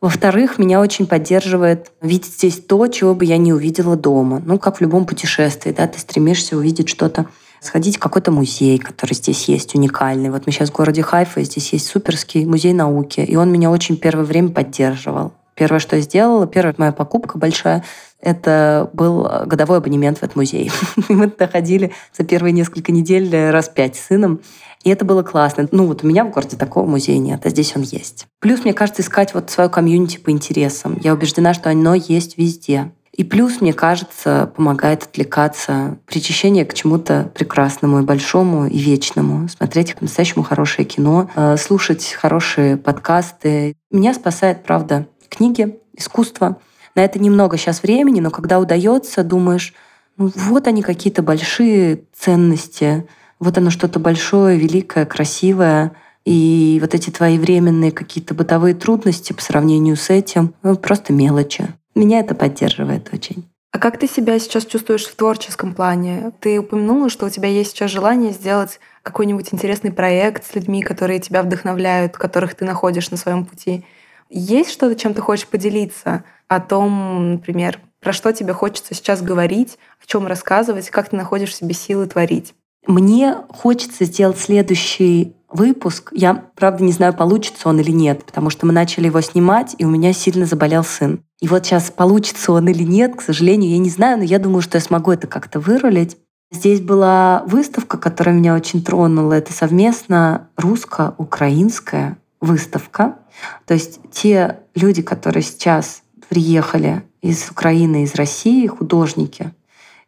Во-вторых, 0.00 0.58
меня 0.58 0.80
очень 0.80 1.06
поддерживает 1.06 1.90
видеть 2.02 2.34
здесь 2.34 2.60
то, 2.60 2.86
чего 2.88 3.14
бы 3.14 3.24
я 3.24 3.38
не 3.38 3.52
увидела 3.52 3.96
дома. 3.96 4.42
Ну, 4.44 4.58
как 4.58 4.78
в 4.78 4.80
любом 4.80 5.06
путешествии, 5.06 5.72
да, 5.72 5.86
ты 5.86 5.98
стремишься 5.98 6.56
увидеть 6.56 6.88
что-то, 6.88 7.26
сходить 7.60 7.96
в 7.96 8.00
какой-то 8.00 8.30
музей, 8.30 8.78
который 8.78 9.14
здесь 9.14 9.48
есть, 9.48 9.74
уникальный. 9.74 10.30
Вот 10.30 10.46
мы 10.46 10.52
сейчас 10.52 10.68
в 10.68 10.74
городе 10.74 11.02
Хайфа, 11.02 11.42
здесь 11.42 11.72
есть 11.72 11.86
суперский 11.86 12.44
музей 12.44 12.74
науки, 12.74 13.20
и 13.20 13.36
он 13.36 13.50
меня 13.50 13.70
очень 13.70 13.96
первое 13.96 14.24
время 14.24 14.50
поддерживал. 14.50 15.32
Первое, 15.56 15.80
что 15.80 15.96
я 15.96 16.02
сделала, 16.02 16.46
первая 16.46 16.74
моя 16.78 16.92
покупка 16.92 17.38
большая, 17.38 17.82
это 18.20 18.90
был 18.92 19.28
годовой 19.46 19.78
абонемент 19.78 20.18
в 20.18 20.22
этот 20.22 20.36
музей. 20.36 20.70
мы 21.08 21.28
туда 21.28 21.48
ходили 21.48 21.92
за 22.16 22.24
первые 22.24 22.52
несколько 22.52 22.92
недель 22.92 23.50
раз 23.50 23.68
пять 23.68 23.96
с 23.96 24.06
сыном. 24.06 24.40
И 24.84 24.90
это 24.90 25.04
было 25.04 25.24
классно. 25.24 25.66
Ну 25.72 25.86
вот 25.86 26.04
у 26.04 26.06
меня 26.06 26.24
в 26.24 26.30
городе 26.30 26.56
такого 26.56 26.86
музея 26.86 27.18
нет, 27.18 27.40
а 27.44 27.48
здесь 27.48 27.74
он 27.74 27.82
есть. 27.82 28.26
Плюс, 28.38 28.62
мне 28.62 28.72
кажется, 28.72 29.02
искать 29.02 29.34
вот 29.34 29.50
свою 29.50 29.68
комьюнити 29.68 30.18
по 30.18 30.30
интересам. 30.30 30.96
Я 31.02 31.12
убеждена, 31.12 31.54
что 31.54 31.70
оно 31.70 31.94
есть 31.94 32.38
везде. 32.38 32.92
И 33.16 33.24
плюс, 33.24 33.62
мне 33.62 33.72
кажется, 33.72 34.52
помогает 34.54 35.04
отвлекаться, 35.04 35.98
причащение 36.06 36.66
к 36.66 36.74
чему-то 36.74 37.30
прекрасному 37.34 38.00
и 38.00 38.02
большому 38.02 38.66
и 38.66 38.78
вечному, 38.78 39.48
смотреть 39.48 39.94
по-настоящему 39.94 40.44
хорошее 40.44 40.86
кино, 40.86 41.30
э, 41.34 41.56
слушать 41.56 42.12
хорошие 42.12 42.76
подкасты. 42.76 43.74
Меня 43.90 44.12
спасает, 44.12 44.64
правда, 44.64 45.06
книги, 45.28 45.78
искусство. 45.96 46.60
На 46.94 47.04
это 47.04 47.18
немного 47.18 47.56
сейчас 47.56 47.82
времени, 47.82 48.20
но 48.20 48.30
когда 48.30 48.58
удается, 48.58 49.22
думаешь, 49.22 49.74
ну 50.16 50.30
вот 50.34 50.66
они 50.66 50.82
какие-то 50.82 51.22
большие 51.22 52.04
ценности, 52.14 53.06
вот 53.38 53.58
оно 53.58 53.70
что-то 53.70 53.98
большое, 53.98 54.58
великое, 54.58 55.04
красивое, 55.04 55.92
и 56.24 56.78
вот 56.80 56.94
эти 56.94 57.10
твои 57.10 57.38
временные 57.38 57.92
какие-то 57.92 58.34
бытовые 58.34 58.74
трудности 58.74 59.32
по 59.32 59.40
сравнению 59.40 59.96
с 59.96 60.10
этим, 60.10 60.54
ну, 60.62 60.76
просто 60.76 61.12
мелочи. 61.12 61.68
Меня 61.94 62.20
это 62.20 62.34
поддерживает 62.34 63.10
очень. 63.12 63.48
А 63.72 63.78
как 63.78 63.98
ты 63.98 64.08
себя 64.08 64.38
сейчас 64.38 64.64
чувствуешь 64.64 65.04
в 65.04 65.14
творческом 65.14 65.74
плане? 65.74 66.32
Ты 66.40 66.58
упомянула, 66.58 67.10
что 67.10 67.26
у 67.26 67.30
тебя 67.30 67.48
есть 67.48 67.72
сейчас 67.72 67.90
желание 67.90 68.32
сделать 68.32 68.80
какой-нибудь 69.02 69.52
интересный 69.52 69.92
проект 69.92 70.50
с 70.50 70.54
людьми, 70.54 70.82
которые 70.82 71.20
тебя 71.20 71.42
вдохновляют, 71.42 72.16
которых 72.16 72.54
ты 72.54 72.64
находишь 72.64 73.10
на 73.10 73.16
своем 73.18 73.44
пути. 73.44 73.84
Есть 74.28 74.70
что-то, 74.70 74.96
чем 74.96 75.14
ты 75.14 75.20
хочешь 75.20 75.46
поделиться? 75.46 76.24
О 76.48 76.60
том, 76.60 77.32
например, 77.32 77.80
про 78.00 78.12
что 78.12 78.32
тебе 78.32 78.52
хочется 78.52 78.94
сейчас 78.94 79.22
говорить, 79.22 79.78
о 80.02 80.06
чем 80.06 80.26
рассказывать, 80.26 80.90
как 80.90 81.08
ты 81.10 81.16
находишь 81.16 81.50
в 81.50 81.54
себе 81.54 81.74
силы 81.74 82.06
творить? 82.06 82.54
Мне 82.86 83.36
хочется 83.48 84.04
сделать 84.04 84.38
следующий 84.38 85.34
выпуск. 85.50 86.10
Я, 86.12 86.44
правда, 86.54 86.84
не 86.84 86.92
знаю, 86.92 87.14
получится 87.14 87.68
он 87.68 87.80
или 87.80 87.90
нет, 87.90 88.24
потому 88.24 88.50
что 88.50 88.66
мы 88.66 88.72
начали 88.72 89.06
его 89.06 89.20
снимать, 89.20 89.74
и 89.78 89.84
у 89.84 89.90
меня 89.90 90.12
сильно 90.12 90.46
заболел 90.46 90.84
сын. 90.84 91.20
И 91.40 91.48
вот 91.48 91.66
сейчас 91.66 91.90
получится 91.90 92.52
он 92.52 92.68
или 92.68 92.82
нет, 92.82 93.16
к 93.16 93.22
сожалению, 93.22 93.72
я 93.72 93.78
не 93.78 93.90
знаю, 93.90 94.18
но 94.18 94.24
я 94.24 94.38
думаю, 94.38 94.62
что 94.62 94.78
я 94.78 94.82
смогу 94.82 95.12
это 95.12 95.26
как-то 95.26 95.60
вырулить. 95.60 96.16
Здесь 96.52 96.80
была 96.80 97.42
выставка, 97.46 97.98
которая 97.98 98.34
меня 98.34 98.54
очень 98.54 98.82
тронула. 98.82 99.32
Это 99.32 99.52
совместно 99.52 100.48
русско-украинская 100.56 102.18
выставка. 102.40 103.18
То 103.66 103.74
есть 103.74 104.00
те 104.10 104.60
люди, 104.74 105.02
которые 105.02 105.42
сейчас 105.42 106.02
приехали 106.28 107.02
из 107.22 107.50
Украины, 107.50 108.04
из 108.04 108.14
России, 108.14 108.66
художники, 108.66 109.52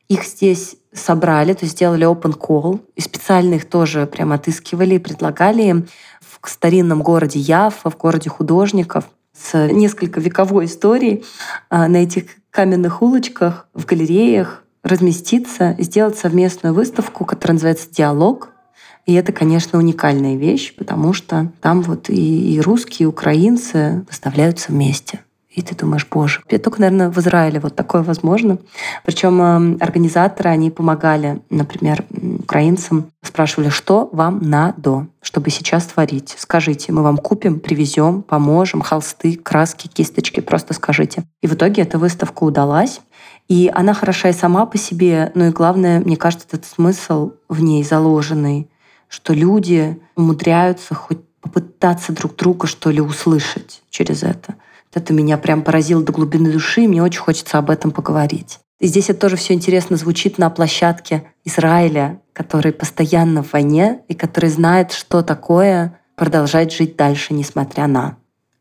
их 0.08 0.24
здесь 0.24 0.76
собрали, 0.92 1.52
то 1.52 1.64
есть 1.64 1.74
сделали 1.74 2.06
open 2.06 2.36
call, 2.38 2.80
и 2.96 3.00
специально 3.00 3.54
их 3.54 3.68
тоже 3.68 4.06
прям 4.06 4.32
отыскивали 4.32 4.94
и 4.94 4.98
предлагали 4.98 5.62
им 5.62 5.86
в 6.20 6.48
старинном 6.48 7.02
городе 7.02 7.38
Яфа, 7.38 7.90
в 7.90 7.96
городе 7.96 8.30
художников, 8.30 9.04
с 9.34 9.68
несколько 9.68 10.20
вековой 10.20 10.64
историей 10.64 11.24
а, 11.68 11.88
на 11.88 11.98
этих 11.98 12.24
каменных 12.50 13.02
улочках, 13.02 13.68
в 13.74 13.84
галереях 13.84 14.64
разместиться, 14.82 15.76
сделать 15.78 16.18
совместную 16.18 16.74
выставку, 16.74 17.24
которая 17.24 17.54
называется 17.54 17.90
«Диалог», 17.90 18.50
и 19.08 19.14
это, 19.14 19.32
конечно, 19.32 19.78
уникальная 19.78 20.36
вещь, 20.36 20.74
потому 20.76 21.14
что 21.14 21.50
там 21.62 21.80
вот 21.80 22.10
и, 22.10 22.54
и 22.54 22.60
русские, 22.60 23.04
и 23.04 23.08
украинцы 23.08 24.04
выставляются 24.06 24.70
вместе. 24.70 25.20
И 25.50 25.62
ты 25.62 25.74
думаешь, 25.74 26.06
боже, 26.10 26.42
это 26.46 26.64
только, 26.64 26.82
наверное, 26.82 27.08
в 27.08 27.16
Израиле 27.16 27.58
вот 27.58 27.74
такое 27.74 28.02
возможно. 28.02 28.58
Причем 29.06 29.40
эм, 29.40 29.76
организаторы, 29.80 30.50
они 30.50 30.70
помогали, 30.70 31.40
например, 31.48 32.04
украинцам, 32.40 33.06
спрашивали, 33.22 33.70
что 33.70 34.10
вам 34.12 34.40
надо, 34.42 35.06
чтобы 35.22 35.48
сейчас 35.48 35.86
творить. 35.86 36.36
Скажите, 36.36 36.92
мы 36.92 37.02
вам 37.02 37.16
купим, 37.16 37.60
привезем, 37.60 38.20
поможем, 38.20 38.82
холсты, 38.82 39.36
краски, 39.36 39.88
кисточки, 39.88 40.40
просто 40.40 40.74
скажите. 40.74 41.24
И 41.40 41.46
в 41.46 41.54
итоге 41.54 41.80
эта 41.80 41.98
выставка 41.98 42.44
удалась. 42.44 43.00
И 43.48 43.72
она 43.74 43.94
хороша 43.94 44.28
и 44.28 44.34
сама 44.34 44.66
по 44.66 44.76
себе, 44.76 45.32
но 45.34 45.46
и 45.46 45.50
главное, 45.50 46.00
мне 46.00 46.18
кажется, 46.18 46.46
этот 46.46 46.66
смысл 46.66 47.32
в 47.48 47.62
ней 47.62 47.82
заложенный, 47.82 48.68
что 49.08 49.32
люди 49.32 50.00
умудряются 50.16 50.94
хоть 50.94 51.18
попытаться 51.40 52.12
друг 52.12 52.36
друга, 52.36 52.66
что 52.66 52.90
ли, 52.90 53.00
услышать 53.00 53.82
через 53.90 54.22
это. 54.22 54.56
Это 54.92 55.12
меня 55.12 55.38
прям 55.38 55.62
поразило 55.62 56.02
до 56.02 56.12
глубины 56.12 56.50
души, 56.50 56.82
и 56.82 56.88
мне 56.88 57.02
очень 57.02 57.20
хочется 57.20 57.58
об 57.58 57.70
этом 57.70 57.90
поговорить. 57.90 58.58
И 58.80 58.86
здесь 58.86 59.10
это 59.10 59.20
тоже 59.20 59.36
все 59.36 59.54
интересно 59.54 59.96
звучит 59.96 60.38
на 60.38 60.50
площадке 60.50 61.24
Израиля, 61.44 62.20
который 62.32 62.72
постоянно 62.72 63.42
в 63.42 63.52
войне 63.52 64.02
и 64.08 64.14
который 64.14 64.50
знает, 64.50 64.92
что 64.92 65.22
такое 65.22 65.98
продолжать 66.14 66.72
жить 66.72 66.96
дальше, 66.96 67.34
несмотря 67.34 67.86
на. 67.86 68.16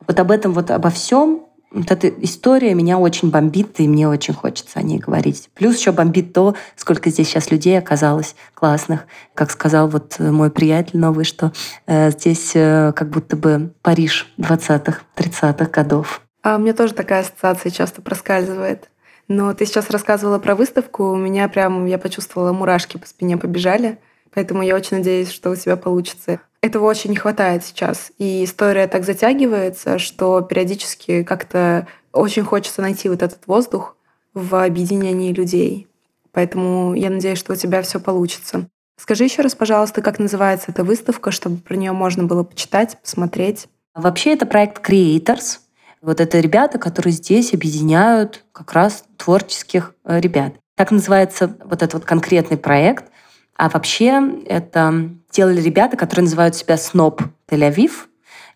Вот 0.08 0.20
об 0.20 0.32
этом, 0.32 0.54
вот 0.54 0.72
обо 0.72 0.90
всем 0.90 1.47
вот 1.72 1.92
эта 1.92 2.08
история 2.08 2.74
меня 2.74 2.98
очень 2.98 3.30
бомбит, 3.30 3.80
и 3.80 3.88
мне 3.88 4.08
очень 4.08 4.34
хочется 4.34 4.80
о 4.80 4.82
ней 4.82 5.00
говорить. 5.00 5.50
Плюс 5.54 5.78
еще 5.78 5.92
бомбит 5.92 6.34
то, 6.34 6.56
сколько 6.76 7.10
здесь 7.10 7.28
сейчас 7.28 7.52
людей 7.52 7.78
оказалось 7.78 8.36
классных. 8.54 9.06
Как 9.34 9.52
сказал 9.52 9.88
вот 9.88 10.18
мой 10.20 10.50
приятель 10.50 11.00
новый, 11.00 11.26
что 11.26 11.52
э, 11.86 12.12
здесь 12.12 12.52
э, 12.56 12.94
как 12.96 13.10
будто 13.10 13.36
бы 13.36 13.74
Париж 13.82 14.34
20-х, 14.38 15.02
30-х 15.16 15.66
годов. 15.66 16.22
А 16.42 16.58
меня 16.58 16.74
тоже 16.74 16.94
такая 16.94 17.22
ассоциация 17.22 17.70
часто 17.70 18.02
проскальзывает. 18.02 18.90
Но 19.28 19.54
ты 19.54 19.66
сейчас 19.66 19.90
рассказывала 19.90 20.40
про 20.40 20.56
выставку, 20.56 21.12
у 21.12 21.18
меня 21.18 21.50
прям, 21.50 21.86
я 21.86 21.98
почувствовала, 21.98 22.54
мурашки 22.54 22.98
по 22.98 23.06
спине 23.06 23.36
побежали. 23.38 24.00
Поэтому 24.38 24.62
я 24.62 24.76
очень 24.76 24.98
надеюсь, 24.98 25.32
что 25.32 25.50
у 25.50 25.56
тебя 25.56 25.78
получится. 25.78 26.40
Этого 26.62 26.86
очень 26.86 27.10
не 27.10 27.16
хватает 27.16 27.66
сейчас. 27.66 28.12
И 28.20 28.44
история 28.44 28.88
так 28.88 29.04
затягивается, 29.04 29.98
что 29.98 30.42
периодически 30.42 31.24
как-то 31.24 31.88
очень 32.14 32.44
хочется 32.44 32.84
найти 32.84 33.10
вот 33.10 33.24
этот 33.24 33.48
воздух 33.48 33.98
в 34.36 34.64
объединении 34.64 35.34
людей. 35.34 35.88
Поэтому 36.34 36.94
я 36.94 37.10
надеюсь, 37.10 37.40
что 37.40 37.54
у 37.54 37.56
тебя 37.56 37.82
все 37.82 38.00
получится. 38.00 38.68
Скажи 39.00 39.24
еще 39.24 39.42
раз, 39.42 39.56
пожалуйста, 39.56 40.04
как 40.04 40.20
называется 40.20 40.70
эта 40.70 40.84
выставка, 40.84 41.32
чтобы 41.32 41.58
про 41.58 41.76
нее 41.76 41.94
можно 41.94 42.24
было 42.24 42.44
почитать, 42.44 42.96
посмотреть. 43.02 43.68
Вообще 43.96 44.34
это 44.34 44.46
проект 44.46 44.88
Creators. 44.88 45.62
Вот 46.04 46.22
это 46.22 46.40
ребята, 46.40 46.78
которые 46.78 47.14
здесь 47.14 47.56
объединяют 47.56 48.46
как 48.52 48.74
раз 48.74 49.04
творческих 49.18 49.96
э, 50.06 50.20
ребят. 50.20 50.54
Так 50.76 50.92
называется 50.92 51.58
вот 51.64 51.82
этот 51.82 51.96
вот 51.96 52.06
конкретный 52.06 52.58
проект. 52.58 53.06
А 53.58 53.70
вообще 53.70 54.22
это 54.46 55.10
делали 55.32 55.62
ребята, 55.62 55.98
которые 55.98 56.26
называют 56.26 56.56
себя 56.56 56.78
Сноб 56.78 57.24
Тель-Авив. 57.50 57.92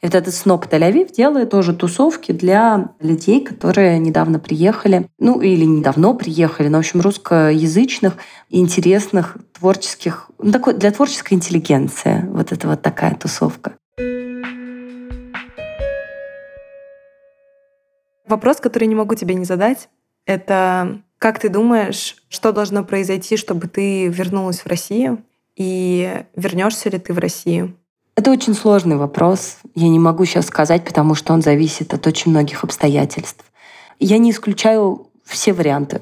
И 0.02 0.06
вот 0.06 0.16
этот 0.16 0.34
Сноб 0.34 0.68
Тель-Авив 0.68 1.12
делает 1.12 1.49
тоже 1.49 1.74
тусовки 1.74 2.32
для 2.32 2.91
людей, 2.99 3.43
которые 3.43 3.97
недавно 3.97 4.39
приехали, 4.39 5.08
ну 5.20 5.41
или 5.41 5.66
недавно 5.66 6.14
приехали, 6.14 6.68
но, 6.68 6.78
в 6.78 6.82
общем, 6.82 7.02
русскоязычных, 7.02 8.14
интересных, 8.49 9.38
творческих, 9.60 10.30
ну, 10.38 10.52
такой, 10.52 10.76
для 10.76 10.91
творческой 10.91 11.34
интеллигенции. 11.34 12.26
Вот 12.30 12.52
это 12.52 12.68
вот 12.68 12.82
такая 12.82 13.16
тусовка. 13.16 13.74
Вопрос, 18.28 18.58
который 18.58 18.88
не 18.88 18.95
могу 18.95 19.16
тебе 19.16 19.36
не 19.36 19.45
задать, 19.45 19.89
это 20.26 21.02
как 21.22 21.38
ты 21.38 21.50
думаешь, 21.50 22.16
что 22.30 22.52
должно 22.52 22.84
произойти, 22.84 23.38
чтобы 23.38 23.68
ты 23.68 24.08
вернулась 24.08 24.62
в 24.62 24.66
Россию? 24.66 25.20
И 25.56 26.24
вернешься 26.36 26.90
ли 26.90 26.98
ты 26.98 27.14
в 27.14 27.20
Россию? 27.20 27.78
Это 28.16 28.32
очень 28.32 28.56
сложный 28.56 28.96
вопрос. 28.96 29.58
Я 29.76 29.88
не 29.88 30.00
могу 30.00 30.26
сейчас 30.26 30.48
сказать, 30.48 30.84
потому 30.84 31.14
что 31.14 31.34
он 31.34 31.44
зависит 31.44 31.94
от 31.94 32.08
очень 32.08 32.32
многих 32.32 32.64
обстоятельств. 32.64 33.46
Я 34.00 34.18
не 34.18 34.32
исключаю 34.32 35.12
все 35.24 35.54
варианты. 35.54 36.02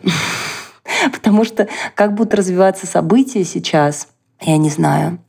Потому 1.12 1.44
что 1.44 1.68
как 1.96 2.14
будут 2.14 2.34
развиваться 2.34 2.88
события 2.88 3.44
сейчас, 3.44 4.08
я 4.40 4.56
не 4.56 4.70
знаю 4.70 5.20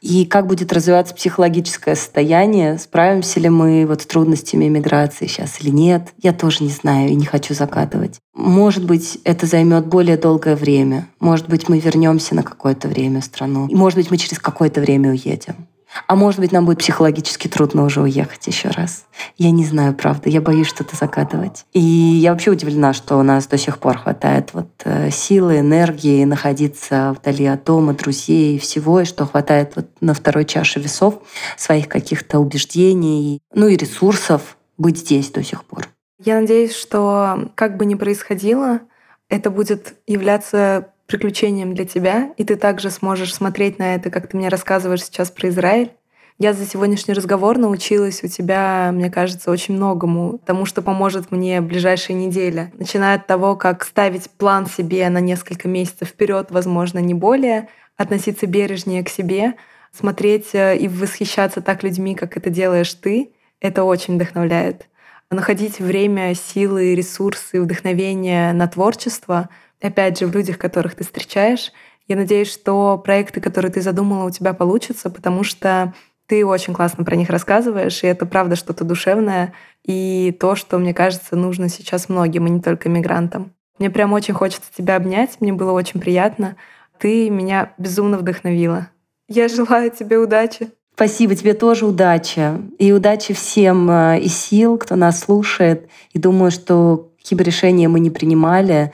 и 0.00 0.24
как 0.24 0.46
будет 0.46 0.72
развиваться 0.72 1.14
психологическое 1.14 1.94
состояние, 1.94 2.78
справимся 2.78 3.40
ли 3.40 3.48
мы 3.48 3.86
вот 3.86 4.02
с 4.02 4.06
трудностями 4.06 4.66
миграции 4.66 5.26
сейчас 5.26 5.60
или 5.60 5.70
нет, 5.70 6.12
я 6.22 6.32
тоже 6.32 6.64
не 6.64 6.70
знаю 6.70 7.10
и 7.10 7.14
не 7.14 7.26
хочу 7.26 7.54
закатывать. 7.54 8.18
Может 8.34 8.84
быть, 8.84 9.18
это 9.24 9.46
займет 9.46 9.86
более 9.86 10.16
долгое 10.16 10.56
время. 10.56 11.08
Может 11.20 11.48
быть, 11.48 11.68
мы 11.68 11.78
вернемся 11.78 12.34
на 12.34 12.42
какое-то 12.42 12.88
время 12.88 13.20
в 13.20 13.24
страну. 13.24 13.66
И 13.68 13.74
может 13.74 13.98
быть, 13.98 14.10
мы 14.10 14.16
через 14.16 14.38
какое-то 14.38 14.80
время 14.80 15.10
уедем. 15.10 15.66
А 16.06 16.14
может 16.14 16.40
быть, 16.40 16.52
нам 16.52 16.66
будет 16.66 16.78
психологически 16.78 17.48
трудно 17.48 17.84
уже 17.84 18.00
уехать 18.00 18.46
еще 18.46 18.68
раз. 18.68 19.06
Я 19.36 19.50
не 19.50 19.64
знаю, 19.64 19.94
правда. 19.94 20.28
Я 20.28 20.40
боюсь 20.40 20.68
что-то 20.68 20.96
закатывать. 20.96 21.64
И 21.72 21.80
я 21.80 22.32
вообще 22.32 22.50
удивлена, 22.50 22.92
что 22.92 23.16
у 23.16 23.22
нас 23.22 23.46
до 23.46 23.58
сих 23.58 23.78
пор 23.78 23.98
хватает 23.98 24.50
вот 24.52 24.68
э, 24.84 25.10
силы, 25.10 25.58
энергии 25.58 26.24
находиться 26.24 27.16
вдали 27.18 27.46
от 27.46 27.64
дома, 27.64 27.94
друзей, 27.94 28.58
всего, 28.58 29.00
и 29.00 29.04
что 29.04 29.26
хватает 29.26 29.72
вот 29.76 29.86
на 30.00 30.14
второй 30.14 30.44
чаше 30.44 30.80
весов 30.80 31.20
своих 31.56 31.88
каких-то 31.88 32.38
убеждений, 32.38 33.40
ну 33.54 33.66
и 33.66 33.76
ресурсов 33.76 34.56
быть 34.78 34.98
здесь 34.98 35.30
до 35.30 35.42
сих 35.42 35.64
пор. 35.64 35.88
Я 36.22 36.40
надеюсь, 36.40 36.74
что 36.74 37.50
как 37.54 37.76
бы 37.76 37.86
ни 37.86 37.94
происходило, 37.94 38.80
это 39.28 39.50
будет 39.50 39.94
являться 40.06 40.92
приключением 41.10 41.74
для 41.74 41.84
тебя, 41.84 42.32
и 42.36 42.44
ты 42.44 42.54
также 42.54 42.88
сможешь 42.88 43.34
смотреть 43.34 43.80
на 43.80 43.96
это, 43.96 44.10
как 44.10 44.28
ты 44.28 44.36
мне 44.36 44.48
рассказываешь 44.48 45.04
сейчас 45.04 45.30
про 45.30 45.48
Израиль. 45.48 45.90
Я 46.38 46.52
за 46.52 46.64
сегодняшний 46.64 47.14
разговор 47.14 47.58
научилась 47.58 48.22
у 48.22 48.28
тебя, 48.28 48.92
мне 48.94 49.10
кажется, 49.10 49.50
очень 49.50 49.74
многому, 49.74 50.38
тому, 50.46 50.66
что 50.66 50.82
поможет 50.82 51.32
мне 51.32 51.60
в 51.60 51.66
ближайшие 51.66 52.16
недели. 52.16 52.72
Начиная 52.78 53.16
от 53.16 53.26
того, 53.26 53.56
как 53.56 53.84
ставить 53.84 54.30
план 54.30 54.66
себе 54.66 55.08
на 55.10 55.18
несколько 55.18 55.66
месяцев 55.66 56.08
вперед, 56.08 56.46
возможно, 56.50 57.00
не 57.00 57.12
более, 57.12 57.68
относиться 57.96 58.46
бережнее 58.46 59.02
к 59.04 59.08
себе, 59.08 59.54
смотреть 59.92 60.54
э, 60.54 60.78
и 60.78 60.86
восхищаться 60.86 61.60
так 61.60 61.82
людьми, 61.82 62.14
как 62.14 62.36
это 62.36 62.50
делаешь 62.50 62.94
ты, 62.94 63.32
это 63.60 63.82
очень 63.82 64.14
вдохновляет. 64.14 64.86
находить 65.30 65.80
время, 65.80 66.34
силы, 66.34 66.94
ресурсы, 66.94 67.60
вдохновение 67.60 68.52
на 68.52 68.68
творчество, 68.68 69.48
опять 69.80 70.18
же, 70.18 70.26
в 70.26 70.34
людях, 70.34 70.58
которых 70.58 70.94
ты 70.94 71.04
встречаешь. 71.04 71.72
Я 72.06 72.16
надеюсь, 72.16 72.52
что 72.52 72.98
проекты, 72.98 73.40
которые 73.40 73.72
ты 73.72 73.80
задумала, 73.82 74.24
у 74.24 74.30
тебя 74.30 74.52
получатся, 74.52 75.10
потому 75.10 75.44
что 75.44 75.94
ты 76.26 76.46
очень 76.46 76.74
классно 76.74 77.04
про 77.04 77.16
них 77.16 77.28
рассказываешь, 77.28 78.02
и 78.02 78.06
это 78.06 78.24
правда 78.24 78.56
что-то 78.56 78.84
душевное, 78.84 79.52
и 79.84 80.36
то, 80.38 80.54
что, 80.54 80.78
мне 80.78 80.94
кажется, 80.94 81.34
нужно 81.36 81.68
сейчас 81.68 82.08
многим, 82.08 82.46
и 82.46 82.50
не 82.50 82.60
только 82.60 82.88
мигрантам. 82.88 83.52
Мне 83.78 83.90
прям 83.90 84.12
очень 84.12 84.34
хочется 84.34 84.70
тебя 84.76 84.96
обнять, 84.96 85.40
мне 85.40 85.52
было 85.52 85.72
очень 85.72 86.00
приятно. 86.00 86.56
Ты 86.98 87.30
меня 87.30 87.72
безумно 87.78 88.18
вдохновила. 88.18 88.88
Я 89.26 89.48
желаю 89.48 89.90
тебе 89.90 90.18
удачи. 90.18 90.70
Спасибо 90.94 91.34
тебе 91.34 91.54
тоже 91.54 91.86
удачи. 91.86 92.52
И 92.78 92.92
удачи 92.92 93.32
всем 93.32 93.90
э, 93.90 94.20
и 94.20 94.28
сил, 94.28 94.76
кто 94.76 94.96
нас 94.96 95.20
слушает. 95.20 95.88
И 96.12 96.18
думаю, 96.18 96.50
что 96.50 97.10
какие 97.16 97.38
бы 97.38 97.42
решения 97.42 97.88
мы 97.88 98.00
не 98.00 98.10
принимали, 98.10 98.92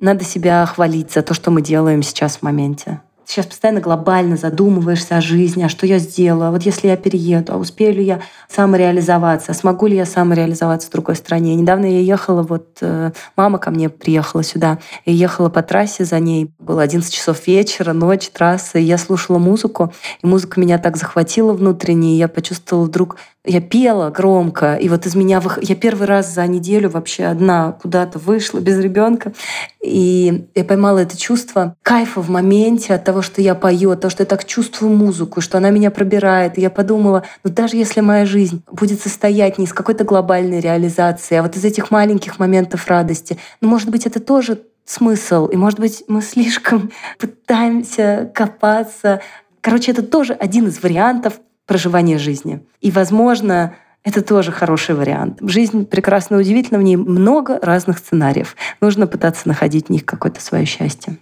надо 0.00 0.24
себя 0.24 0.64
хвалить 0.66 1.12
за 1.12 1.22
то, 1.22 1.34
что 1.34 1.50
мы 1.50 1.62
делаем 1.62 2.02
сейчас 2.02 2.38
в 2.38 2.42
моменте. 2.42 3.00
Сейчас 3.26 3.46
постоянно 3.46 3.80
глобально 3.80 4.36
задумываешься 4.36 5.16
о 5.16 5.22
жизни, 5.22 5.62
а 5.62 5.70
что 5.70 5.86
я 5.86 5.98
сделала, 5.98 6.50
вот 6.50 6.62
если 6.62 6.88
я 6.88 6.96
перееду, 6.96 7.54
а 7.54 7.56
успею 7.56 7.94
ли 7.94 8.04
я 8.04 8.20
самореализоваться, 8.48 9.52
а 9.52 9.54
смогу 9.54 9.86
ли 9.86 9.96
я 9.96 10.04
самореализоваться 10.04 10.88
в 10.88 10.92
другой 10.92 11.16
стране. 11.16 11.54
Недавно 11.54 11.86
я 11.86 12.00
ехала, 12.00 12.42
вот 12.42 12.78
э, 12.82 13.12
мама 13.34 13.58
ко 13.58 13.70
мне 13.70 13.88
приехала 13.88 14.42
сюда, 14.42 14.78
и 15.06 15.12
ехала 15.12 15.48
по 15.48 15.62
трассе 15.62 16.04
за 16.04 16.20
ней, 16.20 16.52
было 16.58 16.82
11 16.82 17.12
часов 17.12 17.46
вечера, 17.46 17.94
ночь, 17.94 18.28
трасса, 18.28 18.78
и 18.78 18.82
я 18.82 18.98
слушала 18.98 19.38
музыку, 19.38 19.92
и 20.22 20.26
музыка 20.26 20.60
меня 20.60 20.78
так 20.78 20.98
захватила 20.98 21.54
внутренне, 21.54 22.14
и 22.14 22.18
я 22.18 22.28
почувствовала 22.28 22.84
вдруг 22.84 23.16
я 23.46 23.60
пела 23.60 24.10
громко, 24.10 24.74
и 24.74 24.88
вот 24.88 25.04
из 25.04 25.14
меня 25.14 25.38
вых... 25.40 25.58
я 25.62 25.74
первый 25.74 26.06
раз 26.06 26.32
за 26.32 26.46
неделю 26.46 26.88
вообще 26.88 27.24
одна 27.24 27.72
куда-то 27.72 28.18
вышла 28.18 28.58
без 28.58 28.78
ребенка, 28.78 29.34
и 29.82 30.46
я 30.54 30.64
поймала 30.64 31.00
это 31.00 31.16
чувство 31.18 31.76
кайфа 31.82 32.22
в 32.22 32.30
моменте 32.30 32.94
от 32.94 33.04
того, 33.04 33.20
что 33.20 33.42
я 33.42 33.54
пою, 33.54 33.90
от 33.90 34.00
того, 34.00 34.10
что 34.10 34.22
я 34.22 34.26
так 34.26 34.46
чувствую 34.46 34.96
музыку, 34.96 35.42
что 35.42 35.58
она 35.58 35.68
меня 35.68 35.90
пробирает. 35.90 36.56
И 36.56 36.62
я 36.62 36.70
подумала, 36.70 37.24
ну 37.44 37.50
даже 37.50 37.76
если 37.76 38.00
моя 38.00 38.24
жизнь 38.24 38.62
будет 38.70 39.02
состоять 39.02 39.58
не 39.58 39.66
из 39.66 39.74
какой-то 39.74 40.04
глобальной 40.04 40.60
реализации, 40.60 41.36
а 41.36 41.42
вот 41.42 41.54
из 41.54 41.64
этих 41.64 41.90
маленьких 41.90 42.38
моментов 42.38 42.86
радости, 42.88 43.38
ну 43.60 43.68
может 43.68 43.90
быть 43.90 44.06
это 44.06 44.20
тоже 44.20 44.62
смысл, 44.86 45.46
и 45.46 45.56
может 45.56 45.80
быть 45.80 46.04
мы 46.08 46.22
слишком 46.22 46.90
пытаемся 47.18 48.30
копаться. 48.34 49.20
Короче, 49.60 49.92
это 49.92 50.02
тоже 50.02 50.32
один 50.32 50.68
из 50.68 50.82
вариантов 50.82 51.40
проживания 51.66 52.18
жизни. 52.18 52.60
И, 52.80 52.90
возможно, 52.90 53.74
это 54.04 54.22
тоже 54.22 54.52
хороший 54.52 54.94
вариант. 54.94 55.38
Жизнь 55.40 55.86
прекрасно 55.86 56.38
удивительна, 56.38 56.78
в 56.78 56.82
ней 56.82 56.96
много 56.96 57.58
разных 57.60 57.98
сценариев. 57.98 58.54
Нужно 58.80 59.06
пытаться 59.06 59.48
находить 59.48 59.86
в 59.86 59.90
них 59.90 60.04
какое-то 60.04 60.40
свое 60.40 60.66
счастье. 60.66 61.16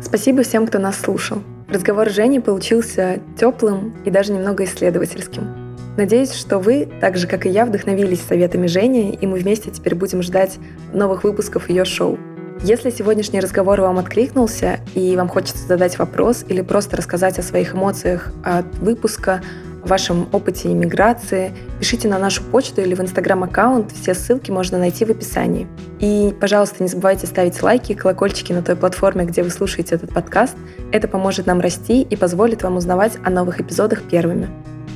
Спасибо 0.00 0.42
всем, 0.42 0.66
кто 0.66 0.78
нас 0.78 0.98
слушал. 0.98 1.42
Разговор 1.68 2.08
Жени 2.08 2.40
получился 2.40 3.20
теплым 3.38 3.94
и 4.06 4.10
даже 4.10 4.32
немного 4.32 4.64
исследовательским. 4.64 5.68
Надеюсь, 5.98 6.32
что 6.32 6.58
вы, 6.60 6.88
так 7.00 7.16
же 7.16 7.26
как 7.26 7.44
и 7.44 7.50
я, 7.50 7.66
вдохновились 7.66 8.22
советами 8.22 8.68
Жени, 8.68 9.18
и 9.20 9.26
мы 9.26 9.38
вместе 9.38 9.70
теперь 9.70 9.96
будем 9.96 10.22
ждать 10.22 10.58
новых 10.94 11.24
выпусков 11.24 11.68
ее 11.68 11.84
шоу. 11.84 12.18
Если 12.62 12.90
сегодняшний 12.90 13.38
разговор 13.38 13.80
вам 13.80 13.98
откликнулся 13.98 14.80
и 14.94 15.16
вам 15.16 15.28
хочется 15.28 15.64
задать 15.64 15.96
вопрос 15.98 16.44
или 16.48 16.60
просто 16.60 16.96
рассказать 16.96 17.38
о 17.38 17.42
своих 17.42 17.74
эмоциях 17.74 18.32
от 18.42 18.66
выпуска, 18.78 19.40
вашем 19.84 20.28
опыте 20.32 20.72
иммиграции, 20.72 21.54
пишите 21.78 22.08
на 22.08 22.18
нашу 22.18 22.42
почту 22.42 22.80
или 22.80 22.94
в 22.94 23.00
инстаграм-аккаунт. 23.00 23.92
Все 23.92 24.12
ссылки 24.12 24.50
можно 24.50 24.76
найти 24.76 25.04
в 25.04 25.10
описании. 25.10 25.68
И, 26.00 26.34
пожалуйста, 26.40 26.82
не 26.82 26.88
забывайте 26.88 27.28
ставить 27.28 27.62
лайки 27.62 27.92
и 27.92 27.94
колокольчики 27.94 28.52
на 28.52 28.62
той 28.62 28.74
платформе, 28.74 29.24
где 29.24 29.44
вы 29.44 29.50
слушаете 29.50 29.94
этот 29.94 30.12
подкаст. 30.12 30.56
Это 30.90 31.06
поможет 31.06 31.46
нам 31.46 31.60
расти 31.60 32.02
и 32.02 32.16
позволит 32.16 32.64
вам 32.64 32.76
узнавать 32.76 33.18
о 33.24 33.30
новых 33.30 33.60
эпизодах 33.60 34.02
первыми. 34.02 34.48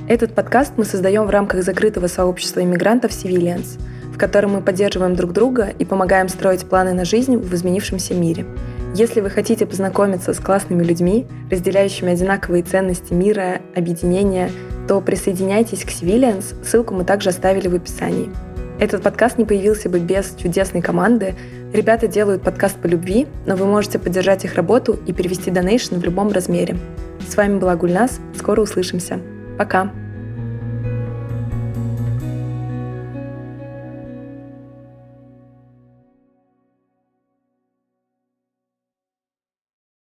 Этот 0.08 0.34
подкаст 0.34 0.72
мы 0.76 0.84
создаем 0.84 1.26
в 1.26 1.30
рамках 1.30 1.62
закрытого 1.62 2.08
сообщества 2.08 2.60
иммигрантов 2.60 3.12
Civilians– 3.12 3.78
в 4.22 4.24
котором 4.24 4.52
мы 4.52 4.60
поддерживаем 4.60 5.16
друг 5.16 5.32
друга 5.32 5.74
и 5.80 5.84
помогаем 5.84 6.28
строить 6.28 6.64
планы 6.64 6.92
на 6.92 7.04
жизнь 7.04 7.36
в 7.36 7.52
изменившемся 7.52 8.14
мире. 8.14 8.46
Если 8.94 9.20
вы 9.20 9.30
хотите 9.30 9.66
познакомиться 9.66 10.32
с 10.32 10.38
классными 10.38 10.84
людьми, 10.84 11.26
разделяющими 11.50 12.12
одинаковые 12.12 12.62
ценности 12.62 13.12
мира, 13.12 13.60
объединения, 13.74 14.52
то 14.86 15.00
присоединяйтесь 15.00 15.82
к 15.82 15.88
Civilians, 15.88 16.54
ссылку 16.64 16.94
мы 16.94 17.02
также 17.02 17.30
оставили 17.30 17.66
в 17.66 17.74
описании. 17.74 18.30
Этот 18.78 19.02
подкаст 19.02 19.38
не 19.38 19.44
появился 19.44 19.88
бы 19.88 19.98
без 19.98 20.36
чудесной 20.40 20.82
команды. 20.82 21.34
Ребята 21.72 22.06
делают 22.06 22.42
подкаст 22.42 22.76
по 22.76 22.86
любви, 22.86 23.26
но 23.44 23.56
вы 23.56 23.66
можете 23.66 23.98
поддержать 23.98 24.44
их 24.44 24.54
работу 24.54 25.00
и 25.04 25.12
перевести 25.12 25.50
донейшн 25.50 25.96
в 25.96 26.04
любом 26.04 26.30
размере. 26.30 26.76
С 27.28 27.36
вами 27.36 27.58
была 27.58 27.74
Гульнас, 27.74 28.20
скоро 28.36 28.60
услышимся. 28.60 29.18
Пока! 29.58 29.90